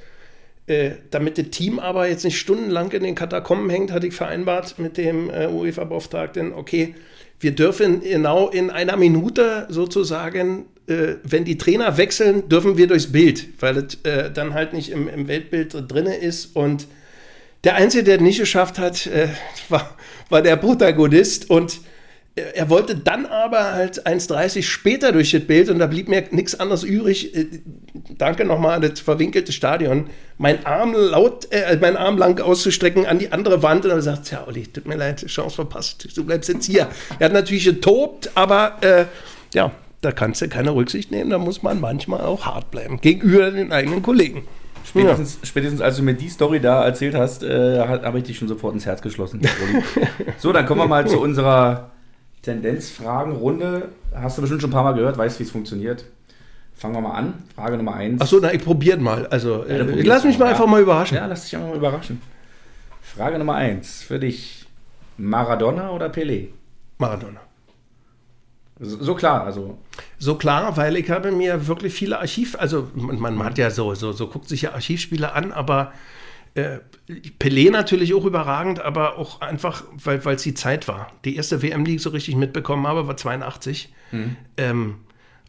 äh, 0.69 0.93
damit 1.11 1.39
das 1.39 1.49
Team 1.51 1.79
aber 1.79 2.09
jetzt 2.09 2.25
nicht 2.25 2.39
stundenlang 2.39 2.93
in 2.93 3.03
den 3.03 3.15
Katakomben 3.15 3.71
hängt, 3.71 3.93
hatte 3.93 4.07
ich 4.07 4.15
vereinbart 4.15 4.79
mit 4.79 4.97
dem 4.97 5.31
äh, 5.31 5.47
UEFA-Beauftragten, 5.47 6.53
okay, 6.53 6.95
wir 7.41 7.53
dürfen 7.53 8.01
genau 8.01 8.49
in 8.49 8.71
einer 8.71 8.97
Minute 8.97 9.67
sozusagen, 9.69 10.67
äh, 10.87 11.15
wenn 11.23 11.45
die 11.45 11.57
Trainer 11.57 11.97
wechseln, 11.97 12.49
dürfen 12.49 12.77
wir 12.77 12.87
durchs 12.87 13.13
Bild, 13.13 13.49
weil 13.61 13.77
es 13.79 13.95
äh, 14.03 14.31
dann 14.31 14.55
halt 14.55 14.73
nicht 14.73 14.91
im, 14.91 15.09
im 15.09 15.29
Weltbild 15.29 15.75
drin 15.89 16.07
ist. 16.07 16.57
Und 16.57 16.87
der 17.65 17.77
Einzige, 17.77 18.05
der 18.05 18.17
es 18.17 18.23
nicht 18.23 18.39
geschafft 18.39 18.79
hat, 18.79 19.07
äh, 19.07 19.29
war, 19.69 19.97
war 20.29 20.43
der 20.43 20.57
Protagonist. 20.57 21.49
Und 21.49 21.81
er 22.55 22.71
wollte 22.71 22.97
dann 22.97 23.27
aber 23.27 23.73
halt 23.73 24.07
1,30 24.07 24.63
später 24.63 25.13
durch 25.13 25.31
das 25.31 25.43
Bild 25.43 25.69
und 25.69 25.79
da 25.79 25.87
blieb 25.87 26.09
mir 26.09 26.25
nichts 26.31 26.59
anderes 26.59 26.83
übrig. 26.83 27.35
Äh, 27.35 27.47
Danke 28.17 28.45
nochmal 28.45 28.77
an 28.77 28.83
das 28.83 29.01
verwinkelte 29.01 29.53
Stadion. 29.53 30.09
Mein 30.39 30.65
Arm 30.67 30.95
laut, 30.95 31.51
äh, 31.53 31.77
mein 31.81 31.97
Arm 31.97 32.19
lang 32.19 32.41
auszustrecken 32.41 33.07
an 33.07 33.19
die 33.19 33.33
andere 33.33 33.63
Wand 33.63 33.85
und 33.85 33.91
dann 33.91 34.03
sagt, 34.03 34.31
ja, 34.31 34.47
Olli, 34.47 34.67
tut 34.67 34.87
mir 34.87 34.97
leid, 34.97 35.27
Chance 35.27 35.57
verpasst. 35.57 36.17
Du 36.17 36.25
bleibst 36.25 36.49
jetzt 36.49 36.67
hier. 36.67 36.89
Er 37.19 37.27
hat 37.27 37.33
natürlich 37.33 37.65
getobt, 37.65 38.31
aber 38.35 38.77
äh, 38.81 39.05
ja, 39.55 39.73
da 40.01 40.13
kannst 40.13 40.43
du 40.43 40.49
keine 40.49 40.75
Rücksicht 40.75 41.11
nehmen. 41.11 41.31
Da 41.31 41.39
muss 41.39 41.63
man 41.63 41.81
manchmal 41.81 42.21
auch 42.23 42.47
hart 42.47 42.71
bleiben 42.71 43.01
gegenüber 43.01 43.51
den 43.51 43.73
eigenen 43.73 44.03
Kollegen. 44.03 44.45
Spätestens, 44.89 45.39
spätestens 45.43 45.81
als 45.81 45.97
du 45.97 46.03
mir 46.03 46.15
die 46.15 46.29
Story 46.29 46.61
da 46.61 46.85
erzählt 46.85 47.15
hast, 47.15 47.43
äh, 47.43 47.79
habe 47.79 48.19
ich 48.19 48.25
dich 48.25 48.39
schon 48.39 48.49
sofort 48.49 48.75
ins 48.75 48.87
Herz 48.87 49.03
geschlossen. 49.03 49.41
So, 50.39 50.53
dann 50.53 50.67
kommen 50.67 50.81
wir 50.81 50.87
mal 50.87 51.07
zu 51.07 51.21
unserer 51.21 51.91
Tendenzfragenrunde. 52.43 53.89
Hast 54.15 54.39
du 54.39 54.43
bestimmt 54.43 54.61
schon 54.63 54.71
ein 54.71 54.73
paar 54.73 54.85
Mal 54.85 54.93
gehört, 54.95 55.19
weißt, 55.19 55.39
wie 55.39 55.45
es 55.45 55.51
funktioniert. 55.51 56.05
Fangen 56.75 56.95
wir 56.95 57.01
mal 57.01 57.13
an. 57.15 57.35
Frage 57.57 57.77
Nummer 57.77 57.95
1. 57.95 58.21
Achso, 58.21 58.39
na, 58.41 58.53
ich 58.53 58.63
probiere 58.65 58.99
mal. 58.99 59.27
Also, 59.27 59.65
äh, 59.65 59.79
Ja, 59.79 59.85
probier's 59.85 60.07
lass 60.07 60.25
mich 60.25 60.39
mal 60.39 60.45
Ja. 60.47 60.51
einfach 60.53 60.67
mal 60.67 60.81
überraschen. 60.81 61.17
Ja, 61.17 61.27
lass 61.27 61.45
dich 61.45 61.57
einfach 61.57 61.69
mal 61.71 61.77
überraschen. 61.77 62.21
Frage 63.03 63.39
Nummer 63.39 63.55
1 63.57 64.03
für 64.03 64.19
dich. 64.19 64.67
Maradona 65.17 65.91
oder 65.91 66.07
Pelé? 66.09 66.49
Maradona. 66.99 67.41
So, 68.81 69.03
so 69.03 69.15
klar, 69.17 69.43
also 69.45 69.77
So 70.19 70.37
klar, 70.37 70.77
weil 70.77 70.97
ich 70.97 71.11
habe 71.11 71.33
mir 71.33 71.67
wirklich 71.67 71.93
viele 71.93 72.21
Archiv, 72.21 72.57
also 72.61 72.89
man, 72.95 73.19
man 73.35 73.43
hat 73.45 73.59
ja 73.59 73.71
so, 73.71 73.95
so, 73.97 74.13
so 74.13 74.29
guckt 74.29 74.49
sich 74.49 74.63
ja 74.63 74.73
Archivspiele 74.73 75.33
an, 75.33 75.51
aber 75.51 75.93
äh, 76.55 76.79
Pelé 77.39 77.71
natürlich 77.71 78.15
auch 78.15 78.25
überragend, 78.25 78.81
aber 78.81 79.19
auch 79.19 79.41
einfach, 79.41 79.85
weil 80.05 80.21
es 80.27 80.43
die 80.43 80.55
Zeit 80.55 80.89
war. 80.89 81.13
Die 81.25 81.37
erste 81.37 81.63
WM, 81.63 81.85
die 81.85 81.97
ich 81.97 82.03
so 82.03 82.11
richtig 82.11 82.37
mitbekommen 82.37 82.87
habe, 82.87 83.07
war 83.07 83.17
82. 83.17 83.93
Ähm, 84.57 84.97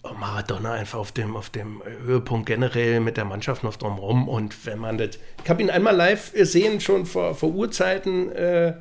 oh, 0.03 0.13
Maradona 0.19 0.73
einfach 0.73 0.99
auf 0.99 1.11
dem, 1.11 1.35
auf 1.35 1.49
dem 1.49 1.81
Höhepunkt 2.05 2.45
generell 2.45 2.99
mit 2.99 3.17
der 3.17 3.25
Mannschaft 3.25 3.63
noch 3.63 3.75
drumherum 3.75 4.27
und 4.27 4.65
wenn 4.65 4.79
man 4.79 4.97
das, 4.97 5.19
ich 5.43 5.49
habe 5.49 5.61
ihn 5.61 5.69
einmal 5.69 5.95
live 5.95 6.33
gesehen, 6.33 6.79
schon 6.79 7.05
vor, 7.05 7.35
vor 7.35 7.49
Urzeiten, 7.49 8.31
äh, 8.31 8.73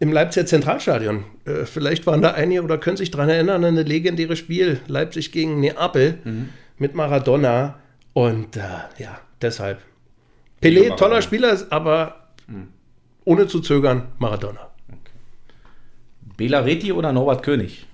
im 0.00 0.12
Leipziger 0.12 0.46
Zentralstadion. 0.46 1.24
Äh, 1.44 1.66
vielleicht 1.66 2.06
waren 2.06 2.22
da 2.22 2.32
einige 2.32 2.62
oder 2.62 2.78
können 2.78 2.96
sich 2.96 3.10
daran 3.10 3.28
erinnern, 3.28 3.64
an 3.64 3.78
ein 3.78 3.86
legendäres 3.86 4.38
Spiel, 4.38 4.80
Leipzig 4.88 5.30
gegen 5.30 5.60
Neapel 5.60 6.18
mit 6.78 6.94
Maradona. 6.94 7.78
Und 8.14 8.56
äh, 8.56 8.60
ja, 8.98 9.20
deshalb. 9.40 9.78
Pelé, 10.60 10.94
toller 10.96 11.22
Spieler, 11.22 11.58
aber 11.70 12.28
ohne 13.24 13.46
zu 13.46 13.60
zögern, 13.60 14.08
Maradona. 14.18 14.70
Bela 16.36 16.60
Reti 16.60 16.92
oder 16.92 17.12
Norbert 17.12 17.42
König? 17.42 17.86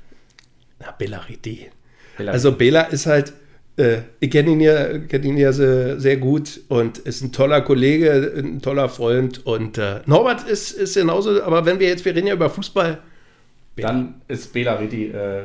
Na, 0.78 0.92
Bela 0.92 1.18
Reti. 1.18 1.68
Bela 2.16 2.32
Also 2.32 2.52
Bela 2.52 2.82
ist 2.82 3.06
halt, 3.06 3.32
äh, 3.76 3.98
ich 4.20 4.30
kenne 4.30 4.50
ihn 4.50 4.60
ja, 4.60 4.98
kenn 4.98 5.24
ihn 5.24 5.36
ja 5.36 5.52
sehr, 5.52 5.98
sehr 6.00 6.16
gut 6.16 6.60
und 6.68 6.98
ist 6.98 7.22
ein 7.22 7.32
toller 7.32 7.60
Kollege, 7.60 8.32
ein 8.36 8.62
toller 8.62 8.88
Freund. 8.88 9.44
Und 9.44 9.78
äh, 9.78 10.00
Norbert 10.06 10.48
ist, 10.48 10.72
ist 10.72 10.94
genauso, 10.94 11.42
aber 11.42 11.66
wenn 11.66 11.80
wir 11.80 11.88
jetzt, 11.88 12.04
wir 12.04 12.14
reden 12.14 12.28
ja 12.28 12.34
über 12.34 12.48
Fußball, 12.48 12.98
Dann 13.76 14.22
ist 14.28 14.52
Bela 14.52 14.74
Reti 14.74 15.08
äh, 15.08 15.44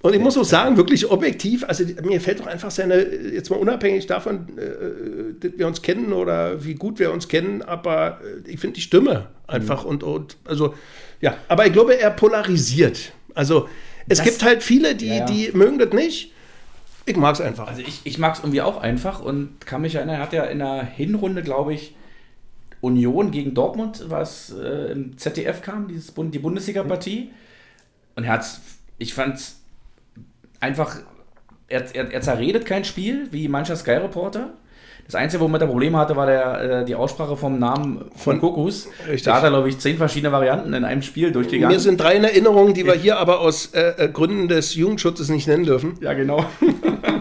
Und 0.00 0.14
ich 0.14 0.20
muss 0.20 0.38
auch 0.38 0.44
sagen, 0.44 0.76
wirklich 0.76 1.10
objektiv, 1.10 1.64
also 1.64 1.84
mir 2.04 2.20
fällt 2.20 2.38
doch 2.38 2.46
einfach 2.46 2.70
seine, 2.70 3.02
jetzt 3.04 3.50
mal 3.50 3.56
unabhängig 3.56 4.06
davon, 4.06 4.46
äh, 4.56 5.34
dass 5.40 5.58
wir 5.58 5.66
uns 5.66 5.82
kennen 5.82 6.12
oder 6.12 6.64
wie 6.64 6.74
gut 6.74 7.00
wir 7.00 7.12
uns 7.12 7.26
kennen, 7.26 7.62
aber 7.62 8.20
äh, 8.22 8.48
ich 8.48 8.60
finde 8.60 8.74
die 8.76 8.80
Stimme 8.80 9.26
einfach 9.48 9.84
und, 9.84 10.04
und, 10.04 10.36
also, 10.44 10.74
ja, 11.20 11.36
aber 11.48 11.66
ich 11.66 11.72
glaube, 11.72 11.98
er 11.98 12.10
polarisiert. 12.12 13.12
Also, 13.34 13.68
es 14.08 14.18
Das- 14.18 14.26
gibt 14.26 14.44
halt 14.44 14.62
viele, 14.62 14.94
die, 14.94 15.08
Ja, 15.08 15.24
die 15.26 15.50
mögen 15.52 15.78
das 15.80 15.92
nicht. 15.92 16.32
Ich 17.04 17.16
mag 17.16 17.34
es 17.34 17.40
einfach. 17.40 17.66
Also 17.66 17.80
ich, 17.80 18.02
ich 18.04 18.18
mag 18.18 18.34
es 18.34 18.40
irgendwie 18.40 18.60
auch 18.60 18.76
einfach 18.80 19.20
und 19.20 19.64
kann 19.66 19.80
mich 19.80 19.94
erinnern, 19.96 20.16
er 20.16 20.22
hat 20.22 20.32
ja 20.32 20.44
in 20.44 20.58
der 20.60 20.84
Hinrunde, 20.84 21.42
glaube 21.42 21.72
ich, 21.74 21.94
Union 22.82 23.30
gegen 23.32 23.54
Dortmund, 23.54 24.04
was 24.08 24.54
äh, 24.56 24.92
im 24.92 25.18
ZDF 25.18 25.62
kam, 25.62 25.88
dieses 25.88 26.12
die 26.14 26.38
Bundesliga-Partie. 26.38 27.30
Und 28.14 28.24
er 28.24 28.32
hat's, 28.34 28.60
ich 28.98 29.14
fand 29.14 29.36
es 29.36 29.60
einfach 30.60 30.96
er, 31.68 31.94
er, 31.94 32.12
er 32.12 32.20
zerredet 32.20 32.66
kein 32.66 32.84
Spiel, 32.84 33.28
wie 33.30 33.48
mancher 33.48 33.76
Sky-Reporter. 33.76 34.54
Das 35.04 35.14
Einzige, 35.14 35.42
womit 35.42 35.62
er 35.62 35.68
Probleme 35.68 35.96
hatte, 35.96 36.16
war 36.16 36.26
der, 36.26 36.80
äh, 36.80 36.84
die 36.84 36.94
Aussprache 36.94 37.36
vom 37.36 37.58
Namen 37.58 38.10
von 38.14 38.40
Kokus. 38.40 38.88
Richtig. 39.06 39.22
Da 39.22 39.36
hat 39.36 39.42
er, 39.42 39.50
glaube 39.50 39.68
ich, 39.70 39.78
zehn 39.78 39.96
verschiedene 39.96 40.32
Varianten 40.32 40.74
in 40.74 40.84
einem 40.84 41.00
Spiel 41.00 41.32
durchgegangen. 41.32 41.74
Mir 41.74 41.80
sind 41.80 41.98
drei 41.98 42.16
in 42.16 42.24
Erinnerung, 42.24 42.74
die 42.74 42.84
wir 42.84 42.92
hier 42.92 43.16
aber 43.18 43.40
aus 43.40 43.72
äh, 43.72 44.04
äh, 44.04 44.08
Gründen 44.08 44.48
des 44.48 44.74
Jugendschutzes 44.74 45.30
nicht 45.30 45.48
nennen 45.48 45.64
dürfen. 45.64 45.94
Ja, 46.02 46.12
genau. 46.12 46.44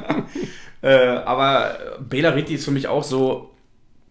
äh, 0.81 0.89
aber 0.89 1.77
Bela 2.09 2.31
Reti 2.31 2.55
ist 2.55 2.65
für 2.65 2.71
mich 2.71 2.89
auch 2.89 3.05
so, 3.05 3.51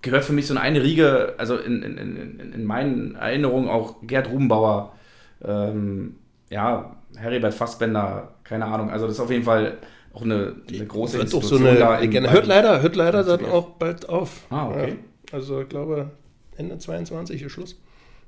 gehört 0.01 0.25
für 0.25 0.33
mich 0.33 0.47
so 0.47 0.55
in 0.55 0.59
eine 0.59 0.83
Riege, 0.83 1.35
also 1.37 1.59
in, 1.59 1.83
in, 1.83 1.99
in, 1.99 2.53
in 2.55 2.65
meinen 2.65 3.15
Erinnerungen 3.17 3.69
auch 3.69 3.97
Gerd 4.03 4.31
Rubenbauer, 4.31 4.95
ähm, 5.45 6.17
ja, 6.49 6.97
Heribert 7.17 7.55
Fassbender, 7.55 8.35
keine 8.45 8.67
Ahnung. 8.67 8.91
Also 8.91 9.07
das 9.07 9.17
ist 9.17 9.21
auf 9.21 9.31
jeden 9.31 9.45
Fall 9.45 9.79
auch 10.13 10.23
eine, 10.23 10.57
eine 10.69 10.87
große 10.87 11.19
Wird 11.19 11.33
doch 11.33 11.43
so 11.43 11.57
eine 11.57 11.75
da 11.77 11.99
in- 11.99 12.31
Hört 12.31 12.47
leider, 12.47 12.81
hört 12.83 12.97
leider 12.97 13.23
dann 13.25 13.45
auch 13.47 13.71
bald 13.71 14.09
auf. 14.09 14.43
Ah, 14.51 14.69
okay. 14.69 14.89
Ja, 14.91 15.35
also 15.37 15.61
ich 15.63 15.69
glaube, 15.69 16.11
Ende 16.57 16.79
22 16.79 17.43
ist 17.43 17.53
Schluss. 17.53 17.77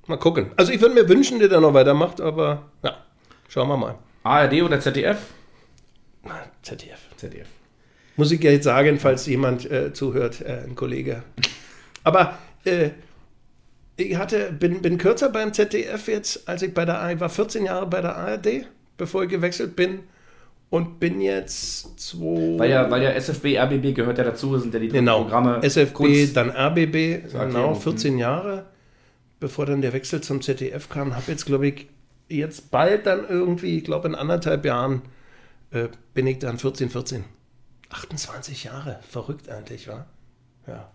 Mal 0.07 0.19
gucken. 0.19 0.51
Also 0.57 0.73
ich 0.73 0.81
würde 0.81 0.95
mir 0.95 1.09
wünschen, 1.09 1.39
dass 1.39 1.51
er 1.51 1.61
noch 1.61 1.75
weitermacht, 1.75 2.21
aber 2.21 2.63
ja, 2.83 2.97
schauen 3.49 3.69
wir 3.69 3.77
mal. 3.77 3.95
ARD 4.25 4.63
oder 4.63 4.81
ZDF? 4.81 5.19
ZDF. 6.63 6.99
ZDF. 7.17 7.47
Muss 8.17 8.33
ich 8.33 8.43
ja 8.43 8.51
jetzt 8.51 8.65
sagen, 8.65 8.99
falls 8.99 9.27
jemand 9.27 9.71
äh, 9.71 9.93
zuhört, 9.93 10.41
äh, 10.41 10.65
ein 10.65 10.75
Kollege. 10.75 11.23
Aber 12.05 12.37
äh, 12.65 12.91
ich 13.97 14.17
hatte, 14.17 14.53
bin, 14.53 14.83
bin 14.83 14.99
kürzer 14.99 15.29
beim 15.31 15.53
ZDF 15.53 16.09
jetzt, 16.09 16.49
als 16.49 16.63
ich 16.63 16.75
bei 16.75 16.85
der 16.85 17.01
ARD 17.01 17.21
war 17.21 17.29
14 17.29 17.65
Jahre 17.67 17.87
bei 17.87 18.01
der 18.01 18.17
ARD, 18.17 18.67
bevor 18.99 19.23
ich 19.23 19.31
gewechselt 19.31 19.75
bin. 19.75 20.01
Und 20.71 21.01
bin 21.01 21.23
jetzt 21.23 21.99
zwei. 21.99 22.59
Weil 22.59 22.71
ja, 22.71 22.91
weil 22.91 23.03
ja 23.03 23.11
SFB, 23.13 23.57
RBB 23.59 23.95
gehört 23.97 24.19
ja 24.19 24.25
dazu, 24.25 24.59
sind 24.59 24.75
ja 24.75 24.79
die 24.81 24.89
drei 24.89 24.99
Genau, 24.99 25.23
Programme. 25.23 25.61
SFB, 25.63 25.95
Kurz- 25.95 26.33
dann 26.35 26.51
RBB, 26.51 27.23
genau, 27.27 27.39
Erklärung. 27.39 27.75
14 27.81 28.19
Jahre, 28.19 28.67
bevor 29.41 29.65
dann 29.65 29.81
der 29.81 29.95
Wechsel 29.95 30.21
zum 30.21 30.43
ZDF 30.43 30.91
kam. 30.91 31.17
Habe 31.17 31.25
jetzt, 31.29 31.47
glaube 31.47 31.69
ich, 31.69 31.87
jetzt 32.29 32.71
bald 32.71 33.07
dann 33.07 33.27
irgendwie, 33.27 33.79
ich 33.79 33.85
glaube 33.85 34.09
in 34.09 34.15
anderthalb 34.15 34.67
Jahren, 34.67 35.01
äh, 35.71 35.89
bin 36.13 36.27
ich 36.27 36.39
dann 36.41 36.59
14, 36.59 36.91
14. 36.91 37.25
28 37.89 38.65
Jahre, 38.65 38.99
verrückt 39.09 39.49
eigentlich, 39.49 39.89
wa? 39.89 40.05
Ja. 40.67 40.91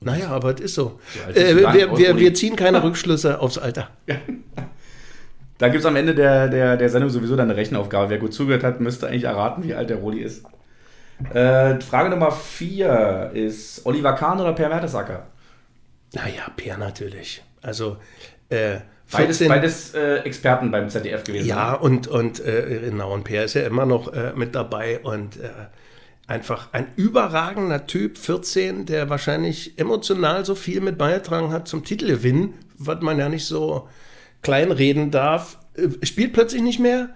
Naja, 0.00 0.28
aber 0.28 0.54
es 0.54 0.60
ist 0.62 0.74
so. 0.74 1.00
Äh, 1.34 1.54
wir, 1.56 1.98
wir, 1.98 2.16
wir 2.18 2.32
ziehen 2.32 2.56
keine 2.56 2.82
Rückschlüsse 2.82 3.40
aufs 3.40 3.58
Alter. 3.58 3.90
Da 5.58 5.68
gibt 5.68 5.80
es 5.80 5.86
am 5.86 5.96
Ende 5.96 6.14
der, 6.14 6.48
der, 6.48 6.76
der 6.76 6.88
Sendung 6.88 7.10
sowieso 7.10 7.36
dann 7.36 7.50
eine 7.50 7.58
Rechenaufgabe. 7.58 8.10
Wer 8.10 8.18
gut 8.18 8.32
zugehört 8.32 8.62
hat, 8.62 8.80
müsste 8.80 9.08
eigentlich 9.08 9.24
erraten, 9.24 9.64
wie 9.64 9.74
alt 9.74 9.90
der 9.90 9.96
Roli 9.98 10.20
ist. 10.20 10.44
Äh, 11.34 11.80
Frage 11.80 12.10
Nummer 12.10 12.30
4 12.30 13.32
ist 13.34 13.84
Oliver 13.84 14.12
Kahn 14.12 14.40
oder 14.40 14.52
Per 14.52 14.68
Mertesacker? 14.68 15.26
Naja, 16.14 16.42
Peer 16.56 16.78
natürlich. 16.78 17.42
Also, 17.60 17.96
äh, 18.48 18.78
Beides, 19.10 19.38
14 19.38 19.48
beides 19.48 19.94
äh, 19.94 20.16
Experten 20.18 20.70
beim 20.70 20.90
ZDF 20.90 21.24
gewesen. 21.24 21.46
Ja, 21.46 21.72
und, 21.72 22.08
und 22.08 22.44
äh, 22.44 22.80
genau, 22.84 23.14
und 23.14 23.24
Per 23.24 23.44
ist 23.44 23.54
ja 23.54 23.62
immer 23.62 23.86
noch 23.86 24.12
äh, 24.12 24.32
mit 24.36 24.54
dabei 24.54 25.00
und 25.00 25.38
äh, 25.38 25.48
einfach 26.26 26.68
ein 26.72 26.88
überragender 26.96 27.86
Typ, 27.86 28.18
14, 28.18 28.84
der 28.84 29.08
wahrscheinlich 29.08 29.78
emotional 29.78 30.44
so 30.44 30.54
viel 30.54 30.82
mit 30.82 30.98
beigetragen 30.98 31.52
hat 31.52 31.68
zum 31.68 31.84
Titelgewinn, 31.84 32.52
was 32.76 33.00
man 33.00 33.18
ja 33.18 33.30
nicht 33.30 33.46
so 33.46 33.88
kleinreden 34.42 35.10
darf. 35.10 35.58
Äh, 35.74 36.04
spielt 36.04 36.32
plötzlich 36.32 36.62
nicht 36.62 36.78
mehr, 36.78 37.10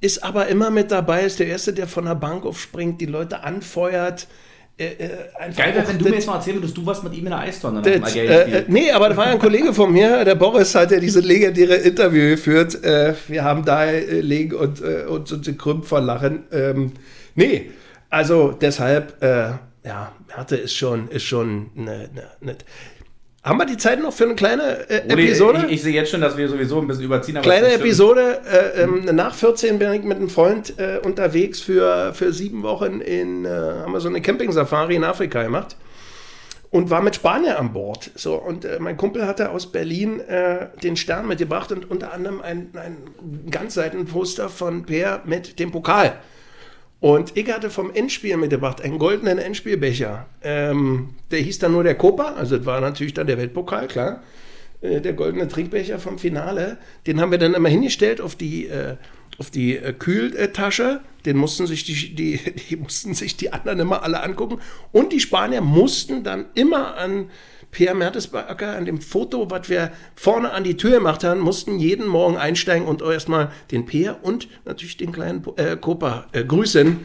ist 0.00 0.22
aber 0.22 0.46
immer 0.48 0.70
mit 0.70 0.90
dabei, 0.90 1.24
ist 1.24 1.38
der 1.38 1.48
Erste, 1.48 1.72
der 1.72 1.88
von 1.88 2.04
der 2.04 2.14
Bank 2.14 2.44
aufspringt, 2.44 3.00
die 3.00 3.06
Leute 3.06 3.42
anfeuert. 3.42 4.28
Äh, 4.80 4.84
äh, 4.84 5.10
einfach 5.36 5.64
Geil 5.64 5.74
wäre, 5.74 5.88
wenn 5.88 5.98
du 5.98 6.04
mir 6.04 6.14
jetzt 6.14 6.28
mal 6.28 6.36
erzählen 6.36 6.58
würdest, 6.58 6.76
du 6.76 6.86
warst 6.86 7.02
mit 7.02 7.12
ihm 7.12 7.24
in 7.24 7.30
der 7.30 7.40
Eistonne 7.40 7.82
das, 7.82 8.14
äh, 8.14 8.26
äh, 8.26 8.64
nee, 8.68 8.92
aber 8.92 9.08
da 9.08 9.16
war 9.16 9.26
ja 9.26 9.32
ein 9.32 9.40
Kollege 9.40 9.74
von 9.74 9.92
mir, 9.92 10.24
der 10.24 10.36
Boris 10.36 10.72
hat 10.76 10.92
ja 10.92 11.00
diese 11.00 11.18
legendäre 11.18 11.74
Interview 11.74 12.30
geführt. 12.30 12.84
Äh, 12.84 13.14
wir 13.26 13.42
haben 13.42 13.64
da 13.64 13.86
äh, 13.86 14.20
liegen 14.20 14.54
und, 14.54 14.80
äh, 14.80 15.06
und 15.08 15.32
uns 15.32 15.44
gekrümmt 15.44 15.84
vor 15.84 16.00
Lachen. 16.00 16.44
Ähm, 16.52 16.92
nee, 17.34 17.72
also 18.08 18.52
deshalb, 18.52 19.20
ja, 19.20 20.12
Härte 20.28 20.56
ist 20.56 20.74
schon, 20.74 21.08
ist 21.08 21.24
schon 21.24 21.70
eine, 21.76 21.92
eine, 21.92 22.26
eine 22.40 22.56
Haben 23.48 23.58
wir 23.58 23.64
die 23.64 23.78
Zeit 23.78 24.02
noch 24.02 24.12
für 24.12 24.24
eine 24.24 24.34
kleine 24.34 24.90
äh, 24.90 25.08
Episode? 25.08 25.64
Ich, 25.68 25.76
ich 25.76 25.82
sehe 25.82 25.94
jetzt 25.94 26.10
schon, 26.10 26.20
dass 26.20 26.36
wir 26.36 26.46
sowieso 26.48 26.80
ein 26.80 26.86
bisschen 26.86 27.04
überziehen. 27.04 27.40
Kleine 27.40 27.72
Episode. 27.72 28.42
Äh, 28.46 28.82
ähm, 28.82 29.06
nach 29.12 29.34
14 29.34 29.78
bin 29.78 29.90
ich 29.92 30.02
mit 30.02 30.18
einem 30.18 30.28
Freund 30.28 30.78
äh, 30.78 30.98
unterwegs 30.98 31.58
für, 31.58 32.12
für 32.12 32.34
sieben 32.34 32.62
Wochen 32.62 33.00
in, 33.00 33.46
äh, 33.46 33.48
haben 33.48 33.92
wir 33.92 34.00
so 34.00 34.08
eine 34.08 34.20
Camping-Safari 34.20 34.96
in 34.96 35.04
Afrika 35.04 35.42
gemacht 35.42 35.76
und 36.70 36.90
war 36.90 37.00
mit 37.00 37.14
Spanier 37.14 37.58
an 37.58 37.72
Bord. 37.72 38.10
So, 38.16 38.34
und 38.34 38.66
äh, 38.66 38.78
mein 38.80 38.98
Kumpel 38.98 39.26
hatte 39.26 39.50
aus 39.50 39.72
Berlin 39.72 40.20
äh, 40.20 40.66
den 40.82 40.96
Stern 40.96 41.26
mitgebracht 41.26 41.72
und 41.72 41.90
unter 41.90 42.12
anderem 42.12 42.42
ein, 42.42 42.68
ein 42.74 43.50
Ganzseitenposter 43.50 44.50
von 44.50 44.84
Per 44.84 45.22
mit 45.24 45.58
dem 45.58 45.70
Pokal. 45.70 46.18
Und 47.00 47.36
ich 47.36 47.52
hatte 47.52 47.70
vom 47.70 47.92
Endspiel 47.92 48.36
mitgebracht 48.36 48.82
einen 48.82 48.98
goldenen 48.98 49.38
Endspielbecher. 49.38 50.26
Ähm, 50.42 51.10
der 51.30 51.40
hieß 51.40 51.60
dann 51.60 51.72
nur 51.72 51.84
der 51.84 51.94
Copa, 51.94 52.34
also 52.34 52.56
das 52.56 52.66
war 52.66 52.80
natürlich 52.80 53.14
dann 53.14 53.28
der 53.28 53.38
Weltpokal, 53.38 53.86
klar. 53.86 54.22
Äh, 54.80 55.00
der 55.00 55.12
goldene 55.12 55.48
Trinkbecher 55.48 55.98
vom 55.98 56.18
Finale. 56.18 56.78
Den 57.06 57.20
haben 57.20 57.30
wir 57.30 57.38
dann 57.38 57.54
immer 57.54 57.68
hingestellt 57.68 58.20
auf 58.20 58.34
die, 58.34 58.66
äh, 58.66 58.96
auf 59.38 59.50
die 59.50 59.76
äh, 59.76 59.92
Kühltasche. 59.92 61.00
Den 61.24 61.36
mussten 61.36 61.66
sich 61.66 61.84
die, 61.84 62.14
die, 62.14 62.40
die 62.68 62.76
mussten 62.76 63.14
sich 63.14 63.36
die 63.36 63.52
anderen 63.52 63.80
immer 63.80 64.02
alle 64.02 64.22
angucken. 64.22 64.60
Und 64.92 65.12
die 65.12 65.20
Spanier 65.20 65.60
mussten 65.60 66.24
dann 66.24 66.46
immer 66.54 66.96
an 66.96 67.30
Pierre 67.70 67.94
Mertesbacker, 67.94 68.76
an 68.76 68.84
dem 68.84 69.00
Foto, 69.00 69.50
was 69.50 69.68
wir 69.68 69.92
vorne 70.16 70.52
an 70.52 70.64
die 70.64 70.76
Tür 70.76 70.92
gemacht 70.92 71.22
haben, 71.22 71.40
mussten 71.40 71.78
jeden 71.78 72.06
Morgen 72.06 72.36
einsteigen 72.36 72.86
und 72.86 73.02
erstmal 73.02 73.50
den 73.70 73.86
Peer 73.86 74.18
und 74.22 74.48
natürlich 74.64 74.96
den 74.96 75.12
kleinen 75.12 75.44
äh, 75.56 75.76
Copa 75.76 76.26
äh, 76.32 76.44
grüßen. 76.44 77.00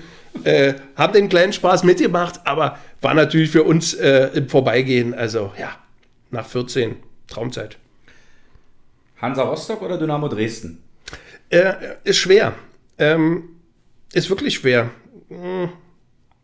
Äh, 0.45 0.73
haben 0.95 1.13
den 1.13 1.29
kleinen 1.29 1.53
Spaß 1.53 1.83
mitgemacht, 1.83 2.41
aber 2.45 2.79
war 3.01 3.13
natürlich 3.13 3.51
für 3.51 3.63
uns 3.63 3.93
äh, 3.93 4.29
im 4.33 4.49
Vorbeigehen, 4.49 5.13
also 5.13 5.53
ja, 5.59 5.77
nach 6.31 6.45
14, 6.47 6.95
Traumzeit. 7.27 7.77
Hansa 9.17 9.43
Rostock 9.43 9.81
oder 9.81 9.97
Dynamo 9.97 10.27
Dresden? 10.27 10.83
Äh, 11.49 11.73
ist 12.03 12.17
schwer. 12.17 12.55
Ähm, 12.97 13.49
ist 14.11 14.29
wirklich 14.29 14.55
schwer. 14.55 14.89
Hm, 15.29 15.69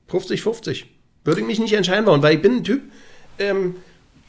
50-50. 0.10 0.86
Würde 1.24 1.42
ich 1.42 1.48
mich 1.48 1.60
nicht 1.60 1.74
entscheiden 1.74 2.06
wollen, 2.06 2.22
weil 2.22 2.36
ich 2.36 2.42
bin 2.42 2.58
ein 2.58 2.64
Typ, 2.64 2.84
ähm, 3.38 3.76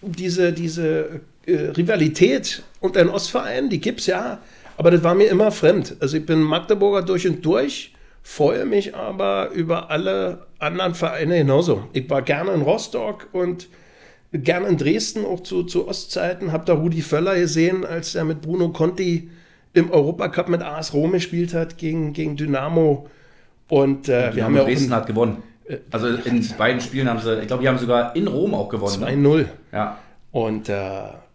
diese, 0.02 0.52
diese 0.52 1.20
äh, 1.46 1.54
Rivalität 1.76 2.62
unter 2.80 3.02
den 3.02 3.10
Ostvereinen, 3.10 3.70
die 3.70 3.80
gibt's 3.80 4.06
ja, 4.06 4.38
aber 4.76 4.90
das 4.90 5.02
war 5.02 5.14
mir 5.14 5.28
immer 5.28 5.52
fremd. 5.52 5.96
Also 6.00 6.16
ich 6.16 6.26
bin 6.26 6.40
Magdeburger 6.40 7.02
durch 7.02 7.26
und 7.26 7.44
durch, 7.44 7.92
freue 8.22 8.64
mich 8.64 8.94
aber 8.94 9.50
über 9.50 9.90
alle 9.90 10.46
anderen 10.58 10.94
Vereine 10.94 11.38
genauso. 11.38 11.84
Ich 11.92 12.08
war 12.08 12.22
gerne 12.22 12.52
in 12.52 12.62
Rostock 12.62 13.28
und 13.32 13.68
gerne 14.32 14.68
in 14.68 14.78
Dresden, 14.78 15.24
auch 15.24 15.40
zu, 15.40 15.64
zu 15.64 15.88
Ostzeiten, 15.88 16.52
habe 16.52 16.64
da 16.64 16.74
Rudi 16.74 17.02
Völler 17.02 17.36
gesehen, 17.36 17.84
als 17.84 18.14
er 18.14 18.24
mit 18.24 18.40
Bruno 18.40 18.70
Conti 18.70 19.28
im 19.72 19.90
Europacup 19.90 20.48
mit 20.48 20.62
AS 20.62 20.94
Rom 20.94 21.12
gespielt 21.12 21.54
hat 21.54 21.78
gegen, 21.78 22.12
gegen 22.12 22.36
Dynamo. 22.36 23.08
Und 23.68 24.08
äh, 24.08 24.34
wir 24.34 24.44
haben 24.44 24.56
ja 24.56 24.62
auch 24.62 24.66
Dresden 24.66 24.92
ein 24.92 24.96
hat 24.96 25.06
gewonnen. 25.06 25.42
Also 25.90 26.08
in 26.08 26.46
beiden 26.58 26.80
Spielen 26.80 27.08
haben 27.08 27.20
sie, 27.20 27.40
ich 27.40 27.46
glaube, 27.46 27.62
die 27.62 27.68
haben 27.68 27.78
sogar 27.78 28.14
in 28.16 28.26
Rom 28.26 28.54
auch 28.54 28.68
gewonnen. 28.68 29.00
Ne? 29.00 29.28
2-0. 29.28 29.46
Ja. 29.72 29.98
Und, 30.32 30.68
äh, 30.68 30.76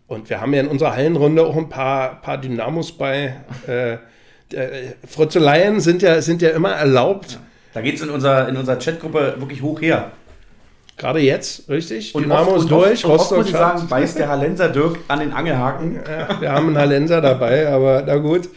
und 0.07 0.29
wir 0.29 0.41
haben 0.41 0.53
ja 0.53 0.61
in 0.61 0.67
unserer 0.67 0.93
Hallenrunde 0.93 1.45
auch 1.45 1.55
ein 1.55 1.69
paar, 1.69 2.21
paar 2.21 2.38
Dynamos 2.38 2.91
bei. 2.91 3.36
Äh, 3.67 3.97
der, 4.51 4.69
Frotzeleien 5.07 5.79
sind 5.79 6.01
ja, 6.01 6.21
sind 6.21 6.41
ja 6.41 6.49
immer 6.49 6.71
erlaubt. 6.71 7.39
Da 7.73 7.81
geht 7.81 7.95
es 7.95 8.01
in 8.01 8.09
unserer, 8.09 8.47
in 8.47 8.57
unserer 8.57 8.77
Chatgruppe 8.77 9.36
wirklich 9.38 9.61
hoch 9.61 9.81
her. 9.81 10.11
Gerade 10.97 11.19
jetzt, 11.19 11.67
richtig? 11.69 12.15
Und 12.15 12.23
Dynamo 12.23 12.51
oft, 12.51 12.59
ist 12.59 12.71
durch, 12.71 13.05
und 13.05 13.11
oft 13.11 13.31
muss 13.31 13.47
ich 13.47 13.51
sagen, 13.51 13.88
beißt 13.88 14.17
der 14.17 14.29
Hallenser 14.29 14.69
Dirk 14.69 14.97
an 15.09 15.19
den 15.19 15.33
Angelhaken. 15.33 15.99
Ja, 16.07 16.39
wir 16.39 16.51
haben 16.51 16.67
einen 16.67 16.77
Hallenser 16.77 17.19
dabei, 17.19 17.67
aber 17.67 18.03
na 18.05 18.15
gut. 18.15 18.49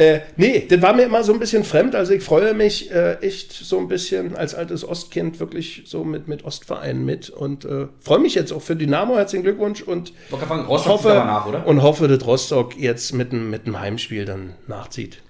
Äh, 0.00 0.22
nee, 0.36 0.66
das 0.66 0.80
war 0.80 0.94
mir 0.94 1.02
immer 1.02 1.22
so 1.22 1.34
ein 1.34 1.38
bisschen 1.38 1.62
fremd. 1.62 1.94
Also 1.94 2.14
ich 2.14 2.22
freue 2.22 2.54
mich 2.54 2.90
äh, 2.90 3.16
echt 3.16 3.52
so 3.52 3.78
ein 3.78 3.86
bisschen 3.86 4.34
als 4.34 4.54
altes 4.54 4.82
Ostkind 4.82 5.40
wirklich 5.40 5.82
so 5.84 6.04
mit, 6.04 6.26
mit 6.26 6.42
Ostvereinen 6.42 7.04
mit 7.04 7.28
und 7.28 7.66
äh, 7.66 7.86
freue 8.00 8.18
mich 8.18 8.34
jetzt 8.34 8.50
auch 8.50 8.62
für 8.62 8.76
Dynamo. 8.76 9.16
Herzlichen 9.16 9.42
Glückwunsch 9.42 9.82
und 9.82 10.14
fragen, 10.30 10.66
hoffe, 10.68 11.08
nach, 11.08 11.66
und 11.66 11.82
hoffe, 11.82 12.08
dass 12.08 12.26
Rostock 12.26 12.78
jetzt 12.78 13.12
mit 13.12 13.32
einem 13.32 13.50
mit 13.50 13.66
Heimspiel 13.78 14.24
dann 14.24 14.54
nachzieht. 14.66 15.20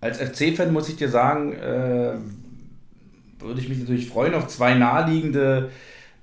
Als 0.00 0.16
FC-Fan 0.16 0.72
muss 0.72 0.88
ich 0.88 0.96
dir 0.96 1.10
sagen, 1.10 1.52
äh, 1.52 2.14
würde 3.38 3.60
ich 3.60 3.68
mich 3.68 3.80
natürlich 3.80 4.08
freuen 4.08 4.32
auf 4.32 4.48
zwei 4.48 4.72
naheliegende 4.72 5.68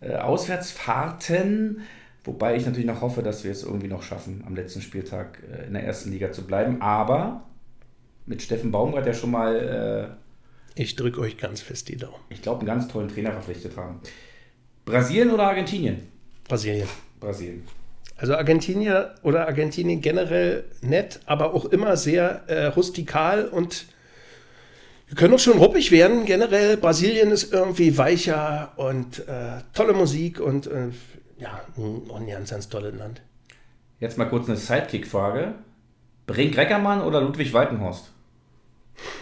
äh, 0.01 0.15
Auswärtsfahrten. 0.15 1.81
Wobei 2.23 2.55
ich 2.55 2.65
natürlich 2.65 2.87
noch 2.87 3.01
hoffe, 3.01 3.21
dass 3.21 3.43
wir 3.43 3.51
es 3.51 3.61
irgendwie 3.61 3.87
noch 3.87 4.01
schaffen, 4.01 4.43
am 4.47 4.55
letzten 4.55 4.81
Spieltag 4.81 5.37
äh, 5.43 5.67
in 5.67 5.73
der 5.73 5.83
ersten 5.83 6.09
Liga 6.09 6.31
zu 6.31 6.41
bleiben. 6.41 6.81
Aber 6.81 7.43
mit 8.25 8.41
Steffen 8.41 8.71
Baumgart 8.71 9.05
ja 9.05 9.13
schon 9.13 9.31
mal 9.31 10.17
Ich 10.75 10.95
drücke 10.95 11.19
euch 11.21 11.37
ganz 11.37 11.61
fest 11.61 11.89
die 11.89 11.97
Daumen. 11.97 12.15
Ich 12.29 12.41
glaube, 12.41 12.59
einen 12.59 12.67
ganz 12.67 12.87
tollen 12.87 13.09
Trainer 13.09 13.31
verpflichtet 13.31 13.77
haben. 13.77 13.99
Brasilien 14.85 15.31
oder 15.31 15.47
Argentinien? 15.47 16.07
Brasilien. 16.47 16.87
Brasilien. 17.19 17.63
Also 18.17 18.35
Argentinier 18.35 19.15
oder 19.23 19.47
Argentinien 19.47 20.01
generell 20.01 20.65
nett, 20.81 21.19
aber 21.25 21.53
auch 21.53 21.65
immer 21.65 21.97
sehr 21.97 22.43
äh, 22.47 22.67
rustikal 22.67 23.47
und 23.47 23.85
wir 25.07 25.17
können 25.17 25.33
auch 25.33 25.39
schon 25.39 25.57
ruppig 25.57 25.91
werden. 25.91 26.25
Generell 26.25 26.77
Brasilien 26.77 27.31
ist 27.31 27.51
irgendwie 27.51 27.97
weicher 27.97 28.71
und 28.77 29.27
äh, 29.27 29.61
tolle 29.73 29.93
Musik 29.93 30.39
und 30.39 30.67
äh, 30.67 30.89
ja, 31.37 31.61
ein 31.75 32.27
ganz, 32.27 32.51
ganz 32.51 32.69
tolles 32.69 32.95
Land. 32.95 33.21
Jetzt 33.99 34.17
mal 34.17 34.25
kurz 34.25 34.47
eine 34.47 34.57
Sidekick-Frage. 34.57 35.55
Brink 36.25 36.55
Reckermann 36.55 37.01
oder 37.01 37.19
Ludwig 37.19 37.51
Walkenhorst? 37.51 38.12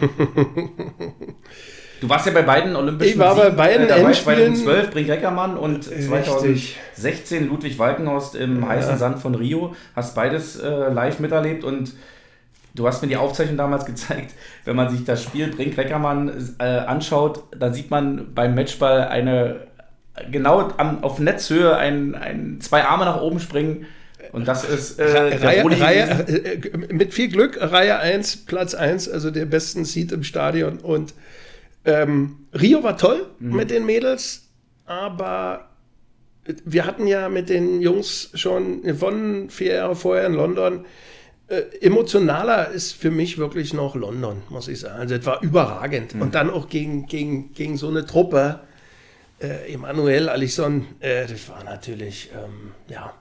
du 2.00 2.08
warst 2.08 2.26
ja 2.26 2.32
bei 2.32 2.42
beiden 2.42 2.76
Olympischen 2.76 3.12
Ich 3.12 3.18
war 3.18 3.34
bei 3.34 3.50
beiden 3.50 3.86
äh, 3.86 3.88
dabei, 3.88 4.02
Endspielen. 4.02 4.56
2012 4.56 4.90
Brink 4.90 5.08
Reckermann 5.08 5.56
und 5.56 5.90
Richtig. 5.90 6.06
2016 6.08 7.48
Ludwig 7.48 7.78
Walkenhorst 7.78 8.34
im 8.34 8.66
heißen 8.68 8.98
Sand 8.98 9.18
von 9.18 9.34
Rio. 9.34 9.74
Hast 9.96 10.14
beides 10.14 10.58
äh, 10.58 10.92
live 10.92 11.18
miterlebt 11.20 11.64
und 11.64 11.92
du 12.74 12.86
hast 12.86 13.02
mir 13.02 13.08
die 13.08 13.16
Aufzeichnung 13.16 13.56
damals 13.56 13.84
gezeigt. 13.92 14.34
Wenn 14.64 14.76
man 14.76 14.90
sich 14.90 15.04
das 15.04 15.22
Spiel 15.22 15.48
Brink 15.48 15.76
Reckermann 15.76 16.54
äh, 16.58 16.64
anschaut, 16.64 17.44
dann 17.56 17.74
sieht 17.74 17.90
man 17.90 18.34
beim 18.34 18.54
Matchball 18.54 19.08
eine 19.08 19.72
genau 20.30 20.70
am, 20.76 21.02
auf 21.02 21.18
Netzhöhe 21.18 21.76
ein, 21.76 22.14
ein, 22.14 22.60
zwei 22.60 22.84
Arme 22.84 23.04
nach 23.04 23.20
oben 23.20 23.40
springen. 23.40 23.86
Und 24.32 24.48
das 24.48 24.64
ist 24.64 24.98
äh, 24.98 25.04
Reihe, 25.04 25.64
Reihe, 25.64 26.26
äh, 26.26 26.92
mit 26.92 27.12
viel 27.12 27.28
Glück 27.28 27.58
Reihe 27.60 27.98
1, 27.98 28.46
Platz 28.46 28.74
1, 28.74 29.08
also 29.08 29.30
der 29.30 29.44
besten 29.44 29.84
Seat 29.84 30.10
im 30.12 30.24
Stadion. 30.24 30.78
Und 30.78 31.14
ähm, 31.84 32.46
Rio 32.58 32.82
war 32.82 32.96
toll 32.96 33.26
mit 33.38 33.70
den 33.70 33.84
Mädels, 33.84 34.48
aber 34.86 35.68
wir 36.64 36.86
hatten 36.86 37.06
ja 37.06 37.28
mit 37.28 37.48
den 37.48 37.80
Jungs 37.80 38.30
schon 38.34 38.82
gewonnen, 38.82 39.50
vier 39.50 39.74
Jahre 39.74 39.96
vorher 39.96 40.26
in 40.26 40.34
London. 40.34 40.86
Äh, 41.48 41.62
emotionaler 41.80 42.70
ist 42.70 42.92
für 42.92 43.10
mich 43.10 43.38
wirklich 43.38 43.74
noch 43.74 43.94
London, 43.94 44.42
muss 44.48 44.68
ich 44.68 44.80
sagen. 44.80 45.00
Also, 45.00 45.14
es 45.14 45.26
war 45.26 45.42
überragend. 45.42 46.14
Und 46.14 46.34
dann 46.34 46.50
auch 46.50 46.68
gegen, 46.68 47.06
gegen, 47.06 47.52
gegen 47.52 47.76
so 47.76 47.88
eine 47.88 48.06
Truppe. 48.06 48.60
Äh, 49.40 49.72
Emanuel 49.72 50.28
Alisson, 50.28 50.86
äh, 51.00 51.26
das 51.26 51.48
war 51.48 51.62
natürlich, 51.64 52.30
ähm, 52.32 52.72
ja. 52.88 53.12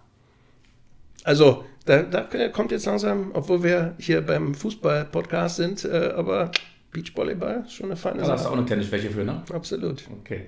Also, 1.24 1.65
da, 1.86 2.03
da 2.03 2.47
kommt 2.49 2.72
jetzt 2.72 2.86
langsam, 2.86 3.32
obwohl 3.34 3.63
wir 3.63 3.95
hier 3.97 4.22
beim 4.22 4.53
Fußball-Podcast 4.53 5.55
sind, 5.57 5.86
äh, 5.86 6.13
aber 6.15 6.51
Beachvolleyball 6.91 7.63
ist 7.65 7.74
schon 7.74 7.88
eine 7.88 7.95
feine 7.95 8.22
Da 8.22 8.28
hast 8.30 8.32
du 8.32 8.43
Sache. 8.43 8.53
auch 8.53 8.57
eine 8.57 8.65
kleine 8.65 8.84
Schwäche 8.84 9.09
für, 9.09 9.24
ne? 9.24 9.43
Absolut. 9.51 10.03
Okay. 10.22 10.47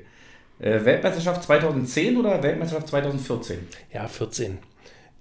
Äh, 0.60 0.84
Weltmeisterschaft 0.86 1.44
2010 1.44 2.18
oder 2.18 2.42
Weltmeisterschaft 2.44 2.88
2014? 2.90 3.60
Ja, 3.94 4.08
14. 4.08 4.58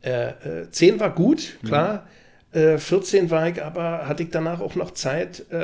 Äh, 0.03 0.29
äh, 0.63 0.71
10 0.71 1.01
war 1.01 1.11
gut, 1.11 1.59
klar. 1.65 2.07
Äh, 2.53 2.77
14 2.77 3.31
war 3.31 3.49
ich, 3.49 3.63
aber 3.63 4.07
hatte 4.07 4.25
ich 4.25 4.31
danach 4.31 4.61
auch 4.61 4.75
noch 4.75 4.91
Zeit. 4.91 5.47
Äh, 5.51 5.57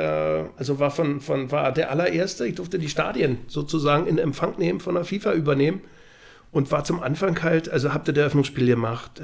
also 0.57 0.79
war 0.79 0.89
von, 0.89 1.21
von 1.21 1.51
war 1.51 1.71
der 1.71 1.91
allererste. 1.91 2.47
Ich 2.47 2.55
durfte 2.55 2.79
die 2.79 2.89
Stadien 2.89 3.37
sozusagen 3.47 4.07
in 4.07 4.17
Empfang 4.17 4.57
nehmen, 4.57 4.79
von 4.79 4.95
der 4.95 5.03
FIFA 5.03 5.33
übernehmen 5.33 5.81
und 6.51 6.71
war 6.71 6.83
zum 6.83 7.03
Anfang 7.03 7.41
halt, 7.43 7.69
also 7.69 7.93
habt 7.93 8.07
ihr 8.07 8.13
das 8.13 8.21
Eröffnungsspiel 8.21 8.65
gemacht. 8.65 9.21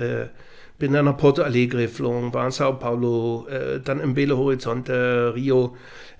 Bin 0.78 0.93
dann 0.93 1.05
nach 1.05 1.17
Porto 1.17 1.41
Alegre 1.41 1.84
geflogen, 1.84 2.34
war 2.34 2.45
in 2.45 2.51
Sao 2.51 2.73
Paulo, 2.73 3.47
äh, 3.47 3.80
dann 3.80 3.99
im 3.99 4.13
Belo 4.13 4.38
Horizonte, 4.38 5.34
Rio. 5.36 5.76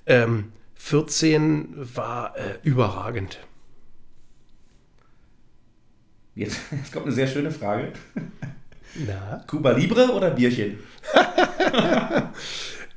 Ähm, 0.06 0.52
14 0.76 1.74
war 1.96 2.36
äh, 2.38 2.60
überragend. 2.64 3.40
Jetzt, 6.36 6.60
jetzt 6.72 6.92
kommt 6.94 7.06
eine 7.06 7.16
sehr 7.16 7.28
schöne 7.28 7.52
Frage. 7.52 7.94
Na? 9.08 9.44
Cuba 9.48 9.72
Libre 9.72 10.12
oder 10.12 10.32
Bierchen? 10.32 10.80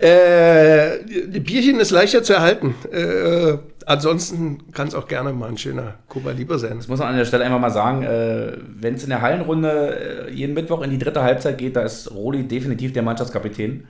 Äh, 0.01 0.99
Bierchen 1.41 1.81
ist 1.81 1.91
leichter 1.91 2.23
zu 2.23 2.33
erhalten. 2.35 2.73
Äh, 2.93 3.59
ansonsten 3.89 4.71
kann 4.73 4.89
es 4.89 4.95
auch 4.95 5.09
gerne 5.09 5.33
mal 5.33 5.49
ein 5.49 5.59
schöner 5.59 5.95
Kuba 6.09 6.33
Libre 6.33 6.59
sein. 6.59 6.77
Das 6.77 6.89
muss 6.89 6.99
man 6.99 7.09
an 7.09 7.17
der 7.17 7.25
Stelle 7.25 7.45
einfach 7.45 7.59
mal 7.59 7.71
sagen, 7.71 8.03
äh, 8.03 8.53
wenn 8.79 8.95
es 8.95 9.03
in 9.03 9.11
der 9.11 9.23
Hallenrunde 9.23 10.29
äh, 10.29 10.33
jeden 10.33 10.55
Mittwoch 10.55 10.83
in 10.83 10.91
die 10.91 10.99
dritte 10.99 11.23
Halbzeit 11.23 11.59
geht, 11.59 11.75
da 11.75 11.83
ist 11.83 12.11
Roli 12.13 12.47
definitiv 12.47 12.93
der 12.93 13.03
Mannschaftskapitän. 13.03 13.89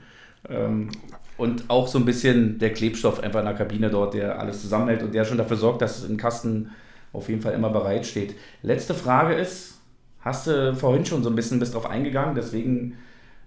Ähm, 0.49 0.89
und 1.37 1.69
auch 1.69 1.87
so 1.87 1.99
ein 1.99 2.05
bisschen 2.05 2.59
der 2.59 2.73
Klebstoff 2.73 3.21
einfach 3.21 3.39
in 3.39 3.45
der 3.45 3.55
Kabine 3.55 3.89
dort, 3.89 4.13
der 4.13 4.39
alles 4.39 4.61
zusammenhält 4.61 5.03
und 5.03 5.13
der 5.13 5.25
schon 5.25 5.37
dafür 5.37 5.57
sorgt, 5.57 5.81
dass 5.81 6.03
ein 6.03 6.17
Kasten 6.17 6.71
auf 7.13 7.29
jeden 7.29 7.41
Fall 7.41 7.53
immer 7.53 7.69
bereit 7.69 8.05
steht. 8.05 8.35
Letzte 8.61 8.93
Frage 8.93 9.35
ist, 9.35 9.79
hast 10.21 10.47
du 10.47 10.75
vorhin 10.75 11.05
schon 11.05 11.23
so 11.23 11.29
ein 11.29 11.35
bisschen 11.35 11.59
bist 11.59 11.75
drauf 11.75 11.89
eingegangen, 11.89 12.35
deswegen 12.35 12.97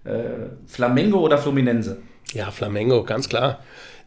äh, 0.03 0.49
Flamengo 0.65 1.19
oder 1.19 1.37
Fluminense? 1.37 2.01
Ja, 2.33 2.49
Flamengo, 2.51 3.03
ganz 3.03 3.29
klar. 3.29 3.59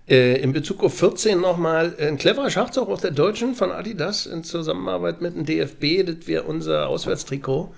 Äh, 0.09 0.41
in 0.41 0.53
Bezug 0.53 0.85
auf 0.85 0.97
14 0.99 1.41
nochmal 1.41 1.95
ein 1.99 2.17
cleverer 2.17 2.51
Schachzug 2.51 2.89
auch 2.89 3.01
der 3.01 3.11
Deutschen 3.11 3.55
von 3.55 3.73
Adidas 3.73 4.27
in 4.27 4.45
Zusammenarbeit 4.45 5.21
mit 5.21 5.35
dem 5.35 5.45
DFB, 5.45 6.07
dass 6.07 6.27
wir 6.27 6.49
unser 6.49 6.89
Auswärtstrikot 6.89 7.75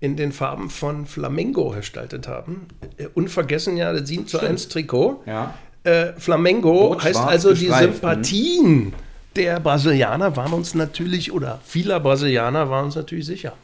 in 0.00 0.16
den 0.16 0.32
Farben 0.32 0.68
von 0.68 1.06
Flamengo 1.06 1.70
gestaltet 1.70 2.28
haben. 2.28 2.66
Äh, 2.98 3.06
unvergessen 3.14 3.76
ja 3.76 3.92
das 3.92 4.08
7 4.08 4.26
zu 4.26 4.38
1 4.40 4.68
Trikot. 4.68 5.22
Ja. 5.26 5.54
Äh, 5.84 6.12
Flamengo 6.18 7.00
heißt 7.00 7.20
also 7.20 7.54
die 7.54 7.70
Sympathien 7.70 8.92
der 9.36 9.60
Brasilianer 9.60 10.36
waren 10.36 10.52
uns 10.52 10.74
natürlich, 10.74 11.32
oder 11.32 11.60
vieler 11.64 12.00
Brasilianer 12.00 12.68
waren 12.68 12.86
uns 12.86 12.96
natürlich 12.96 13.26
sicher. 13.26 13.54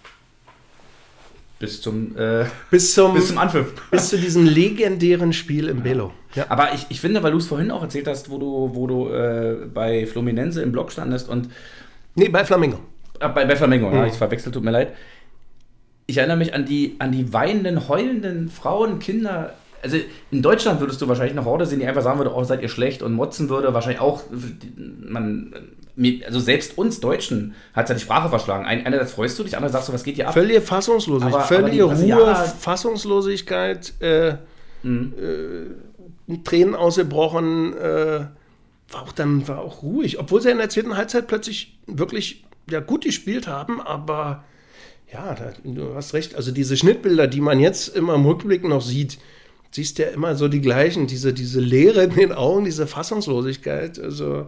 Bis 1.59 1.81
zum, 1.83 2.17
äh, 2.17 2.45
Bis 2.71 2.95
zum, 2.95 3.15
bis 3.15 3.29
zum 3.29 3.39
Anpfiff. 3.39 3.73
bis 3.91 4.11
zu 4.11 4.19
diesem 4.19 4.45
legendären 4.47 5.33
Spiel 5.33 5.69
im 5.69 5.83
Belo. 5.83 6.13
Ja. 6.35 6.47
Aber 6.51 6.73
ich, 6.75 6.87
ich 6.89 7.01
finde, 7.01 7.23
weil 7.23 7.33
du 7.33 7.39
es 7.39 7.47
vorhin 7.47 7.71
auch 7.71 7.83
erzählt 7.83 8.07
hast, 8.07 8.31
wo 8.31 8.39
du, 8.39 8.71
wo 8.75 8.87
du 8.87 9.09
äh, 9.09 9.67
bei 9.73 10.07
Fluminense 10.07 10.63
im 10.63 10.71
Block 10.73 10.93
standest 10.93 11.29
und 11.29 11.49
Nee, 12.15 12.29
bei 12.29 12.45
Flamengo. 12.45 12.79
äh, 13.21 13.29
bei, 13.29 13.45
bei 13.45 13.57
Flamengo, 13.57 13.91
ja, 13.91 14.03
Mhm. 14.03 14.07
ich 14.09 14.15
verwechselt, 14.15 14.55
tut 14.55 14.63
mir 14.65 14.71
leid. 14.71 14.93
Ich 16.07 16.17
erinnere 16.19 16.37
mich 16.39 16.55
an 16.55 16.65
die, 16.65 16.95
an 17.01 17.13
die 17.13 17.33
weinenden, 17.33 17.89
heulenden 17.89 18.49
Frauen, 18.49 18.99
Kinder. 18.99 19.55
Also 19.83 19.99
in 20.31 20.43
Deutschland 20.43 20.81
würdest 20.81 21.01
du 21.03 21.07
wahrscheinlich 21.09 21.35
noch 21.35 21.45
Horde 21.45 21.67
sehen, 21.67 21.81
die 21.81 21.87
einfach 21.87 22.03
sagen 22.03 22.19
würde, 22.19 22.35
oh, 22.35 22.43
seid 22.45 22.63
ihr 22.63 22.69
schlecht 22.69 23.03
und 23.03 23.13
motzen 23.13 23.49
würde. 23.49 23.75
Wahrscheinlich 23.75 24.01
auch, 24.01 24.23
man, 25.07 25.53
also 26.25 26.39
selbst 26.41 26.79
uns 26.79 27.01
Deutschen 27.01 27.55
hat 27.75 27.89
ja 27.89 27.95
die 27.95 28.01
Sprache 28.01 28.29
verschlagen. 28.29 28.65
Ein, 28.65 28.87
einerseits 28.87 29.13
freust 29.13 29.39
du 29.39 29.43
dich, 29.45 29.57
andererseits 29.57 29.87
sagst 29.87 29.89
du, 29.89 29.93
was 29.95 30.05
geht 30.05 30.15
hier 30.17 30.29
ab? 30.29 30.35
Völlige 30.35 30.61
Fassungslosigkeit, 30.61 31.35
Aber- 31.35 31.45
völlige 31.45 31.85
Ruhe, 31.85 32.35
Fassungslosigkeit, 32.61 33.93
äh, 34.01 34.35
Mhm. 34.83 35.13
äh, 36.29 36.37
Tränen 36.45 36.75
ausgebrochen, 36.77 37.77
äh, 37.77 38.27
war 38.91 39.03
auch 39.03 39.13
dann 39.13 39.47
war 39.49 39.59
auch 39.61 39.83
ruhig, 39.83 40.19
obwohl 40.21 40.41
sie 40.41 40.51
in 40.51 40.59
der 40.59 40.69
zweiten 40.69 40.97
Halbzeit 40.97 41.27
plötzlich 41.27 41.77
wirklich 41.87 42.45
ja, 42.71 42.81
gut 42.81 43.03
gespielt 43.05 43.49
haben, 43.49 43.81
aber 43.81 44.45
ja, 45.13 45.35
da, 45.35 45.53
du 45.65 45.95
hast 45.95 46.13
recht, 46.15 46.35
also 46.37 46.53
diese 46.53 46.77
Schnittbilder, 46.77 47.27
die 47.27 47.41
man 47.41 47.59
jetzt 47.61 47.89
immer 47.97 48.15
im 48.15 48.25
Rückblick 48.27 48.63
noch 48.63 48.83
sieht, 48.83 49.19
siehst 49.71 49.99
du 49.99 50.03
ja 50.05 50.11
immer 50.11 50.35
so 50.37 50.49
die 50.49 50.61
gleichen, 50.61 51.07
diese, 51.07 51.33
diese 51.33 51.61
Leere 51.61 52.05
in 52.05 52.15
den 52.15 52.33
Augen, 52.33 52.65
diese 52.67 52.87
Fassungslosigkeit, 52.87 53.99
also 53.99 54.47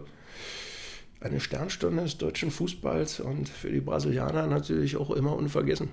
eine 1.21 1.39
Sternstunde 1.39 2.03
des 2.03 2.17
deutschen 2.17 2.51
Fußballs 2.51 3.21
und 3.21 3.47
für 3.47 3.71
die 3.71 3.79
Brasilianer 3.79 4.47
natürlich 4.47 4.97
auch 4.97 5.11
immer 5.11 5.33
unvergessen. 5.35 5.89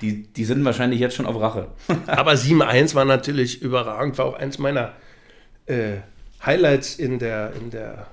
Die, 0.00 0.24
die 0.24 0.44
sind 0.44 0.64
wahrscheinlich 0.64 0.98
jetzt 1.00 1.14
schon 1.14 1.26
auf 1.26 1.40
Rache. 1.40 1.68
Aber 2.06 2.32
7-1 2.32 2.94
war 2.94 3.04
natürlich 3.04 3.62
überragend, 3.62 4.18
war 4.18 4.24
auch 4.26 4.34
eins 4.34 4.58
meiner 4.58 4.92
äh, 5.66 5.98
Highlights 6.44 6.96
in 6.96 7.20
der, 7.20 7.52
in 7.54 7.70
der, 7.70 8.08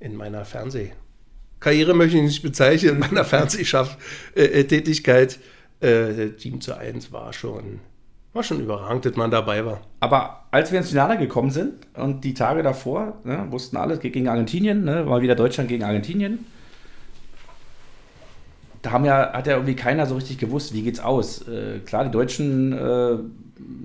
in 0.00 0.16
meiner 0.16 0.46
Fernsehkarriere 0.46 1.94
möchte 1.94 2.16
ich 2.16 2.22
nicht 2.22 2.42
bezeichnen, 2.42 2.94
in 2.94 2.98
meiner 2.98 3.24
Fernsehschaft-Tätigkeit. 3.24 5.38
Äh, 5.80 6.30
7 6.38 6.62
zu 6.62 6.74
1 6.76 7.12
war 7.12 7.34
schon, 7.34 7.80
war 8.36 8.42
schon 8.42 8.60
überragend, 8.60 9.04
dass 9.04 9.16
man 9.16 9.30
dabei 9.30 9.64
war. 9.64 9.80
Aber 10.00 10.44
als 10.50 10.70
wir 10.70 10.78
ins 10.78 10.90
Finale 10.90 11.18
gekommen 11.18 11.50
sind 11.50 11.74
und 11.94 12.22
die 12.24 12.34
Tage 12.34 12.62
davor, 12.62 13.14
ne, 13.24 13.46
wussten 13.50 13.76
alle, 13.76 13.94
es 13.94 14.00
geht 14.00 14.12
gegen 14.12 14.28
Argentinien, 14.28 14.84
ne, 14.84 15.04
mal 15.04 15.22
wieder 15.22 15.34
Deutschland 15.34 15.68
gegen 15.68 15.82
Argentinien. 15.82 16.46
Da 18.82 18.92
haben 18.92 19.04
ja, 19.04 19.32
hat 19.32 19.46
ja 19.46 19.54
irgendwie 19.54 19.74
keiner 19.74 20.06
so 20.06 20.14
richtig 20.14 20.38
gewusst, 20.38 20.72
wie 20.72 20.82
geht's 20.82 21.00
aus. 21.00 21.46
Äh, 21.48 21.80
klar, 21.80 22.04
die 22.04 22.10
Deutschen 22.10 22.72
äh, 22.72 23.16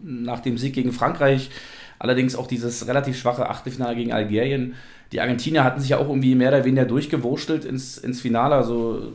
nach 0.04 0.42
dem 0.42 0.58
Sieg 0.58 0.74
gegen 0.74 0.92
Frankreich, 0.92 1.50
allerdings 1.98 2.36
auch 2.36 2.48
dieses 2.48 2.88
relativ 2.88 3.18
schwache 3.18 3.50
Achtelfinale 3.50 3.96
gegen 3.96 4.12
Algerien. 4.12 4.76
Die 5.12 5.20
Argentinier 5.20 5.64
hatten 5.64 5.82
sich 5.82 5.90
ja 5.90 5.98
auch 5.98 6.08
irgendwie 6.08 6.36
mehr 6.36 6.50
oder 6.50 6.64
weniger 6.64 6.86
durchgewurschtelt 6.86 7.66
ins, 7.66 7.98
ins 7.98 8.22
Finale. 8.22 8.56
Also 8.56 9.12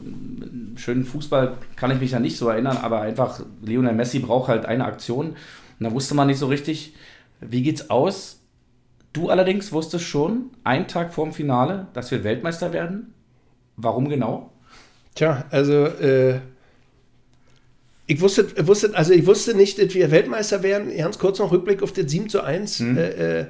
schönen 0.77 1.05
Fußball 1.05 1.55
kann 1.77 1.91
ich 1.91 2.01
mich 2.01 2.11
da 2.11 2.21
nicht 2.21 2.37
so 2.37 2.49
erinnern, 2.49 2.77
aber 2.77 3.01
einfach 3.01 3.41
Lionel 3.63 3.95
Messi 3.95 4.19
braucht 4.19 4.49
halt 4.49 4.67
eine 4.67 4.85
Aktion. 4.85 5.29
Und 5.29 5.85
da 5.85 5.93
wusste 5.93 6.15
man 6.15 6.27
nicht 6.27 6.39
so 6.39 6.47
richtig, 6.47 6.95
wie 7.41 7.63
geht's 7.63 7.89
aus. 7.89 8.41
Du 9.15 9.31
allerdings 9.31 9.73
wusstest 9.73 10.05
schon, 10.05 10.51
einen 10.65 10.87
Tag 10.87 11.15
vorm 11.15 11.33
Finale, 11.33 11.89
dass 11.95 12.11
wir 12.11 12.25
Weltmeister 12.25 12.75
werden. 12.75 13.15
Warum 13.77 14.11
genau? 14.11 14.53
Tja, 15.15 15.47
also 15.51 15.87
äh, 15.87 16.41
ich 18.07 18.21
wusste, 18.21 18.67
wusste, 18.67 18.95
also 18.95 19.15
ich 19.15 19.27
wusste 19.27 19.55
nicht, 19.55 19.83
dass 19.83 19.95
wir 19.95 20.11
Weltmeister 20.11 20.63
werden. 20.63 20.95
Ganz 20.95 21.19
kurz 21.19 21.39
noch 21.39 21.51
Rückblick 21.51 21.83
auf 21.83 21.93
das 21.93 22.11
7 22.11 22.29
zu 22.29 22.43
1. 22.43 22.81
Hm. 22.81 22.99
Äh, 22.99 23.41
äh, 23.41 23.47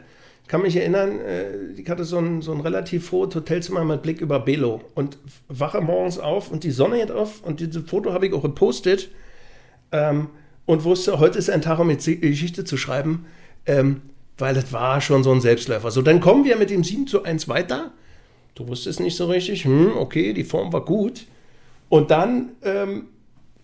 kann 0.48 0.62
mich 0.62 0.76
erinnern, 0.76 1.20
äh, 1.20 1.72
ich 1.76 1.88
hatte 1.88 2.04
so 2.04 2.18
ein, 2.18 2.42
so 2.42 2.52
ein 2.52 2.60
relativ 2.60 3.08
frohes 3.08 3.34
Hotelzimmer 3.34 3.84
mit 3.84 4.02
Blick 4.02 4.20
über 4.20 4.40
Belo 4.40 4.80
und 4.94 5.18
wache 5.48 5.80
morgens 5.80 6.18
auf 6.18 6.50
und 6.50 6.64
die 6.64 6.70
Sonne 6.70 6.98
geht 6.98 7.10
auf 7.10 7.42
und 7.42 7.60
dieses 7.60 7.88
Foto 7.88 8.12
habe 8.12 8.26
ich 8.26 8.32
auch 8.32 8.42
gepostet 8.42 9.10
ähm, 9.92 10.28
und 10.66 10.84
wusste, 10.84 11.18
heute 11.18 11.38
ist 11.38 11.50
ein 11.50 11.62
Tag, 11.62 11.78
um 11.78 11.90
jetzt 11.90 12.06
Geschichte 12.06 12.64
zu 12.64 12.76
schreiben, 12.76 13.26
ähm, 13.66 14.02
weil 14.38 14.54
das 14.54 14.72
war 14.72 15.00
schon 15.00 15.22
so 15.22 15.32
ein 15.32 15.40
Selbstläufer. 15.40 15.90
So, 15.90 16.02
dann 16.02 16.20
kommen 16.20 16.44
wir 16.44 16.56
mit 16.56 16.70
dem 16.70 16.84
7 16.84 17.06
zu 17.06 17.22
1 17.22 17.48
weiter. 17.48 17.92
Du 18.54 18.68
wusstest 18.68 19.00
nicht 19.00 19.16
so 19.16 19.26
richtig, 19.26 19.64
hm, 19.64 19.96
okay, 19.96 20.32
die 20.32 20.44
Form 20.44 20.72
war 20.72 20.84
gut. 20.84 21.26
Und 21.88 22.10
dann, 22.10 22.50
ähm, 22.62 23.06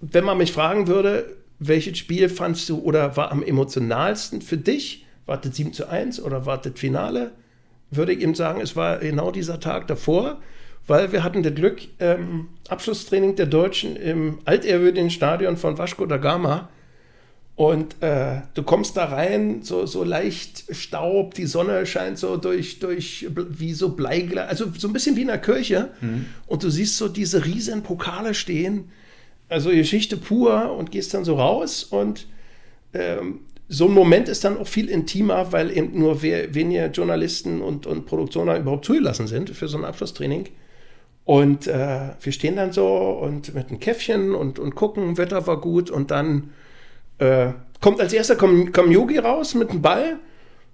wenn 0.01 0.25
man 0.25 0.39
mich 0.39 0.53
fragen 0.53 0.87
würde, 0.87 1.37
welches 1.59 1.99
Spiel 1.99 2.29
fandst 2.29 2.69
du 2.69 2.81
oder 2.81 3.17
war 3.17 3.31
am 3.31 3.43
emotionalsten 3.43 4.43
für 4.43 4.57
dich? 4.57 5.07
Wartet 5.27 5.55
7 5.55 5.73
zu 5.73 5.89
1 5.89 6.21
oder 6.21 6.47
wartet 6.47 6.79
Finale? 6.79 7.33
Würde 7.91 8.13
ich 8.13 8.21
eben 8.21 8.35
sagen, 8.35 8.61
es 8.61 8.75
war 8.75 8.99
genau 8.99 9.31
dieser 9.31 9.61
Tag 9.61 9.87
davor, 9.87 10.41
weil 10.87 11.13
wir 11.13 11.23
hatten 11.23 11.43
das 11.43 11.55
Glück, 11.55 11.83
ähm, 12.01 12.49
Abschlusstraining 12.69 13.37
der 13.37 13.47
Deutschen 13.47 13.97
im 13.97 14.39
altehrwürdigen 14.45 15.11
Stadion 15.11 15.57
von 15.57 15.79
Vasco 15.79 16.07
da 16.07 16.17
Gama. 16.17 16.69
Und 17.55 18.03
äh, 18.03 18.41
du 18.55 18.63
kommst 18.63 18.97
da 18.97 19.05
rein, 19.05 19.63
so, 19.63 19.85
so 19.85 20.05
leicht 20.05 20.65
Staub, 20.75 21.35
die 21.35 21.45
Sonne 21.45 21.85
scheint 21.85 22.19
so 22.19 22.39
durch, 22.39 22.79
durch 22.79 23.27
wie 23.31 23.75
so 23.75 23.91
Bleiglas, 23.91 24.49
also 24.49 24.73
so 24.77 24.89
ein 24.89 24.95
bisschen 24.95 25.17
wie 25.17 25.21
in 25.21 25.27
der 25.27 25.39
Kirche. 25.39 25.91
Mhm. 26.01 26.27
Und 26.47 26.63
du 26.65 26.71
siehst 26.71 26.97
so 26.97 27.09
diese 27.09 27.45
riesen 27.45 27.83
Pokale 27.83 28.35
stehen, 28.35 28.91
also 29.51 29.69
Geschichte 29.69 30.17
pur 30.17 30.73
und 30.73 30.91
gehst 30.91 31.13
dann 31.13 31.27
so 31.27 31.37
raus 31.37 31.85
und 31.85 32.27
ähm, 32.95 33.41
so 33.73 33.87
ein 33.87 33.93
Moment 33.93 34.29
ist 34.29 34.45
dann 34.45 34.59
auch 34.59 34.67
viel 34.67 34.91
intimer, 34.91 35.51
weil 35.51 35.75
eben 35.75 35.99
nur 35.99 36.23
weniger 36.23 36.89
Journalisten 36.89 37.63
und, 37.63 37.87
und 37.87 38.05
Produktioner 38.05 38.59
überhaupt 38.59 38.85
zugelassen 38.85 39.27
sind 39.27 39.49
für 39.51 39.67
so 39.67 39.79
ein 39.79 39.87
Abschlusstraining. 39.87 40.49
Und 41.25 41.69
äh, 41.69 42.11
wir 42.21 42.33
stehen 42.33 42.57
dann 42.57 42.73
so 42.73 42.87
und 42.87 43.55
mit 43.55 43.69
einem 43.69 43.81
Käffchen 43.81 44.35
und, 44.35 44.59
und 44.59 44.75
gucken, 44.75 45.17
Wetter 45.17 45.47
war 45.47 45.59
gut 45.59 45.91
und 45.91 46.11
dann 46.11 46.51
äh, 47.19 47.53
kommt 47.81 48.01
als 48.01 48.13
erster 48.13 48.37
kommt, 48.37 48.75
kommt 48.75 48.93
Yogi 48.93 49.17
raus 49.17 49.55
mit 49.55 49.71
einem 49.71 49.81
Ball. 49.81 50.19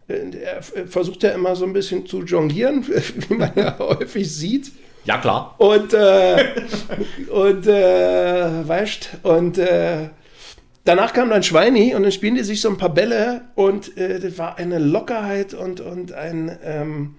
Äh, 0.08 0.36
er 0.36 0.62
versucht 0.62 1.22
ja 1.22 1.30
immer 1.30 1.54
so 1.54 1.66
ein 1.66 1.72
bisschen 1.72 2.04
zu 2.04 2.24
jonglieren, 2.24 2.84
wie 3.28 3.34
man 3.34 3.52
ja 3.54 3.78
häufig 3.78 4.34
sieht. 4.34 4.72
Ja, 5.04 5.18
klar. 5.18 5.54
Und, 5.58 5.94
äh, 5.94 6.46
und 7.30 7.66
äh, 7.68 8.66
weißt, 8.68 9.18
und 9.22 9.58
äh, 9.58 10.08
Danach 10.88 11.12
kam 11.12 11.28
dann 11.28 11.42
Schweini 11.42 11.94
und 11.94 12.02
dann 12.02 12.12
spielen 12.12 12.36
die 12.36 12.42
sich 12.42 12.62
so 12.62 12.70
ein 12.70 12.78
paar 12.78 12.94
Bälle 12.94 13.42
und 13.56 13.94
äh, 13.98 14.18
das 14.20 14.38
war 14.38 14.56
eine 14.56 14.78
Lockerheit 14.78 15.52
und, 15.52 15.82
und 15.82 16.12
ein. 16.14 16.58
Ähm, 16.64 17.16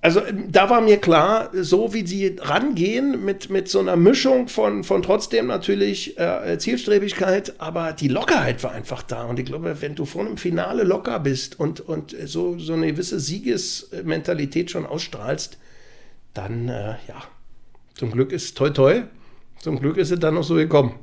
also 0.00 0.22
da 0.48 0.70
war 0.70 0.82
mir 0.82 0.98
klar, 0.98 1.50
so 1.52 1.92
wie 1.92 2.06
sie 2.06 2.36
rangehen 2.38 3.24
mit, 3.24 3.50
mit 3.50 3.68
so 3.68 3.80
einer 3.80 3.96
Mischung 3.96 4.46
von, 4.46 4.84
von 4.84 5.02
trotzdem 5.02 5.48
natürlich 5.48 6.16
äh, 6.16 6.56
Zielstrebigkeit, 6.60 7.54
aber 7.58 7.92
die 7.92 8.06
Lockerheit 8.06 8.62
war 8.62 8.70
einfach 8.70 9.02
da. 9.02 9.24
Und 9.24 9.40
ich 9.40 9.46
glaube, 9.46 9.82
wenn 9.82 9.96
du 9.96 10.04
vor 10.04 10.24
einem 10.24 10.36
Finale 10.36 10.84
locker 10.84 11.18
bist 11.18 11.58
und, 11.58 11.80
und 11.80 12.14
so, 12.24 12.56
so 12.56 12.74
eine 12.74 12.86
gewisse 12.86 13.18
Siegesmentalität 13.18 14.70
schon 14.70 14.86
ausstrahlst, 14.86 15.58
dann 16.34 16.68
äh, 16.68 16.94
ja, 17.08 17.20
zum 17.96 18.12
Glück 18.12 18.30
ist 18.30 18.56
toi 18.56 18.70
toi, 18.70 19.02
zum 19.58 19.80
Glück 19.80 19.96
ist 19.96 20.12
es 20.12 20.20
dann 20.20 20.34
noch 20.34 20.44
so 20.44 20.54
gekommen. 20.54 20.94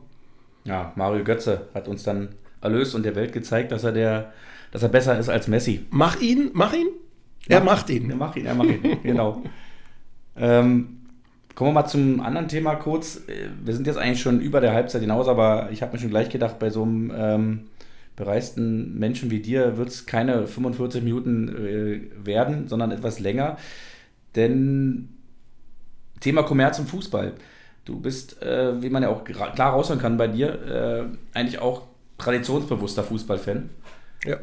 Ja, 0.67 0.91
Mario 0.95 1.23
Götze 1.23 1.67
hat 1.73 1.87
uns 1.87 2.03
dann 2.03 2.29
erlöst 2.61 2.93
und 2.93 3.03
der 3.03 3.15
Welt 3.15 3.31
gezeigt, 3.31 3.71
dass 3.71 3.85
er 3.85 3.93
der, 3.93 4.33
dass 4.71 4.83
er 4.83 4.89
besser 4.89 5.17
ist 5.17 5.29
als 5.29 5.47
Messi. 5.47 5.85
Mach 5.91 6.19
ihn, 6.19 6.51
mach 6.53 6.73
ihn. 6.73 6.87
Er 7.47 7.63
macht 7.63 7.89
ihn. 7.89 8.09
Er 8.09 8.17
macht 8.17 8.35
ihn, 8.35 8.45
er 8.45 8.55
macht 8.55 8.69
ihn, 8.69 8.97
genau. 9.03 9.41
Ähm, 10.35 10.97
kommen 11.55 11.69
wir 11.69 11.81
mal 11.81 11.87
zum 11.87 12.19
anderen 12.19 12.49
Thema 12.49 12.75
kurz. 12.75 13.21
Wir 13.63 13.73
sind 13.73 13.87
jetzt 13.87 13.97
eigentlich 13.97 14.21
schon 14.21 14.41
über 14.41 14.59
der 14.59 14.73
Halbzeit 14.73 15.01
hinaus, 15.01 15.29
aber 15.29 15.69
ich 15.71 15.81
habe 15.81 15.93
mir 15.93 15.99
schon 15.99 16.09
gleich 16.09 16.29
gedacht, 16.29 16.59
bei 16.59 16.69
so 16.69 16.83
einem 16.83 17.13
ähm, 17.15 17.59
bereisten 18.17 18.99
Menschen 18.99 19.31
wie 19.31 19.39
dir 19.39 19.77
wird 19.77 19.87
es 19.87 20.05
keine 20.05 20.47
45 20.47 21.01
Minuten 21.01 21.47
äh, 21.47 22.25
werden, 22.25 22.67
sondern 22.67 22.91
etwas 22.91 23.19
länger. 23.19 23.55
Denn 24.35 25.09
Thema 26.19 26.43
Kommerz 26.43 26.77
im 26.77 26.87
Fußball. 26.87 27.33
Du 27.87 28.01
bist, 28.01 28.41
äh, 28.41 28.81
wie 28.81 28.89
man 28.89 29.01
ja 29.01 29.07
auch 29.07 29.23
klar 29.23 29.71
raushören 29.71 30.01
kann 30.01 30.17
bei 30.17 30.27
dir, 30.27 31.07
äh, 31.33 31.37
eigentlich 31.37 31.59
auch 31.59 31.83
traditionsbewusster 32.17 33.01
Fußballfan. 33.01 33.69
Ja. 34.25 34.39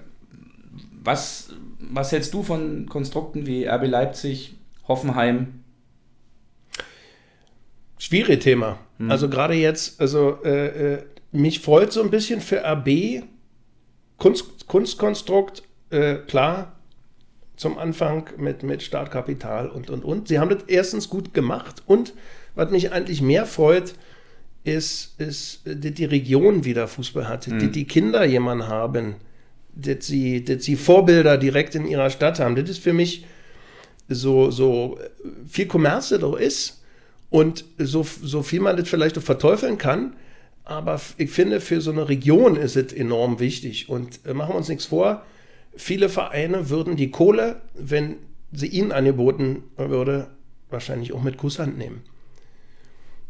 Was, 1.02 1.52
was 1.78 2.10
hältst 2.10 2.32
du 2.32 2.42
von 2.42 2.86
Konstrukten 2.88 3.46
wie 3.46 3.66
RB 3.66 3.86
Leipzig, 3.86 4.54
Hoffenheim? 4.88 5.62
Schwieriges 7.98 8.42
Thema. 8.42 8.78
Hm. 8.96 9.10
Also 9.10 9.28
gerade 9.28 9.52
jetzt, 9.52 10.00
also 10.00 10.38
äh, 10.42 10.94
äh 10.94 11.04
mich 11.30 11.60
freut 11.60 11.92
so 11.92 12.00
ein 12.00 12.10
bisschen 12.10 12.40
für 12.40 12.64
RB 12.64 13.24
Kunst, 14.16 14.68
Kunstkonstrukt, 14.68 15.64
äh, 15.90 16.14
klar, 16.14 16.76
zum 17.56 17.76
Anfang 17.76 18.30
mit, 18.38 18.62
mit 18.62 18.82
Startkapital 18.82 19.68
und 19.68 19.90
und 19.90 20.02
und. 20.02 20.28
Sie 20.28 20.38
haben 20.38 20.48
das 20.48 20.62
erstens 20.62 21.10
gut 21.10 21.34
gemacht 21.34 21.82
und 21.86 22.14
was 22.54 22.70
mich 22.70 22.92
eigentlich 22.92 23.22
mehr 23.22 23.46
freut, 23.46 23.94
ist, 24.64 25.20
ist 25.20 25.60
dass 25.64 25.94
die 25.94 26.04
Region 26.04 26.64
wieder 26.64 26.88
Fußball 26.88 27.28
hat, 27.28 27.48
mhm. 27.48 27.58
die 27.58 27.70
die 27.70 27.84
Kinder 27.84 28.24
jemanden 28.24 28.66
haben, 28.68 29.16
dass 29.74 30.06
sie, 30.06 30.44
dass 30.44 30.64
sie 30.64 30.76
Vorbilder 30.76 31.36
direkt 31.36 31.74
in 31.74 31.86
ihrer 31.86 32.10
Stadt 32.10 32.40
haben. 32.40 32.56
Das 32.56 32.68
ist 32.68 32.78
für 32.78 32.92
mich 32.92 33.24
so, 34.08 34.50
so 34.50 34.98
viel 35.46 35.66
Kommerz 35.66 36.10
doch 36.10 36.36
ist 36.36 36.82
und 37.30 37.64
so, 37.78 38.02
so 38.04 38.42
viel 38.42 38.60
man 38.60 38.76
das 38.76 38.88
vielleicht 38.88 39.18
auch 39.18 39.22
verteufeln 39.22 39.78
kann. 39.78 40.14
Aber 40.64 41.00
ich 41.18 41.30
finde, 41.30 41.60
für 41.60 41.80
so 41.80 41.90
eine 41.90 42.08
Region 42.08 42.56
ist 42.56 42.76
es 42.76 42.92
enorm 42.92 43.38
wichtig. 43.38 43.88
Und 43.90 44.20
äh, 44.24 44.32
machen 44.32 44.54
wir 44.54 44.56
uns 44.56 44.68
nichts 44.68 44.86
vor, 44.86 45.24
viele 45.76 46.08
Vereine 46.08 46.70
würden 46.70 46.96
die 46.96 47.10
Kohle, 47.10 47.60
wenn 47.74 48.16
sie 48.52 48.68
ihnen 48.68 48.92
angeboten 48.92 49.64
würde, 49.76 50.28
wahrscheinlich 50.70 51.12
auch 51.12 51.22
mit 51.22 51.36
Kusshand 51.36 51.76
nehmen. 51.76 52.02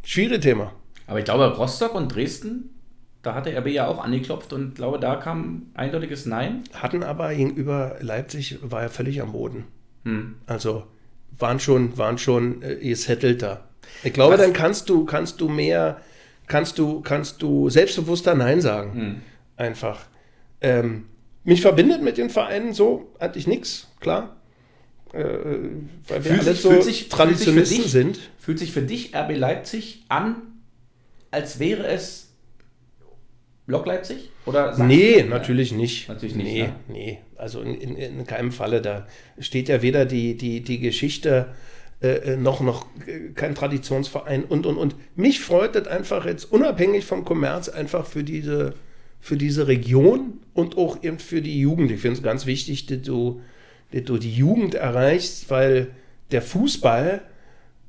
Schwieriges 0.05 0.40
Thema. 0.40 0.72
Aber 1.07 1.18
ich 1.18 1.24
glaube, 1.24 1.44
Rostock 1.57 1.94
und 1.94 2.14
Dresden, 2.14 2.70
da 3.22 3.34
hat 3.34 3.46
der 3.46 3.59
RB 3.59 3.68
ja 3.68 3.86
auch 3.88 4.02
angeklopft 4.02 4.52
und 4.52 4.74
glaube, 4.74 4.98
da 4.98 5.16
kam 5.16 5.70
eindeutiges 5.74 6.26
Nein. 6.26 6.62
Hatten 6.74 7.02
aber 7.02 7.34
gegenüber 7.34 7.96
Leipzig 8.00 8.59
war 8.62 8.82
er 8.82 8.90
völlig 8.90 9.20
am 9.20 9.32
Boden. 9.32 9.64
Hm. 10.05 10.36
Also 10.46 10.84
waren 11.38 11.59
schon, 11.59 11.96
waren 11.98 12.18
schon 12.18 12.62
äh, 12.62 12.76
gesettelt 12.76 13.42
da. 13.42 13.68
Ich 14.02 14.12
glaube, 14.12 14.34
Was? 14.34 14.40
dann 14.40 14.52
kannst 14.52 14.88
du, 14.88 15.05
kannst 15.05 15.40
du 15.40 15.48
mehr, 15.48 16.00
kannst 16.46 16.78
du, 16.78 17.00
kannst 17.00 17.42
du 17.42 17.70
selbstbewusster 17.70 18.34
Nein 18.34 18.61
sagen. 18.61 18.94
Hm. 18.94 19.22
Einfach. 19.57 20.00
Ähm, 20.61 21.07
mich 21.44 21.61
verbindet 21.61 22.02
mit 22.02 22.16
den 22.18 22.30
Vereinen 22.30 22.72
so 22.72 23.12
eigentlich 23.18 23.46
nichts, 23.46 23.88
klar. 24.00 24.36
Äh, 25.15 25.25
weil 26.09 26.25
wir 26.25 26.31
fühlt 26.33 26.41
alle 26.41 26.53
sich, 26.53 26.61
so 26.61 26.81
sich, 26.81 27.09
Traditionisten 27.09 27.83
dich, 27.83 27.93
sind. 27.93 28.19
Fühlt 28.39 28.59
sich 28.59 28.73
für 28.73 28.83
dich 28.83 29.15
RB 29.15 29.37
Leipzig 29.37 30.03
an, 30.09 30.37
als 31.31 31.61
wäre 31.61 31.87
es 31.87 32.33
Lok 33.67 33.87
Leipzig? 33.87 34.31
Oder 34.45 34.77
nee, 34.79 35.23
du, 35.23 35.29
natürlich 35.29 35.71
ja, 35.71 35.77
nicht. 35.77 36.09
Natürlich 36.09 36.35
nicht. 36.35 36.47
Nee, 36.47 36.62
ne? 36.62 36.75
nee. 36.89 37.19
Also 37.37 37.61
in, 37.62 37.75
in, 37.75 37.97
in, 37.97 38.27
keinem 38.27 38.53
Falle. 38.53 38.83
Da 38.83 39.07
steht 39.39 39.69
ja 39.69 39.83
weder 39.83 40.05
die, 40.05 40.37
die, 40.37 40.61
die 40.62 40.81
Geschichte 40.81 41.55
äh, 42.03 42.33
äh 42.33 42.37
noch, 42.37 42.61
noch 42.61 42.87
kein 43.37 43.55
Traditionsverein 43.55 44.45
und 44.45 44.67
und 44.67 44.77
und. 44.77 44.97
Mich 45.15 45.41
freut 45.41 45.77
das 45.77 45.87
einfach 45.87 46.27
jetzt 46.27 46.51
unabhängig 46.51 47.05
vom 47.05 47.25
Kommerz 47.25 47.69
einfach 47.69 48.05
für 48.05 48.25
diese, 48.25 48.75
für 49.21 49.37
diese 49.37 49.69
Region 49.69 50.41
und 50.53 50.77
auch 50.77 51.03
eben 51.03 51.19
für 51.19 51.41
die 51.41 51.59
Jugend. 51.61 51.91
Ich 51.93 52.01
finde 52.01 52.19
es 52.19 52.23
ganz 52.23 52.47
wichtig, 52.47 52.87
dass 52.87 53.01
du 53.03 53.41
du 54.03 54.18
die 54.18 54.32
Jugend 54.32 54.74
erreichst, 54.74 55.51
weil 55.51 55.88
der 56.30 56.42
Fußball 56.42 57.22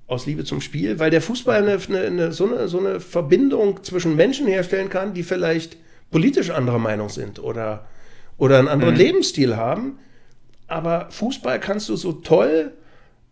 aus 0.07 0.25
Liebe 0.25 0.43
zum 0.43 0.61
Spiel, 0.61 0.99
weil 0.99 1.09
der 1.09 1.21
Fußball 1.21 1.63
eine, 1.63 1.79
eine, 1.99 2.31
so, 2.31 2.45
eine, 2.45 2.67
so 2.67 2.79
eine 2.79 2.99
Verbindung 2.99 3.83
zwischen 3.83 4.15
Menschen 4.15 4.45
herstellen 4.45 4.89
kann, 4.89 5.13
die 5.13 5.23
vielleicht 5.23 5.77
politisch 6.11 6.51
anderer 6.51 6.79
Meinung 6.79 7.09
sind 7.09 7.39
oder, 7.39 7.87
oder 8.37 8.59
einen 8.59 8.67
anderen 8.67 8.93
mhm. 8.93 8.99
Lebensstil 8.99 9.57
haben. 9.57 9.97
Aber 10.67 11.07
Fußball 11.09 11.59
kannst 11.59 11.89
du 11.89 11.95
so 11.95 12.11
toll 12.11 12.73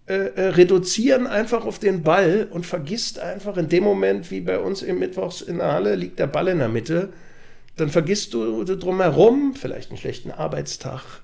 äh, 0.06 0.16
äh, 0.16 0.48
reduzieren 0.50 1.28
einfach 1.28 1.66
auf 1.66 1.80
den 1.80 2.04
Ball 2.04 2.50
und 2.52 2.66
vergisst 2.66 3.20
einfach 3.20 3.56
in 3.56 3.70
dem 3.70 3.86
Moment, 3.86 4.32
wie 4.32 4.42
bei 4.42 4.60
uns 4.60 4.82
im 4.82 5.00
Mittwochs 5.00 5.40
in 5.40 5.60
der 5.60 5.72
Halle 5.72 5.96
liegt 5.96 6.20
der 6.20 6.28
Ball 6.28 6.50
in 6.50 6.60
der 6.60 6.68
Mitte, 6.68 7.14
dann 7.78 7.90
vergisst 7.90 8.34
du 8.34 8.66
drumherum, 8.66 9.56
vielleicht 9.56 9.92
einen 9.92 9.98
schlechten 9.98 10.30
Arbeitstag, 10.30 11.23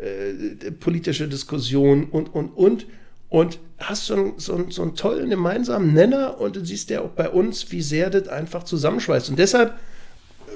äh, 0.00 0.70
politische 0.72 1.28
Diskussion 1.28 2.04
und, 2.04 2.34
und, 2.34 2.48
und. 2.50 2.86
Und 3.28 3.58
hast 3.78 4.06
so 4.06 4.14
einen, 4.14 4.38
so, 4.38 4.54
einen, 4.54 4.70
so 4.70 4.82
einen 4.82 4.94
tollen 4.94 5.30
gemeinsamen 5.30 5.92
Nenner 5.92 6.40
und 6.40 6.56
du 6.56 6.64
siehst 6.64 6.90
ja 6.90 7.00
auch 7.00 7.10
bei 7.10 7.28
uns, 7.28 7.72
wie 7.72 7.82
sehr 7.82 8.08
das 8.08 8.28
einfach 8.28 8.62
zusammenschweißt. 8.62 9.30
Und 9.30 9.38
deshalb 9.38 9.78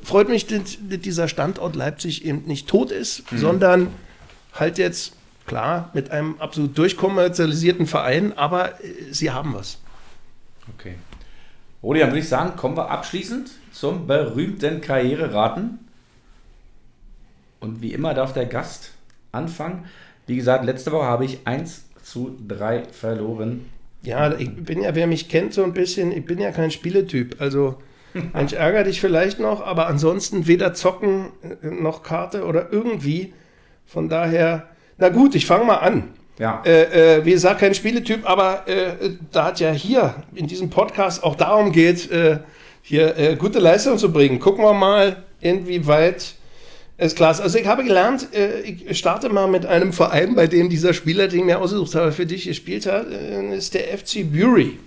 freut 0.02 0.28
mich, 0.28 0.46
dass 0.46 0.78
dieser 0.80 1.28
Standort 1.28 1.74
Leipzig 1.74 2.24
eben 2.24 2.44
nicht 2.46 2.68
tot 2.68 2.90
ist, 2.90 3.30
mhm. 3.32 3.38
sondern 3.38 3.88
halt 4.54 4.78
jetzt, 4.78 5.14
klar, 5.46 5.90
mit 5.94 6.10
einem 6.10 6.36
absolut 6.38 6.78
durchkommerzialisierten 6.78 7.86
Verein, 7.86 8.32
aber 8.36 8.80
äh, 8.84 9.10
sie 9.10 9.30
haben 9.30 9.54
was. 9.54 9.78
Okay. 10.76 10.94
Rudi, 11.82 12.00
dann 12.00 12.10
würde 12.10 12.20
ich 12.20 12.28
sagen, 12.28 12.56
kommen 12.56 12.76
wir 12.76 12.90
abschließend 12.90 13.50
zum 13.72 14.06
berühmten 14.06 14.80
Karriereraten. 14.80 15.78
Und 17.58 17.82
wie 17.82 17.92
immer 17.92 18.14
darf 18.14 18.32
der 18.32 18.46
Gast 18.46 18.92
anfangen. 19.32 19.84
Wie 20.26 20.36
gesagt, 20.36 20.64
letzte 20.64 20.92
Woche 20.92 21.04
habe 21.04 21.24
ich 21.24 21.40
1 21.44 21.84
zu 22.02 22.36
3 22.46 22.84
verloren. 22.92 23.66
Ja, 24.02 24.32
ich 24.38 24.54
bin 24.54 24.82
ja, 24.82 24.94
wer 24.94 25.06
mich 25.06 25.28
kennt, 25.28 25.52
so 25.52 25.62
ein 25.62 25.72
bisschen, 25.72 26.12
ich 26.12 26.24
bin 26.24 26.38
ja 26.38 26.52
kein 26.52 26.70
Spieletyp. 26.70 27.36
Also, 27.40 27.76
Mensch, 28.32 28.52
ärgere 28.52 28.84
dich 28.84 29.00
vielleicht 29.00 29.40
noch, 29.40 29.64
aber 29.64 29.86
ansonsten 29.86 30.46
weder 30.46 30.74
zocken 30.74 31.26
äh, 31.62 31.66
noch 31.66 32.02
Karte 32.02 32.44
oder 32.44 32.72
irgendwie. 32.72 33.32
Von 33.86 34.08
daher, 34.08 34.68
na 34.98 35.08
gut, 35.08 35.34
ich 35.34 35.46
fange 35.46 35.64
mal 35.64 35.76
an. 35.76 36.10
Ja. 36.38 36.62
Äh, 36.64 37.18
äh, 37.18 37.24
wie 37.24 37.32
gesagt, 37.32 37.60
kein 37.60 37.74
Spieletyp, 37.74 38.28
aber 38.28 38.66
äh, 38.66 39.10
da 39.30 39.46
hat 39.46 39.60
ja 39.60 39.72
hier 39.72 40.14
in 40.34 40.46
diesem 40.46 40.70
Podcast 40.70 41.22
auch 41.22 41.36
darum 41.36 41.70
geht, 41.70 42.10
äh, 42.10 42.38
hier 42.82 43.18
äh, 43.18 43.36
gute 43.36 43.58
Leistung 43.58 43.98
zu 43.98 44.10
bringen. 44.10 44.40
Gucken 44.40 44.64
wir 44.64 44.72
mal, 44.72 45.22
inwieweit 45.40 46.34
ist. 47.00 47.20
Also 47.20 47.58
ich 47.58 47.66
habe 47.66 47.84
gelernt, 47.84 48.28
äh, 48.34 48.60
ich 48.60 48.98
starte 48.98 49.28
mal 49.28 49.46
mit 49.46 49.66
einem 49.66 49.92
Verein, 49.92 50.34
bei 50.34 50.46
dem 50.46 50.68
dieser 50.68 50.94
Spieler, 50.94 51.28
den 51.28 51.40
ich 51.40 51.44
mir 51.46 51.58
ausgesucht 51.58 51.94
habe, 51.94 52.12
für 52.12 52.26
dich 52.26 52.44
gespielt 52.44 52.86
hat, 52.86 53.06
ist 53.08 53.74
der 53.74 53.96
FC 53.96 54.30
Bury. 54.30 54.78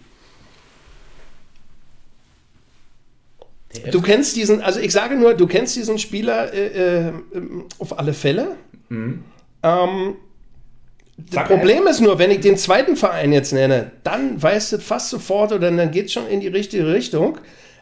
Du 3.92 4.02
kennst 4.02 4.36
diesen, 4.36 4.62
also 4.62 4.80
ich 4.80 4.92
sage 4.92 5.16
nur, 5.16 5.34
du 5.34 5.48
kennst 5.48 5.76
diesen 5.76 5.98
Spieler 5.98 6.52
auf 7.80 7.98
alle 7.98 8.14
Fälle. 8.14 8.56
Mhm. 8.90 9.24
Ähm, 9.64 10.16
das 11.18 11.48
Problem 11.48 11.88
ist 11.88 12.02
nur, 12.02 12.18
wenn 12.20 12.32
ich 12.32 12.42
den 12.42 12.58
zweiten 12.58 12.96
Verein 12.96 13.32
jetzt 13.34 13.54
nenne, 13.54 13.92
dann 14.04 14.42
weißt 14.42 14.74
du 14.74 14.78
fast 14.80 15.10
sofort 15.10 15.52
oder 15.52 15.72
dann 15.72 15.92
geht 15.92 16.08
es 16.08 16.14
schon 16.14 16.28
in 16.28 16.40
die 16.40 16.48
richtige 16.48 16.92
Richtung. 16.92 17.38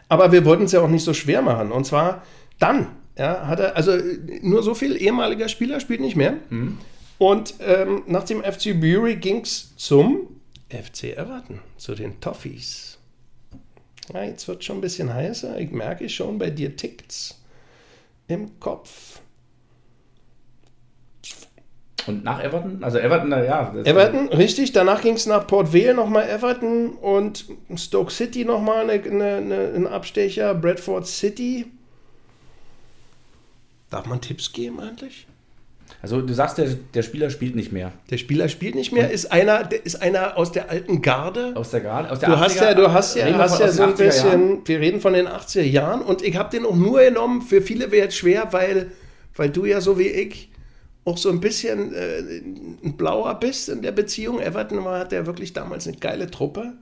Aber 0.08 0.32
wir 0.32 0.44
wollten 0.44 0.64
es 0.64 0.72
ja 0.72 0.80
auch 0.80 0.88
nicht 0.88 1.04
so 1.04 1.14
schwer 1.14 1.40
machen. 1.40 1.72
Und 1.72 1.86
zwar 1.86 2.22
dann, 2.58 2.88
ja, 3.18 3.46
hat 3.46 3.60
er, 3.60 3.76
also 3.76 3.92
nur 4.40 4.62
so 4.62 4.74
viel 4.74 5.00
ehemaliger 5.00 5.48
Spieler 5.48 5.80
spielt 5.80 6.00
nicht 6.00 6.16
mehr. 6.16 6.36
Mhm. 6.50 6.78
Und 7.18 7.54
ähm, 7.60 8.02
nach 8.06 8.24
dem 8.24 8.42
FC 8.42 8.80
Bury 8.80 9.16
ging 9.16 9.42
es 9.42 9.76
zum 9.76 10.28
FC 10.70 11.16
Everton, 11.16 11.60
zu 11.76 11.94
den 11.94 12.20
Toffees. 12.20 12.98
Ja, 14.12 14.24
jetzt 14.24 14.48
wird 14.48 14.64
schon 14.64 14.78
ein 14.78 14.80
bisschen 14.80 15.12
heißer. 15.12 15.58
Ich 15.60 15.70
merke 15.70 16.08
schon, 16.08 16.38
bei 16.38 16.50
dir 16.50 16.76
tickt's 16.76 17.40
im 18.28 18.58
Kopf. 18.58 19.20
Und 22.06 22.24
nach 22.24 22.42
Everton? 22.42 22.82
Also 22.82 22.98
Everton, 22.98 23.30
ja. 23.30 23.72
Everton, 23.84 24.28
richtig. 24.28 24.72
Danach 24.72 25.02
ging 25.02 25.14
es 25.14 25.26
nach 25.26 25.46
Port 25.46 25.72
Vale 25.72 25.94
nochmal 25.94 26.28
Everton 26.28 26.94
und 26.94 27.44
Stoke 27.76 28.10
City 28.10 28.44
nochmal 28.44 28.90
eine, 28.90 29.02
eine, 29.04 29.36
eine, 29.36 29.72
ein 29.74 29.86
Abstecher. 29.86 30.54
Bradford 30.54 31.06
City. 31.06 31.66
Darf 33.92 34.06
man 34.06 34.22
Tipps 34.22 34.52
geben 34.52 34.80
eigentlich? 34.80 35.26
Also 36.00 36.22
du 36.22 36.32
sagst, 36.32 36.56
der, 36.56 36.68
der 36.94 37.02
Spieler 37.02 37.28
spielt 37.28 37.54
nicht 37.54 37.72
mehr. 37.72 37.92
Der 38.10 38.16
Spieler 38.16 38.48
spielt 38.48 38.74
nicht 38.74 38.90
mehr, 38.90 39.10
ist 39.10 39.30
einer, 39.30 39.70
ist 39.70 40.00
einer 40.00 40.38
aus 40.38 40.50
der 40.50 40.70
alten 40.70 41.02
Garde. 41.02 41.52
Aus 41.54 41.70
der 41.70 41.80
Garde? 41.80 42.10
Aus 42.10 42.18
der 42.18 42.30
du, 42.30 42.40
hast 42.40 42.56
ja, 42.56 42.72
du 42.72 42.90
hast 42.90 43.16
ja, 43.16 43.38
hast 43.38 43.60
ja 43.60 43.68
so 43.70 43.82
ein 43.82 43.94
bisschen, 43.94 44.26
Jahren. 44.28 44.62
wir 44.64 44.80
reden 44.80 45.00
von 45.02 45.12
den 45.12 45.28
80er 45.28 45.60
Jahren 45.60 46.00
und 46.00 46.22
ich 46.22 46.36
habe 46.36 46.50
den 46.50 46.64
auch 46.64 46.74
nur 46.74 47.02
genommen, 47.02 47.42
für 47.42 47.60
viele 47.60 47.90
wäre 47.90 48.08
es 48.08 48.16
schwer, 48.16 48.48
weil, 48.52 48.92
weil 49.36 49.50
du 49.50 49.66
ja 49.66 49.82
so 49.82 49.98
wie 49.98 50.08
ich 50.08 50.50
auch 51.04 51.18
so 51.18 51.28
ein 51.28 51.40
bisschen 51.40 51.92
äh, 51.94 52.18
ein 52.82 52.96
Blauer 52.96 53.34
bist 53.34 53.68
in 53.68 53.82
der 53.82 53.92
Beziehung. 53.92 54.40
Everton 54.40 54.82
war, 54.84 55.00
hat 55.00 55.12
ja 55.12 55.26
wirklich 55.26 55.52
damals 55.52 55.86
eine 55.86 55.98
geile 55.98 56.30
Truppe. 56.30 56.72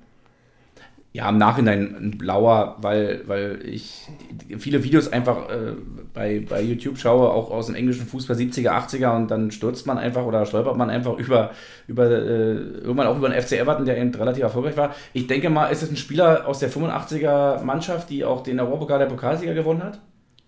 Ja, 1.13 1.29
im 1.29 1.39
Nachhinein 1.39 1.97
ein 1.97 2.19
Blauer, 2.19 2.77
weil, 2.83 3.23
weil 3.27 3.61
ich 3.65 4.07
viele 4.59 4.85
Videos 4.85 5.13
einfach 5.13 5.49
äh, 5.49 5.73
bei, 6.15 6.47
bei 6.49 6.63
YouTube 6.63 6.99
schaue, 6.99 7.31
auch 7.31 7.51
aus 7.51 7.67
dem 7.67 7.75
englischen 7.75 8.07
Fußball 8.07 8.37
70er, 8.37 8.71
80er 8.71 9.17
und 9.17 9.29
dann 9.29 9.51
stürzt 9.51 9.89
man 9.89 9.99
einfach 9.99 10.25
oder 10.25 10.47
stolpert 10.47 10.77
man 10.77 10.89
einfach 10.89 11.19
über, 11.19 11.51
über 11.89 12.09
äh, 12.09 12.53
irgendwann 12.53 13.09
auch 13.09 13.17
über 13.17 13.29
den 13.29 13.43
FC 13.43 13.53
Everton, 13.55 13.87
der 13.87 13.99
eben 13.99 14.15
relativ 14.15 14.45
erfolgreich 14.45 14.77
war. 14.77 14.95
Ich 15.13 15.27
denke 15.27 15.51
mal, 15.51 15.67
ist 15.67 15.83
es 15.83 15.91
ein 15.91 15.97
Spieler 15.97 16.47
aus 16.47 16.61
der 16.61 16.71
85er 16.71 17.65
Mannschaft, 17.65 18.09
die 18.09 18.25
auch 18.25 18.45
den 18.45 18.61
Europapokal 18.61 19.01
der 19.01 19.07
Pokalsieger 19.07 19.55
gewonnen 19.55 19.83
hat? 19.83 19.99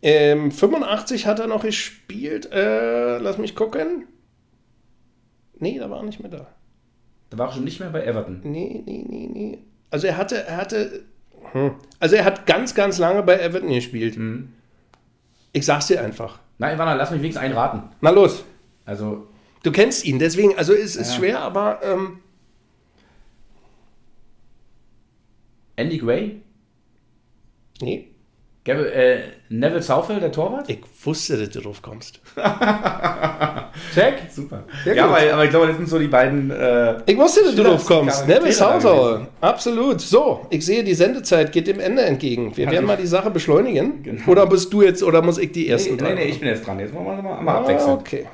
Ähm, 0.01 0.53
85 0.53 1.27
hat 1.27 1.41
er 1.41 1.49
noch 1.49 1.63
gespielt. 1.63 2.51
Äh, 2.53 3.19
lass 3.19 3.37
mich 3.37 3.57
gucken. 3.57 4.07
Nee, 5.59 5.79
da 5.79 5.91
war 5.91 5.99
er 5.99 6.05
nicht 6.05 6.21
mehr 6.21 6.31
da. 6.31 6.47
Da 7.31 7.39
war 7.39 7.49
er 7.49 7.53
schon 7.53 7.65
nicht 7.65 7.81
mehr 7.81 7.91
bei 7.91 8.05
Everton. 8.05 8.41
Nee, 8.45 8.83
nee, 8.85 9.05
nee, 9.09 9.29
nee. 9.33 9.59
Also 9.93 10.07
er 10.07 10.17
hatte, 10.17 10.45
er 10.45 10.57
hatte. 10.57 11.05
Hm. 11.53 11.75
Also 12.01 12.17
er 12.17 12.25
hat 12.25 12.47
ganz, 12.47 12.75
ganz 12.75 12.99
lange 12.99 13.23
bei 13.23 13.39
Everton 13.39 13.69
gespielt. 13.69 14.17
Mhm. 14.17 14.55
Ich 15.53 15.67
sag's 15.67 15.87
dir 15.87 16.03
einfach. 16.03 16.41
Nein, 16.59 16.77
Ivana, 16.77 16.95
lass 16.95 17.11
mich 17.11 17.21
wenigstens 17.21 17.45
einraten. 17.45 17.83
Na 18.01 18.11
los. 18.11 18.43
Also. 18.87 19.29
Du 19.63 19.71
kennst 19.71 20.05
ihn, 20.05 20.19
deswegen, 20.19 20.57
also 20.57 20.73
es 20.73 20.97
ist 20.97 21.13
ja. 21.13 21.17
schwer, 21.19 21.41
aber. 21.41 21.81
Ähm, 21.85 22.21
Andy 25.77 25.99
Gray? 25.99 26.41
Nee. 27.83 28.12
Gavin, 28.65 28.85
äh, 28.87 29.19
Neville 29.49 29.83
Southall, 29.83 30.21
der 30.21 30.31
Torwart? 30.31 30.71
Ich 30.71 30.79
wusste, 31.03 31.37
dass 31.37 31.51
du 31.51 31.61
drauf 31.61 31.83
kommst. 31.83 32.21
Check. 33.95 34.31
Super. 34.31 34.63
Sehr 34.85 34.95
ja, 34.95 35.07
aber, 35.07 35.19
aber, 35.33 35.45
ich 35.45 35.51
glaube, 35.51 35.67
das 35.67 35.77
sind 35.77 35.89
so 35.89 35.99
die 35.99 36.07
beiden. 36.07 36.53
Äh, 36.53 36.99
ich 37.07 37.19
wusste, 37.19 37.43
dass 37.43 37.57
du 37.57 37.65
drauf 37.65 37.85
kommst. 37.85 38.29
Neville 38.29 38.53
Southall. 38.53 39.27
Absolut. 39.41 40.01
So, 40.01 40.47
ich 40.51 40.65
sehe, 40.65 40.85
die 40.85 40.95
Sendezeit 40.95 41.51
geht 41.51 41.67
dem 41.67 41.81
Ende 41.81 42.03
entgegen. 42.03 42.57
Wir 42.57 42.67
Kann 42.67 42.75
werden 42.75 42.87
mal 42.87 42.97
die 42.97 43.09
Sache 43.09 43.33
beschleunigen. 43.33 44.05
Genau. 44.05 44.31
Oder 44.31 44.47
bist 44.47 44.73
du 44.73 44.83
jetzt, 44.83 45.03
oder 45.03 45.23
muss 45.23 45.39
ich 45.39 45.51
die 45.51 45.69
ersten 45.69 45.97
Nee, 45.97 46.03
nee, 46.03 46.15
nee 46.15 46.25
ich 46.27 46.39
bin 46.39 46.49
jetzt 46.49 46.65
dran. 46.65 46.79
Jetzt 46.79 46.95
machen 46.95 47.07
wir 47.07 47.21
mal, 47.21 47.43
mal 47.43 47.57
ah, 47.57 47.61
abwechseln. 47.63 47.99
Okay. 47.99 48.27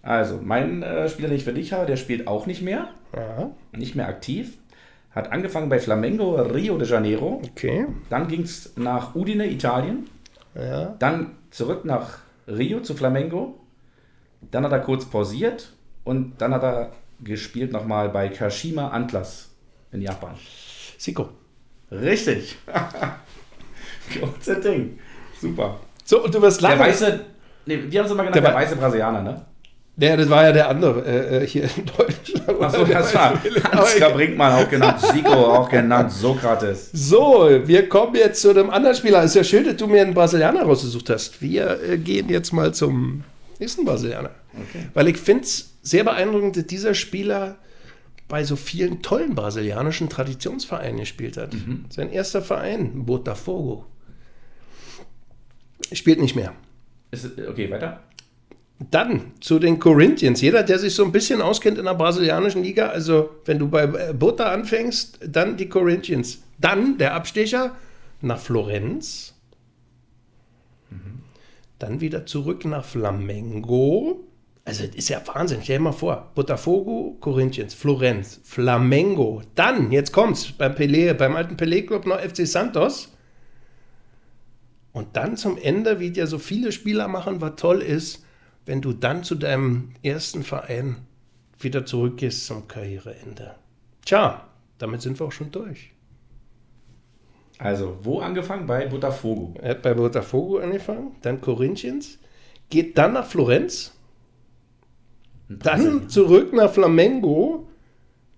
Also, 0.00 0.40
mein 0.42 0.82
äh, 0.82 1.10
Spieler, 1.10 1.28
den 1.28 1.36
ich 1.36 1.44
für 1.44 1.52
dich 1.52 1.74
habe, 1.74 1.84
der 1.84 1.96
spielt 1.96 2.26
auch 2.26 2.46
nicht 2.46 2.62
mehr. 2.62 2.88
Ja. 3.14 3.50
Nicht 3.76 3.96
mehr 3.96 4.08
aktiv. 4.08 4.56
Hat 5.14 5.30
angefangen 5.30 5.68
bei 5.68 5.78
Flamengo 5.78 6.36
Rio 6.36 6.78
de 6.78 6.88
Janeiro. 6.88 7.42
Okay. 7.50 7.86
Dann 8.08 8.28
ging 8.28 8.42
es 8.42 8.72
nach 8.76 9.14
Udine, 9.14 9.50
Italien. 9.50 10.08
Ja. 10.54 10.94
Dann 10.98 11.32
zurück 11.50 11.84
nach 11.84 12.18
Rio 12.48 12.80
zu 12.80 12.94
Flamengo. 12.94 13.60
Dann 14.50 14.64
hat 14.64 14.72
er 14.72 14.80
kurz 14.80 15.04
pausiert 15.04 15.72
und 16.04 16.40
dann 16.40 16.54
hat 16.54 16.62
er 16.62 16.92
gespielt 17.22 17.72
nochmal 17.72 18.08
bei 18.08 18.28
Kashima 18.28 18.88
Antlers 18.88 19.50
in 19.92 20.00
Japan. 20.00 20.34
Siko. 20.98 21.28
Richtig. 21.90 22.56
Großes 24.18 24.60
Ding. 24.60 24.98
Super. 25.40 25.78
So, 26.04 26.24
und 26.24 26.34
du 26.34 26.40
wirst 26.40 26.60
lachen. 26.60 26.78
Der 26.78 26.86
weiße, 26.86 27.20
nee, 27.66 27.84
wie 27.88 27.98
haben 27.98 28.08
sie 28.08 28.14
mal 28.14 28.22
genannt? 28.22 28.36
Der, 28.36 28.42
der 28.42 28.54
weiße 28.54 28.76
Brasilianer, 28.76 29.22
ne? 29.22 29.44
Ja, 29.96 30.16
das 30.16 30.30
war 30.30 30.44
ja 30.44 30.52
der 30.52 30.68
andere 30.68 31.04
äh, 31.04 31.44
äh 31.44 31.46
hier 31.46 31.64
in 31.64 31.84
Deutschland. 31.84 32.62
Achso, 32.62 32.84
das 32.84 33.14
war 33.14 33.34
Ansgar 33.72 34.10
Brinkmann, 34.12 34.64
auch 34.64 34.68
genannt 34.68 35.00
Zico, 35.00 35.30
auch 35.30 35.68
genannt 35.68 36.10
Sokrates. 36.10 36.90
So, 36.92 37.48
wir 37.64 37.88
kommen 37.88 38.14
jetzt 38.14 38.40
zu 38.40 38.50
einem 38.50 38.70
anderen 38.70 38.96
Spieler. 38.96 39.22
Ist 39.22 39.34
ja 39.34 39.44
schön, 39.44 39.64
dass 39.64 39.76
du 39.76 39.86
mir 39.86 40.00
einen 40.00 40.14
Brasilianer 40.14 40.62
rausgesucht 40.62 41.10
hast. 41.10 41.42
Wir 41.42 41.78
äh, 41.82 41.98
gehen 41.98 42.30
jetzt 42.30 42.52
mal 42.52 42.72
zum 42.72 43.24
nächsten 43.58 43.84
Brasilianer. 43.84 44.30
Okay. 44.54 44.88
Weil 44.94 45.08
ich 45.08 45.18
finde 45.18 45.44
es 45.44 45.74
sehr 45.82 46.04
beeindruckend, 46.04 46.56
dass 46.56 46.66
dieser 46.66 46.94
Spieler 46.94 47.56
bei 48.28 48.44
so 48.44 48.56
vielen 48.56 49.02
tollen 49.02 49.34
brasilianischen 49.34 50.08
Traditionsvereinen 50.08 51.00
gespielt 51.00 51.36
hat. 51.36 51.52
Mhm. 51.52 51.84
Sein 51.90 52.10
erster 52.10 52.40
Verein, 52.40 53.04
Botafogo. 53.04 53.84
Spielt 55.92 56.18
nicht 56.18 56.34
mehr. 56.34 56.54
Ist, 57.10 57.26
okay, 57.46 57.70
weiter. 57.70 58.00
Dann 58.90 59.32
zu 59.40 59.58
den 59.58 59.78
Corinthians. 59.78 60.40
Jeder, 60.40 60.62
der 60.62 60.78
sich 60.78 60.94
so 60.94 61.04
ein 61.04 61.12
bisschen 61.12 61.42
auskennt 61.42 61.78
in 61.78 61.84
der 61.84 61.94
brasilianischen 61.94 62.62
Liga, 62.62 62.88
also 62.88 63.30
wenn 63.44 63.58
du 63.58 63.68
bei 63.68 63.84
äh, 63.84 64.12
Bota 64.12 64.50
anfängst, 64.50 65.20
dann 65.26 65.56
die 65.56 65.68
Corinthians. 65.68 66.42
Dann 66.58 66.98
der 66.98 67.14
Abstecher 67.14 67.76
nach 68.20 68.38
Florenz. 68.38 69.34
Mhm. 70.90 71.20
Dann 71.78 72.00
wieder 72.00 72.26
zurück 72.26 72.64
nach 72.64 72.84
Flamengo. 72.84 74.24
Also 74.64 74.86
das 74.86 74.94
ist 74.94 75.08
ja 75.08 75.20
Wahnsinn. 75.26 75.60
Stell 75.62 75.78
dir 75.78 75.82
mal 75.84 75.92
vor. 75.92 76.30
Botafogo, 76.34 77.16
Corinthians, 77.20 77.74
Florenz, 77.74 78.40
Flamengo. 78.44 79.42
Dann, 79.54 79.90
jetzt 79.90 80.12
kommt's, 80.12 80.52
beim 80.52 80.72
Pelé, 80.72 81.12
beim 81.14 81.36
alten 81.36 81.56
Pelé-Club 81.56 82.06
noch 82.06 82.20
FC 82.20 82.46
Santos. 82.46 83.08
Und 84.92 85.16
dann 85.16 85.36
zum 85.36 85.58
Ende, 85.58 86.00
wie 86.00 86.12
ja 86.12 86.26
so 86.26 86.38
viele 86.38 86.70
Spieler 86.70 87.08
machen, 87.08 87.40
was 87.40 87.56
toll 87.56 87.80
ist, 87.80 88.24
wenn 88.66 88.80
du 88.80 88.92
dann 88.92 89.24
zu 89.24 89.34
deinem 89.34 89.90
ersten 90.02 90.42
Verein 90.42 90.96
wieder 91.58 91.84
zurückgehst 91.84 92.46
zum 92.46 92.68
Karriereende? 92.68 93.54
Tja, 94.04 94.46
damit 94.78 95.02
sind 95.02 95.18
wir 95.20 95.26
auch 95.26 95.32
schon 95.32 95.50
durch. 95.50 95.92
Also, 97.58 97.98
wo 98.02 98.20
angefangen? 98.20 98.66
Bei 98.66 98.86
Botafogo. 98.86 99.54
Er 99.60 99.70
hat 99.70 99.82
bei 99.82 99.94
Botafogo 99.94 100.58
angefangen, 100.58 101.14
dann 101.22 101.40
Corinthians, 101.40 102.18
geht 102.70 102.98
dann 102.98 103.12
nach 103.12 103.26
Florenz, 103.26 103.92
dann 105.48 106.08
zurück 106.08 106.52
nach 106.52 106.72
Flamengo, 106.72 107.68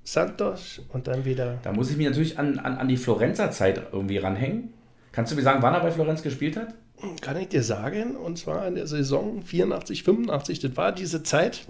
Santos 0.02 0.82
und 0.92 1.06
dann 1.06 1.24
wieder. 1.24 1.58
Da 1.62 1.72
muss 1.72 1.90
ich 1.90 1.96
mich 1.96 2.06
natürlich 2.06 2.38
an, 2.38 2.58
an, 2.58 2.76
an 2.76 2.88
die 2.88 2.96
Florenzer 2.96 3.50
Zeit 3.50 3.80
irgendwie 3.92 4.18
ranhängen. 4.18 4.74
Kannst 5.12 5.32
du 5.32 5.36
mir 5.36 5.42
sagen, 5.42 5.62
wann 5.62 5.72
er 5.72 5.80
bei 5.80 5.90
Florenz 5.90 6.22
gespielt 6.22 6.56
hat? 6.56 6.74
Kann 7.20 7.36
ich 7.36 7.48
dir 7.48 7.62
sagen, 7.62 8.16
und 8.16 8.38
zwar 8.38 8.66
in 8.66 8.74
der 8.74 8.86
Saison 8.86 9.42
84, 9.42 10.02
85, 10.02 10.60
das 10.60 10.76
war 10.76 10.92
diese 10.92 11.22
Zeit, 11.22 11.66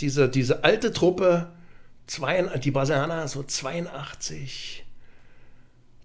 diese, 0.00 0.28
diese 0.28 0.64
alte 0.64 0.92
Truppe, 0.92 1.50
zwei, 2.06 2.42
die 2.58 2.70
Brasilianer 2.70 3.28
so 3.28 3.42
82, 3.42 4.84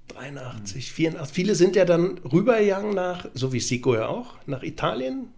83, 0.09 0.91
84. 0.91 1.34
Viele 1.34 1.55
sind 1.55 1.76
ja 1.76 1.86
dann 1.86 2.18
rübergegangen 2.20 2.93
nach, 2.93 3.28
so 3.34 3.53
wie 3.53 3.59
Sico 3.59 3.95
ja 3.95 4.07
auch, 4.07 4.36
nach 4.45 4.63
Italien. 4.63 5.30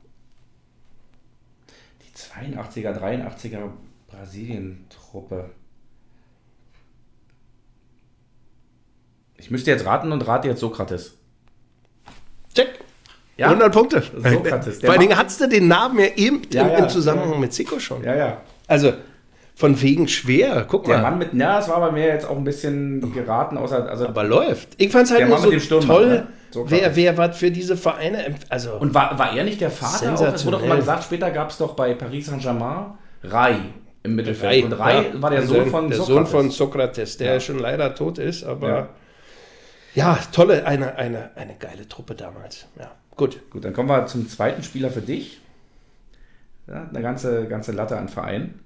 Die 2.01 2.17
82er, 2.17 2.97
83er 2.97 3.69
Brasilien-Truppe. 4.07 5.51
Ich 9.37 9.51
müsste 9.51 9.71
jetzt 9.71 9.85
raten 9.85 10.11
und 10.11 10.27
rate 10.27 10.47
jetzt 10.47 10.59
Sokrates. 10.59 11.17
Check. 12.57 12.69
Ja. 13.37 13.47
100 13.47 13.71
Punkte. 13.71 14.01
Der 14.23 14.31
Vor 14.81 14.89
allen 14.91 14.99
Dingen 14.99 15.17
hattest 15.17 15.39
du 15.41 15.47
den 15.47 15.67
Namen 15.67 15.99
ja 15.99 16.07
eben 16.15 16.41
Ja, 16.51 16.67
im, 16.67 16.83
im 16.83 16.89
Zusammenhang 16.89 17.39
mit 17.39 17.53
Sico 17.53 17.79
schon. 17.79 18.03
Ja, 18.03 18.15
ja. 18.15 18.37
Also 18.67 18.93
von 19.55 19.79
wegen 19.81 20.07
schwer. 20.07 20.65
Guck 20.67 20.85
Der 20.85 20.97
mal. 20.97 21.03
Mann 21.11 21.17
mit, 21.19 21.33
ja, 21.33 21.59
es 21.59 21.67
war 21.67 21.79
bei 21.79 21.91
mir 21.91 22.05
jetzt 22.07 22.27
auch 22.27 22.37
ein 22.37 22.43
bisschen 22.43 23.11
geraten, 23.13 23.57
außer, 23.57 23.89
also, 23.89 24.07
aber 24.07 24.23
läuft. 24.23 24.69
Ich 24.77 24.91
fand 24.91 25.05
es 25.05 25.11
halt 25.11 25.27
nur 25.27 25.37
so 25.39 25.59
Sturmband, 25.59 25.87
toll, 25.91 26.07
ne? 26.09 26.27
So 26.51 26.69
wer, 26.69 26.95
wer 26.95 27.17
was 27.17 27.37
für 27.37 27.49
diese 27.51 27.75
Vereine. 27.75 28.35
Also, 28.49 28.73
und 28.73 28.93
war, 28.93 29.17
war 29.17 29.35
er 29.35 29.43
nicht 29.43 29.59
der 29.61 29.71
Vater? 29.71 30.13
Auch? 30.13 30.33
Es 30.33 30.45
wurde 30.45 30.57
doch 30.57 30.63
immer 30.63 30.75
Sensationell. 30.75 30.77
gesagt, 30.79 31.03
später 31.03 31.31
gab 31.31 31.49
es 31.49 31.57
doch 31.57 31.73
bei 31.75 31.93
Paris 31.95 32.27
Saint-Germain 32.27 32.93
Rai 33.23 33.55
im 34.03 34.15
Mittelfeld. 34.15 34.63
Rai, 34.63 34.65
und 34.65 34.73
Rai 34.73 34.93
ja, 35.13 35.21
war 35.21 35.29
der 35.31 35.41
Sohn 35.41 35.65
von 35.67 35.89
der 35.89 35.97
Sokrates. 35.97 36.15
Sohn 36.15 36.25
von 36.27 36.51
Sokrates, 36.51 37.17
der 37.17 37.33
Ja. 37.33 37.39
schon 37.39 37.59
leider 37.59 37.93
tot 37.95 38.19
ist, 38.19 38.43
aber 38.43 38.69
Ja. 38.69 38.89
Ja, 39.97 40.19
tolle, 40.31 40.67
eine, 40.67 40.95
eine, 40.95 41.35
eine 41.35 41.55
geile 41.55 41.87
Truppe 41.87 42.13
damals. 42.13 42.67
Ja, 42.79 42.91
gut. 43.15 43.41
Gut, 43.49 43.65
dann 43.65 43.73
kommen 43.73 43.89
wir 43.89 44.05
zum 44.05 44.29
zweiten 44.29 44.61
Spieler 44.61 44.91
für 44.91 45.01
dich. 45.01 45.41
Ja, 46.67 46.87
eine 46.87 47.01
ganze, 47.01 47.47
ganze 47.47 47.71
Latte 47.71 47.97
an 47.97 48.07
Vereinen. 48.07 48.59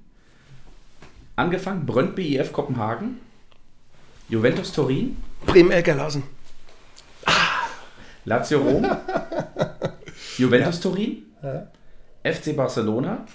Angefangen 1.38 1.86
Brøndby 1.86 2.36
IF 2.36 2.52
Kopenhagen, 2.52 3.22
Juventus 4.28 4.74
Turin, 4.74 5.16
Bremen 5.46 5.72
Elkerlausen. 5.72 6.24
Lazio 8.26 8.60
Rom, 8.60 8.86
Juventus 10.38 10.82
Turin, 10.82 11.24
FC 12.24 12.56
Barcelona, 12.58 13.26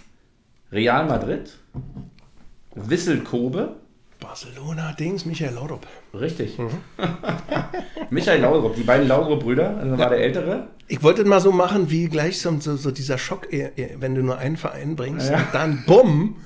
Real 0.70 1.06
Madrid, 1.06 1.56
Wissel 2.74 3.24
Kobe, 3.24 3.76
Barcelona, 4.20 4.92
Dings, 4.92 5.24
Michael 5.26 5.54
Laudrup. 5.54 5.86
richtig. 6.14 6.58
Mhm. 6.58 6.70
Michael 8.10 8.40
Laudrup, 8.40 8.74
die 8.74 8.82
beiden 8.82 9.08
Laudrup-Brüder, 9.08 9.76
also 9.78 9.98
war 9.98 10.10
der 10.10 10.18
ältere. 10.20 10.68
Ich 10.88 11.02
wollte 11.02 11.22
es 11.22 11.28
mal 11.28 11.40
so 11.40 11.52
machen, 11.52 11.90
wie 11.90 12.08
gleich 12.08 12.40
so, 12.40 12.58
so, 12.60 12.76
so 12.76 12.90
dieser 12.90 13.18
Schock, 13.18 13.52
eh, 13.52 13.70
eh, 13.76 13.96
wenn 13.98 14.14
du 14.14 14.22
nur 14.22 14.38
einen 14.38 14.56
Verein 14.56 14.96
bringst 14.96 15.30
Ja. 15.30 15.38
und 15.38 15.46
dann 15.52 15.84
bumm. 15.86 16.36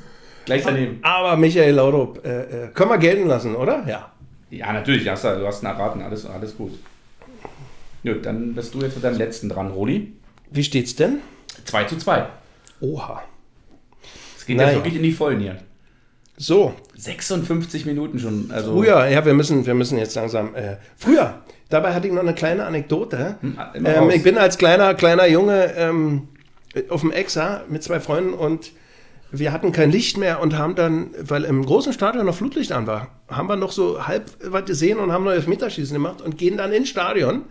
Gleich 0.46 0.62
daneben. 0.64 0.98
Aber 1.02 1.36
Michael 1.36 1.74
Laudrup, 1.74 2.24
äh, 2.24 2.64
äh, 2.64 2.68
können 2.68 2.90
wir 2.90 2.98
gelten 2.98 3.28
lassen, 3.28 3.54
oder? 3.54 3.84
Ja. 3.86 4.10
Ja, 4.50 4.72
natürlich, 4.72 5.08
hast 5.08 5.24
du, 5.24 5.38
du 5.38 5.46
hast 5.46 5.62
erraten, 5.62 6.02
alles, 6.02 6.26
alles 6.26 6.56
gut. 6.56 6.72
Gut, 8.02 8.24
dann 8.26 8.54
bist 8.54 8.74
du 8.74 8.80
jetzt 8.80 8.94
mit 8.96 9.04
deinem 9.04 9.18
letzten 9.18 9.48
dran, 9.48 9.70
Roli. 9.70 10.12
Wie 10.50 10.64
steht's 10.64 10.96
denn? 10.96 11.18
2 11.66 11.84
zu 11.84 11.98
2. 11.98 12.26
Oha. 12.80 13.22
Es 14.36 14.46
geht 14.46 14.56
Naja. 14.56 14.70
jetzt 14.70 14.78
wirklich 14.78 14.96
in 14.96 15.02
die 15.02 15.12
Vollen 15.12 15.38
hier. 15.38 15.58
So, 16.42 16.72
56 16.96 17.84
Minuten 17.84 18.18
schon. 18.18 18.50
Also 18.50 18.72
früher, 18.72 19.06
ja, 19.08 19.26
wir 19.26 19.34
müssen, 19.34 19.66
wir 19.66 19.74
müssen 19.74 19.98
jetzt 19.98 20.14
langsam. 20.14 20.54
Äh, 20.54 20.78
früher, 20.96 21.42
dabei 21.68 21.92
hatte 21.92 22.06
ich 22.06 22.14
noch 22.14 22.22
eine 22.22 22.34
kleine 22.34 22.64
Anekdote. 22.64 23.36
Hm, 23.42 23.58
Ähm, 23.84 24.08
ich 24.08 24.22
bin 24.22 24.38
als 24.38 24.56
kleiner, 24.56 24.94
kleiner 24.94 25.26
Junge 25.26 25.74
ähm, 25.76 26.28
auf 26.88 27.02
dem 27.02 27.10
Exa 27.10 27.64
mit 27.68 27.82
zwei 27.82 28.00
Freunden 28.00 28.32
und 28.32 28.72
wir 29.30 29.52
hatten 29.52 29.70
kein 29.72 29.90
Licht 29.90 30.16
mehr 30.16 30.40
und 30.40 30.56
haben 30.56 30.76
dann, 30.76 31.10
weil 31.20 31.44
im 31.44 31.62
großen 31.62 31.92
Stadion 31.92 32.24
noch 32.24 32.36
Flutlicht 32.36 32.72
an 32.72 32.86
war, 32.86 33.08
haben 33.28 33.50
wir 33.50 33.56
noch 33.56 33.70
so 33.70 34.06
halb 34.06 34.30
was 34.42 34.64
gesehen 34.64 34.98
und 34.98 35.12
haben 35.12 35.24
noch 35.24 35.32
Elfmeterschießen 35.32 35.92
gemacht 35.92 36.22
und 36.22 36.38
gehen 36.38 36.56
dann 36.56 36.72
ins 36.72 36.88
Stadion, 36.88 37.42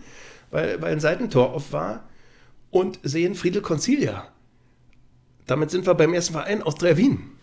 weil, 0.50 0.82
weil 0.82 0.90
ein 0.90 1.00
Seitentor 1.00 1.54
auf 1.54 1.72
war 1.72 2.08
und 2.70 2.98
sehen 3.04 3.36
Friedel 3.36 3.62
Concilia. 3.62 4.24
Damit 5.46 5.70
sind 5.70 5.86
wir 5.86 5.94
beim 5.94 6.12
ersten 6.12 6.32
Verein 6.32 6.60
aus 6.64 6.74
Wien 6.80 7.38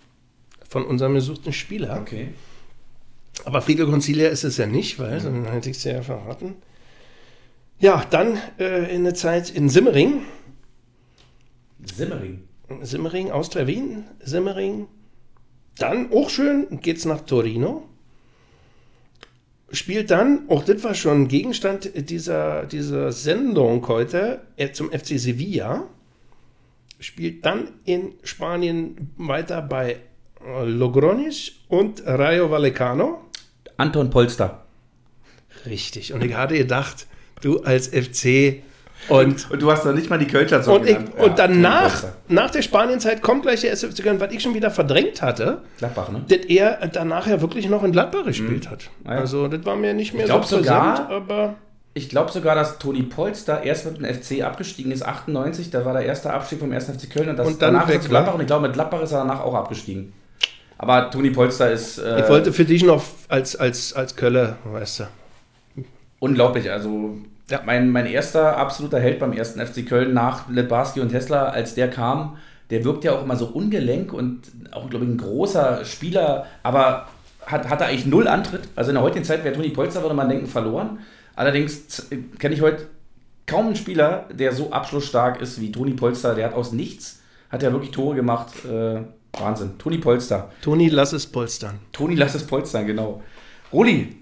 von 0.68 0.86
unserem 0.86 1.14
gesuchten 1.14 1.54
Spieler. 1.54 2.00
Okay. 2.02 2.30
Aber 3.46 3.62
Friedel 3.62 3.86
Concilia 3.86 4.30
ist 4.30 4.44
es 4.44 4.58
ja 4.58 4.66
nicht, 4.66 5.00
weil 5.00 5.20
dann 5.20 5.46
hätte 5.46 5.70
ich 5.70 5.78
es 5.78 5.84
ja 5.84 6.02
verraten. 6.02 6.56
Ja, 7.80 8.06
dann 8.10 8.40
äh, 8.60 8.94
in 8.94 9.04
der 9.04 9.14
Zeit 9.14 9.50
in 9.52 9.70
Simmering. 9.70 10.24
Simmering. 11.84 12.44
Simmering, 12.82 13.32
Austria 13.32 13.68
Wien, 13.68 14.06
Simmering. 14.20 14.88
Dann, 15.78 16.12
auch 16.12 16.30
schön, 16.30 16.80
geht's 16.82 17.06
nach 17.06 17.22
Torino. 17.22 17.88
Spielt 19.72 20.12
dann, 20.12 20.50
auch 20.50 20.64
das 20.64 20.84
war 20.84 20.96
schon 20.96 21.28
Gegenstand 21.28 21.92
dieser, 22.10 22.66
dieser 22.66 23.12
Sendung 23.12 23.88
heute, 23.88 24.42
äh, 24.56 24.72
zum 24.72 24.92
FC 24.92 25.20
Sevilla. 25.20 25.88
Spielt 27.00 27.46
dann 27.46 27.70
in 27.86 28.14
Spanien 28.24 29.12
weiter 29.18 29.62
bei 29.62 29.98
Logroñés 30.66 31.52
und 31.68 32.04
Rayo 32.06 32.50
Vallecano. 32.52 33.22
Anton 33.78 34.10
Polster. 34.10 34.64
Richtig. 35.66 36.14
Und 36.14 36.24
ich 36.24 36.34
hatte 36.36 36.58
gedacht, 36.58 37.08
du 37.42 37.60
als 37.62 37.88
FC 37.88 38.64
und, 39.10 39.50
Und 39.52 39.62
du 39.62 39.72
hast 39.72 39.86
noch 39.86 39.94
nicht 39.94 40.10
mal 40.10 40.18
die 40.18 40.26
Kölscher 40.26 40.58
und, 40.74 40.82
ich, 40.88 40.98
genannt. 40.98 41.14
und 41.20 41.38
danach, 41.38 42.04
nach 42.28 42.50
der 42.50 42.64
Spanienzeit 42.64 43.22
kommt 43.22 43.44
gleich 43.44 43.62
der 43.62 43.72
SFC 43.72 44.02
Köln, 44.02 44.20
was 44.20 44.32
ich 44.32 44.42
schon 44.42 44.56
wieder 44.56 44.72
verdrängt 44.72 45.22
hatte, 45.22 45.62
Gladbach, 45.78 46.10
ne? 46.10 46.24
dass 46.28 46.40
er 46.48 46.88
danach 46.92 47.28
ja 47.28 47.40
wirklich 47.40 47.70
noch 47.70 47.84
in 47.84 47.92
Gladbach 47.92 48.26
gespielt 48.26 48.70
hat. 48.70 48.90
Ah 49.06 49.14
ja. 49.16 49.20
Also 49.20 49.48
das 49.48 49.64
war 49.66 49.76
mir 49.76 49.94
nicht 49.94 50.14
mehr 50.14 50.24
Ich 50.24 50.30
glaub 50.30 50.46
so 50.46 50.58
sogar- 50.58 51.10
aber 51.10 51.56
Ich 51.94 52.10
glaube 52.10 52.32
sogar, 52.32 52.56
dass 52.56 52.80
Toni 52.80 53.04
Polster 53.04 53.62
erst 53.64 53.86
mit 53.86 53.98
dem 54.00 54.06
FC 54.06 54.42
abgestiegen 54.44 54.92
ist, 54.92 55.04
98. 55.06 55.70
Da 55.70 55.86
war 55.86 55.94
der 55.94 56.04
erste 56.06 56.34
Abstieg 56.34 56.60
vom 56.60 56.72
1. 56.72 56.86
FC 56.90 57.10
Köln 57.10 57.30
und, 57.30 57.38
das 57.38 57.48
Und 57.48 57.62
dann 57.62 57.74
danach 57.76 57.88
ist 57.88 57.90
er 57.92 57.96
weg 57.96 58.02
zu 58.04 58.10
war. 58.12 58.22
Gladbach 58.22 58.34
und 58.36 58.42
ich 58.42 58.48
glaube, 58.48 58.64
mit 58.64 58.74
Gladbach 58.74 59.02
ist 59.04 59.12
er 59.12 59.20
danach 59.20 59.42
auch 59.42 59.54
abgestiegen. 59.54 60.12
Aber 60.78 61.10
Toni 61.10 61.32
Polster 61.32 61.72
ist 61.72 61.98
äh, 61.98 62.22
ich 62.22 62.30
wollte 62.30 62.54
für 62.54 62.66
dich 62.66 62.84
noch 62.84 63.04
als, 63.30 63.56
als, 63.56 63.94
als 63.94 64.16
Kölle, 64.16 64.58
weißt 64.66 65.00
du. 65.02 65.04
unglaublich. 66.20 66.70
Also 66.72 67.18
Ja. 67.50 67.62
mein, 67.66 67.90
mein 67.92 68.06
erster 68.06 68.58
absoluter 68.58 69.00
Held 69.00 69.20
beim 69.20 69.32
1. 69.32 69.52
FC 69.54 69.86
Köln 69.88 70.14
nach 70.14 70.50
Lebarski 70.50 71.00
und 71.00 71.14
Hessler, 71.14 71.52
als 71.54 71.74
der 71.76 71.90
kam, 71.90 72.38
der 72.70 72.84
wirkt 72.84 73.04
ja 73.04 73.14
auch 73.14 73.24
immer 73.24 73.36
so 73.38 73.46
ungelenk 73.48 74.12
und 74.14 74.42
auch, 74.72 74.90
glaube 74.90 75.06
ich, 75.06 75.12
ein 75.12 75.18
großer 75.18 75.86
Spieler, 75.86 76.46
aber 76.64 77.08
hat, 77.46 77.70
hatte 77.70 77.86
eigentlich 77.86 78.06
null 78.06 78.28
Antritt. 78.28 78.68
Also 78.76 78.90
in 78.92 78.96
der 78.96 79.04
heutigen 79.04 79.24
Zeit 79.24 79.44
wäre 79.44 79.56
Toni 79.56 79.70
Polster, 79.70 80.02
würde 80.02 80.16
man 80.16 80.28
denken, 80.30 80.48
verloren. 80.48 81.00
Allerdings 81.36 82.08
kenne 82.40 82.54
ich 82.56 82.62
heute 82.62 82.88
kaum 83.46 83.68
einen 83.68 83.76
Spieler, 83.78 84.26
der 84.34 84.52
so 84.52 84.72
abschlussstark 84.72 85.40
ist 85.42 85.62
wie 85.62 85.72
Toni 85.72 85.94
Polster. 85.94 86.36
Der 86.36 86.48
hat 86.48 86.54
aus 86.54 86.74
nichts, 86.74 87.22
hat 87.50 87.64
ja 87.64 87.72
wirklich 87.72 87.92
Tore 87.92 88.16
gemacht. 88.16 88.50
Äh, 88.66 89.02
Wahnsinn. 89.40 89.78
Toni 89.78 89.98
Polster. 89.98 90.50
Toni, 90.62 90.90
lass 90.90 91.14
es 91.14 91.26
polstern. 91.26 91.80
Toni, 91.92 92.16
lass 92.16 92.36
es 92.36 92.46
polstern, 92.46 92.86
genau. 92.88 93.22
Roli, 93.74 94.16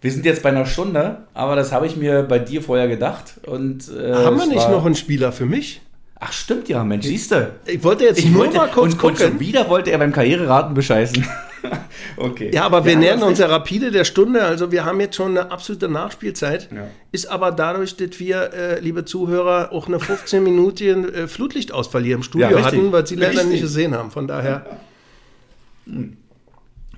wir 0.00 0.10
sind 0.10 0.24
jetzt 0.24 0.42
bei 0.42 0.48
einer 0.48 0.66
Stunde, 0.66 1.24
aber 1.34 1.56
das 1.56 1.72
habe 1.72 1.86
ich 1.86 1.96
mir 1.96 2.22
bei 2.22 2.38
dir 2.38 2.62
vorher 2.62 2.88
gedacht. 2.88 3.34
Und, 3.46 3.88
äh, 3.88 4.12
Haben 4.14 4.38
wir 4.38 4.46
nicht 4.46 4.68
noch 4.68 4.84
einen 4.84 4.94
Spieler 4.96 5.30
für 5.32 5.46
mich? 5.46 5.80
Ach, 6.18 6.32
stimmt 6.32 6.68
ja, 6.68 6.84
Mensch, 6.84 7.04
siehst 7.06 7.32
du. 7.32 7.50
Ich 7.66 7.82
wollte 7.82 8.04
jetzt 8.04 8.18
Ich 8.18 8.26
nur 8.26 8.40
wollte, 8.44 8.56
mal 8.56 8.68
kurz 8.68 8.94
und, 8.94 9.04
und 9.04 9.18
schon 9.18 9.26
gucken. 9.30 9.40
wieder 9.40 9.68
wollte 9.68 9.90
er 9.90 9.98
beim 9.98 10.12
Karriereraten 10.12 10.74
bescheißen. 10.74 11.26
okay. 12.16 12.50
Ja, 12.52 12.64
aber 12.64 12.84
wir 12.84 12.94
du 12.94 13.00
nähern 13.00 13.22
uns 13.22 13.38
ja 13.38 13.46
rapide 13.46 13.90
der 13.90 14.04
Stunde. 14.04 14.42
Also 14.42 14.72
wir 14.72 14.84
haben 14.84 15.00
jetzt 15.00 15.16
schon 15.16 15.36
eine 15.36 15.50
absolute 15.50 15.88
Nachspielzeit. 15.88 16.68
Ja. 16.72 16.88
Ist 17.12 17.26
aber 17.26 17.52
dadurch, 17.52 17.96
dass 17.96 18.18
wir, 18.18 18.52
äh, 18.52 18.80
liebe 18.80 19.04
Zuhörer, 19.04 19.72
auch 19.72 19.86
eine 19.88 20.00
15 20.00 20.42
Minuten 20.42 21.12
äh, 21.12 21.28
Flutlichtausfall 21.28 22.02
hier 22.02 22.14
im 22.16 22.22
Studio 22.22 22.50
Ja, 22.50 22.64
hatten, 22.64 22.92
weil 22.92 23.06
sie 23.06 23.16
leider 23.16 23.32
Richtig. 23.34 23.50
nicht 23.50 23.60
gesehen 23.62 23.94
haben. 23.94 24.10
Von 24.10 24.26
daher, 24.26 24.66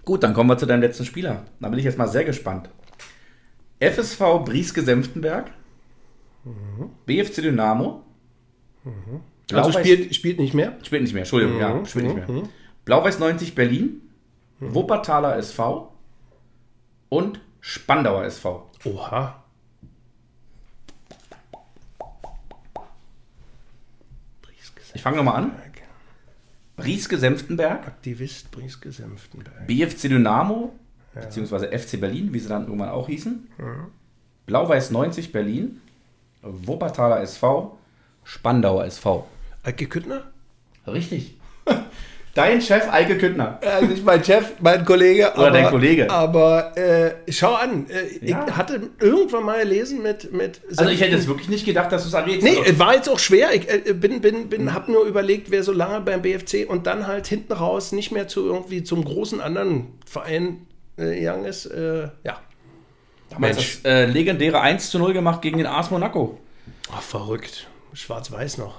Gut, 0.04 0.22
dann 0.22 0.34
kommen 0.34 0.50
wir 0.50 0.58
zu 0.58 0.66
deinem 0.66 0.82
letzten 0.82 1.04
Spieler. 1.06 1.44
Da 1.60 1.68
bin 1.68 1.78
ich 1.78 1.84
jetzt 1.84 1.96
mal 1.96 2.08
sehr 2.08 2.24
gespannt. 2.24 2.68
FSV 3.80 4.44
Brieske 4.44 4.82
Senftenberg, 4.82 5.50
BFC 7.06 7.40
Dynamo, 7.42 8.02
Also 8.84 9.70
Blau-Weiß- 9.70 9.80
spielt, 9.80 10.14
spielt 10.14 10.38
nicht 10.38 10.52
mehr. 10.54 10.76
Spielt 10.82 11.02
nicht 11.02 11.14
mehr, 11.14 11.22
Entschuldigung, 11.22 11.58
ja, 11.58 11.84
spielt 11.86 12.04
nicht 12.04 12.28
mehr. 12.28 12.42
Blau-Weiß 12.84 13.18
90 13.18 13.54
Berlin, 13.54 14.02
Wuppertaler 14.72 15.36
SV 15.36 15.92
und 17.08 17.40
Spandauer 17.60 18.24
SV. 18.24 18.70
Oha. 18.84 19.40
Ich 24.94 25.02
fange 25.02 25.16
nochmal 25.16 25.36
an. 25.36 25.52
Brieske 26.76 27.18
Senftenberg, 27.18 27.86
Aktivist 27.86 28.50
Brieske 28.50 28.90
Senftenberg. 28.90 29.66
BFC 29.66 30.02
Dynamo, 30.08 30.72
beziehungsweise 31.14 31.66
FC 31.76 32.00
Berlin, 32.00 32.32
wie 32.32 32.38
sie 32.38 32.48
dann 32.48 32.64
irgendwann 32.64 32.88
auch 32.90 33.08
hießen. 33.08 33.48
Blau-Weiß 34.46 34.90
90 34.90 35.32
Berlin, 35.32 35.80
Wuppertaler 36.42 37.20
SV, 37.20 37.78
Spandauer 38.24 38.84
SV. 38.86 39.26
Eike 39.62 39.86
Küttner? 39.86 40.30
Richtig. 40.86 41.38
Dein 42.34 42.60
Chef 42.60 42.92
Eike 42.92 43.16
Küttner. 43.16 43.60
Äh, 43.62 43.84
nicht 43.86 44.04
mein 44.04 44.22
Chef, 44.24 44.54
mein 44.60 44.84
Kollege. 44.84 45.32
Oder 45.36 45.52
dein 45.52 45.70
Kollege. 45.70 46.10
Aber 46.10 46.76
äh, 46.76 47.12
schau 47.30 47.54
an, 47.54 47.86
äh, 47.88 48.26
Ja. 48.28 48.44
ich 48.48 48.56
hatte 48.56 48.90
irgendwann 48.98 49.44
mal 49.44 49.60
gelesen 49.60 50.02
mit. 50.02 50.32
mit 50.32 50.60
Also 50.76 50.90
ich 50.90 51.00
hätte 51.00 51.12
jetzt 51.12 51.28
wirklich 51.28 51.48
nicht 51.48 51.64
gedacht, 51.64 51.92
dass 51.92 52.02
du 52.02 52.08
es 52.08 52.14
errätst. 52.14 52.42
Nee, 52.42 52.58
Also, 52.58 52.72
es 52.72 52.78
war 52.80 52.94
jetzt 52.94 53.08
auch 53.08 53.20
schwer. 53.20 53.54
Ich 53.54 53.68
äh, 53.70 53.92
bin, 53.92 54.20
bin, 54.20 54.48
bin, 54.48 54.74
hab 54.74 54.88
nur 54.88 55.04
überlegt, 55.04 55.52
wer 55.52 55.62
so 55.62 55.70
lange 55.72 56.00
beim 56.00 56.22
BFC 56.22 56.68
und 56.68 56.88
dann 56.88 57.06
halt 57.06 57.28
hinten 57.28 57.52
raus 57.52 57.92
nicht 57.92 58.10
mehr 58.10 58.26
zu 58.26 58.44
irgendwie 58.44 58.82
zum 58.82 59.04
großen 59.04 59.40
anderen 59.40 59.86
Verein 60.04 60.66
äh, 60.96 61.14
gegangen 61.14 61.44
ist. 61.44 61.66
Äh, 61.66 62.08
ja. 62.24 62.40
damals 63.30 63.56
Mensch. 63.56 63.80
das 63.84 63.92
äh, 63.92 64.06
legendäre 64.06 64.60
1 64.60 64.90
zu 64.90 64.98
0 64.98 65.12
gemacht 65.12 65.40
gegen 65.40 65.58
den 65.58 65.68
AS 65.68 65.92
Monaco. 65.92 66.38
Ach, 66.92 67.00
verrückt. 67.02 67.68
Schwarz-Weiß 67.92 68.58
noch. 68.58 68.74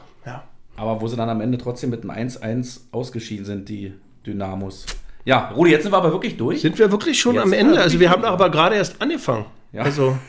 Aber 0.77 1.01
wo 1.01 1.07
sie 1.07 1.15
dann 1.15 1.29
am 1.29 1.41
Ende 1.41 1.57
trotzdem 1.57 1.89
mit 1.89 2.07
einem 2.07 2.27
1-1 2.29 2.79
ausgeschieden 2.91 3.45
sind, 3.45 3.69
die 3.69 3.93
Dynamos. 4.25 4.85
Ja, 5.23 5.51
Rudi, 5.55 5.71
jetzt 5.71 5.83
sind 5.83 5.91
wir 5.91 5.97
aber 5.97 6.11
wirklich 6.11 6.37
durch. 6.37 6.61
Sind 6.61 6.77
wir 6.77 6.91
wirklich 6.91 7.19
schon 7.19 7.35
Jetzt 7.35 7.43
am 7.45 7.53
Ende? 7.53 7.75
wir 7.75 7.81
Also 7.81 7.99
wir 7.99 8.09
haben 8.09 8.23
aber 8.23 8.49
gerade 8.49 8.75
erst 8.75 9.01
angefangen. 9.01 9.45
Ja. 9.71 9.81
Also 9.83 10.17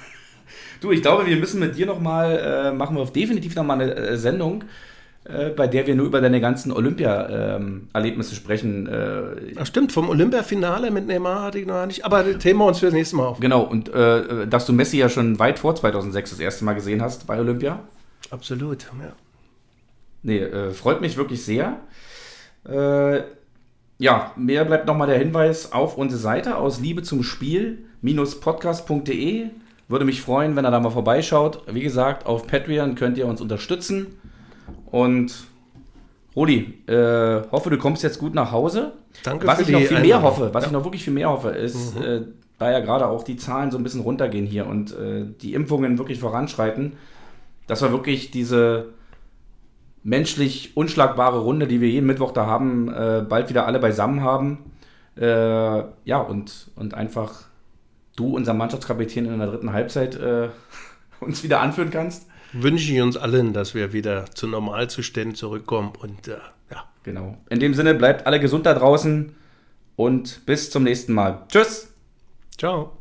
Du, 0.80 0.92
ich 0.92 1.02
glaube, 1.02 1.26
wir 1.26 1.36
müssen 1.36 1.60
mit 1.60 1.76
dir 1.76 1.86
nochmal, 1.86 2.38
äh, 2.38 2.72
machen 2.72 2.96
wir 2.96 3.04
definitiv 3.06 3.54
nochmal 3.54 3.80
eine 3.80 3.94
äh, 3.94 4.16
Sendung, 4.16 4.64
äh, 5.24 5.50
bei 5.50 5.66
der 5.66 5.86
wir 5.86 5.94
nur 5.94 6.06
über 6.06 6.20
deine 6.20 6.40
ganzen 6.40 6.70
Olympia-Erlebnisse 6.72 8.34
sprechen. 8.34 8.86
Äh, 8.86 9.54
Ach 9.56 9.66
stimmt, 9.66 9.92
vom 9.92 10.08
Olympia-Finale 10.08 10.90
mit 10.90 11.06
Neymar 11.06 11.42
hatte 11.42 11.58
ich 11.58 11.66
noch 11.66 11.86
nicht. 11.86 12.04
Aber 12.04 12.22
das 12.22 12.38
Thema 12.38 12.66
uns 12.66 12.80
für 12.80 12.86
das 12.86 12.94
nächste 12.94 13.16
Mal 13.16 13.26
auf. 13.26 13.40
genau, 13.40 13.62
und 13.62 13.88
äh, 13.88 14.46
dass 14.46 14.66
du 14.66 14.72
Messi 14.72 14.98
ja 14.98 15.08
schon 15.08 15.38
weit 15.38 15.58
vor 15.58 15.74
2006 15.74 16.30
das 16.30 16.40
erste 16.40 16.64
Mal 16.64 16.74
gesehen 16.74 17.02
hast 17.02 17.26
bei 17.26 17.38
Olympia. 17.38 17.80
Absolut. 18.30 18.84
Ja. 18.84 19.12
Nee, 20.26 20.40
äh, 20.40 20.72
freut 20.72 21.00
mich 21.00 21.16
wirklich 21.16 21.44
sehr. 21.44 21.76
Äh, 22.68 23.22
ja, 23.98 24.32
mir 24.34 24.64
bleibt 24.64 24.84
nochmal 24.88 25.06
der 25.06 25.18
Hinweis 25.18 25.70
auf 25.72 25.96
unsere 25.96 26.20
Seite 26.20 26.56
aus 26.56 26.80
Liebe 26.80 27.04
zum 27.04 27.22
Spiel 27.22 27.84
podcast.de. 28.40 29.46
Würde 29.86 30.04
mich 30.04 30.20
freuen, 30.20 30.56
wenn 30.56 30.64
ihr 30.66 30.72
da 30.72 30.80
mal 30.80 30.90
vorbeischaut. 30.90 31.62
Wie 31.72 31.80
gesagt, 31.80 32.26
auf 32.26 32.48
Patreon 32.48 32.96
könnt 32.96 33.18
ihr 33.18 33.26
uns 33.28 33.40
unterstützen. 33.40 34.18
Und 34.86 35.32
Rudi, 36.34 36.74
äh, 36.88 37.42
hoffe, 37.52 37.70
du 37.70 37.78
kommst 37.78 38.02
jetzt 38.02 38.18
gut 38.18 38.34
nach 38.34 38.50
Hause. 38.50 38.94
Danke 39.22 39.46
was 39.46 39.58
für 39.58 39.62
ich 39.62 39.68
noch 39.68 39.80
viel 39.82 40.00
mehr 40.00 40.22
hoffe, 40.22 40.50
was 40.52 40.64
Ja. 40.64 40.70
ich 40.70 40.72
noch 40.72 40.82
wirklich 40.82 41.04
viel 41.04 41.12
mehr 41.12 41.30
hoffe, 41.30 41.50
ist, 41.50 41.96
äh, 42.00 42.22
da 42.58 42.72
ja 42.72 42.80
gerade 42.80 43.06
auch 43.06 43.22
die 43.22 43.36
Zahlen 43.36 43.70
so 43.70 43.78
ein 43.78 43.84
bisschen 43.84 44.00
runtergehen 44.00 44.44
hier 44.44 44.66
und 44.66 44.90
äh, 44.90 45.24
die 45.40 45.54
Impfungen 45.54 45.98
wirklich 45.98 46.18
voranschreiten, 46.18 46.94
dass 47.68 47.80
wir 47.80 47.92
wirklich 47.92 48.32
diese 48.32 48.95
menschlich 50.06 50.76
unschlagbare 50.76 51.40
Runde, 51.40 51.66
die 51.66 51.80
wir 51.80 51.88
jeden 51.88 52.06
Mittwoch 52.06 52.30
da 52.30 52.46
haben, 52.46 52.88
äh, 52.88 53.24
bald 53.28 53.48
wieder 53.48 53.66
alle 53.66 53.80
beisammen 53.80 54.22
haben. 54.22 54.58
Äh, 55.16 55.26
ja, 56.04 56.18
und, 56.18 56.70
und 56.76 56.94
einfach 56.94 57.42
du, 58.14 58.36
unser 58.36 58.54
Mannschaftskapitän 58.54 59.26
in 59.26 59.38
der 59.38 59.48
dritten 59.48 59.72
Halbzeit, 59.72 60.14
äh, 60.14 60.48
uns 61.20 61.42
wieder 61.42 61.60
anführen 61.60 61.90
kannst. 61.90 62.28
Wünsche 62.52 62.92
ich 62.92 63.02
uns 63.02 63.16
allen, 63.16 63.52
dass 63.52 63.74
wir 63.74 63.92
wieder 63.92 64.26
zu 64.26 64.46
Normalzuständen 64.46 65.34
zurückkommen. 65.34 65.92
Und 66.00 66.28
äh, 66.28 66.38
ja. 66.70 66.84
Genau. 67.02 67.36
In 67.50 67.58
dem 67.58 67.74
Sinne, 67.74 67.94
bleibt 67.94 68.26
alle 68.26 68.38
gesund 68.38 68.64
da 68.64 68.74
draußen 68.74 69.34
und 69.96 70.46
bis 70.46 70.70
zum 70.70 70.84
nächsten 70.84 71.14
Mal. 71.14 71.42
Tschüss! 71.48 71.92
Ciao. 72.56 72.95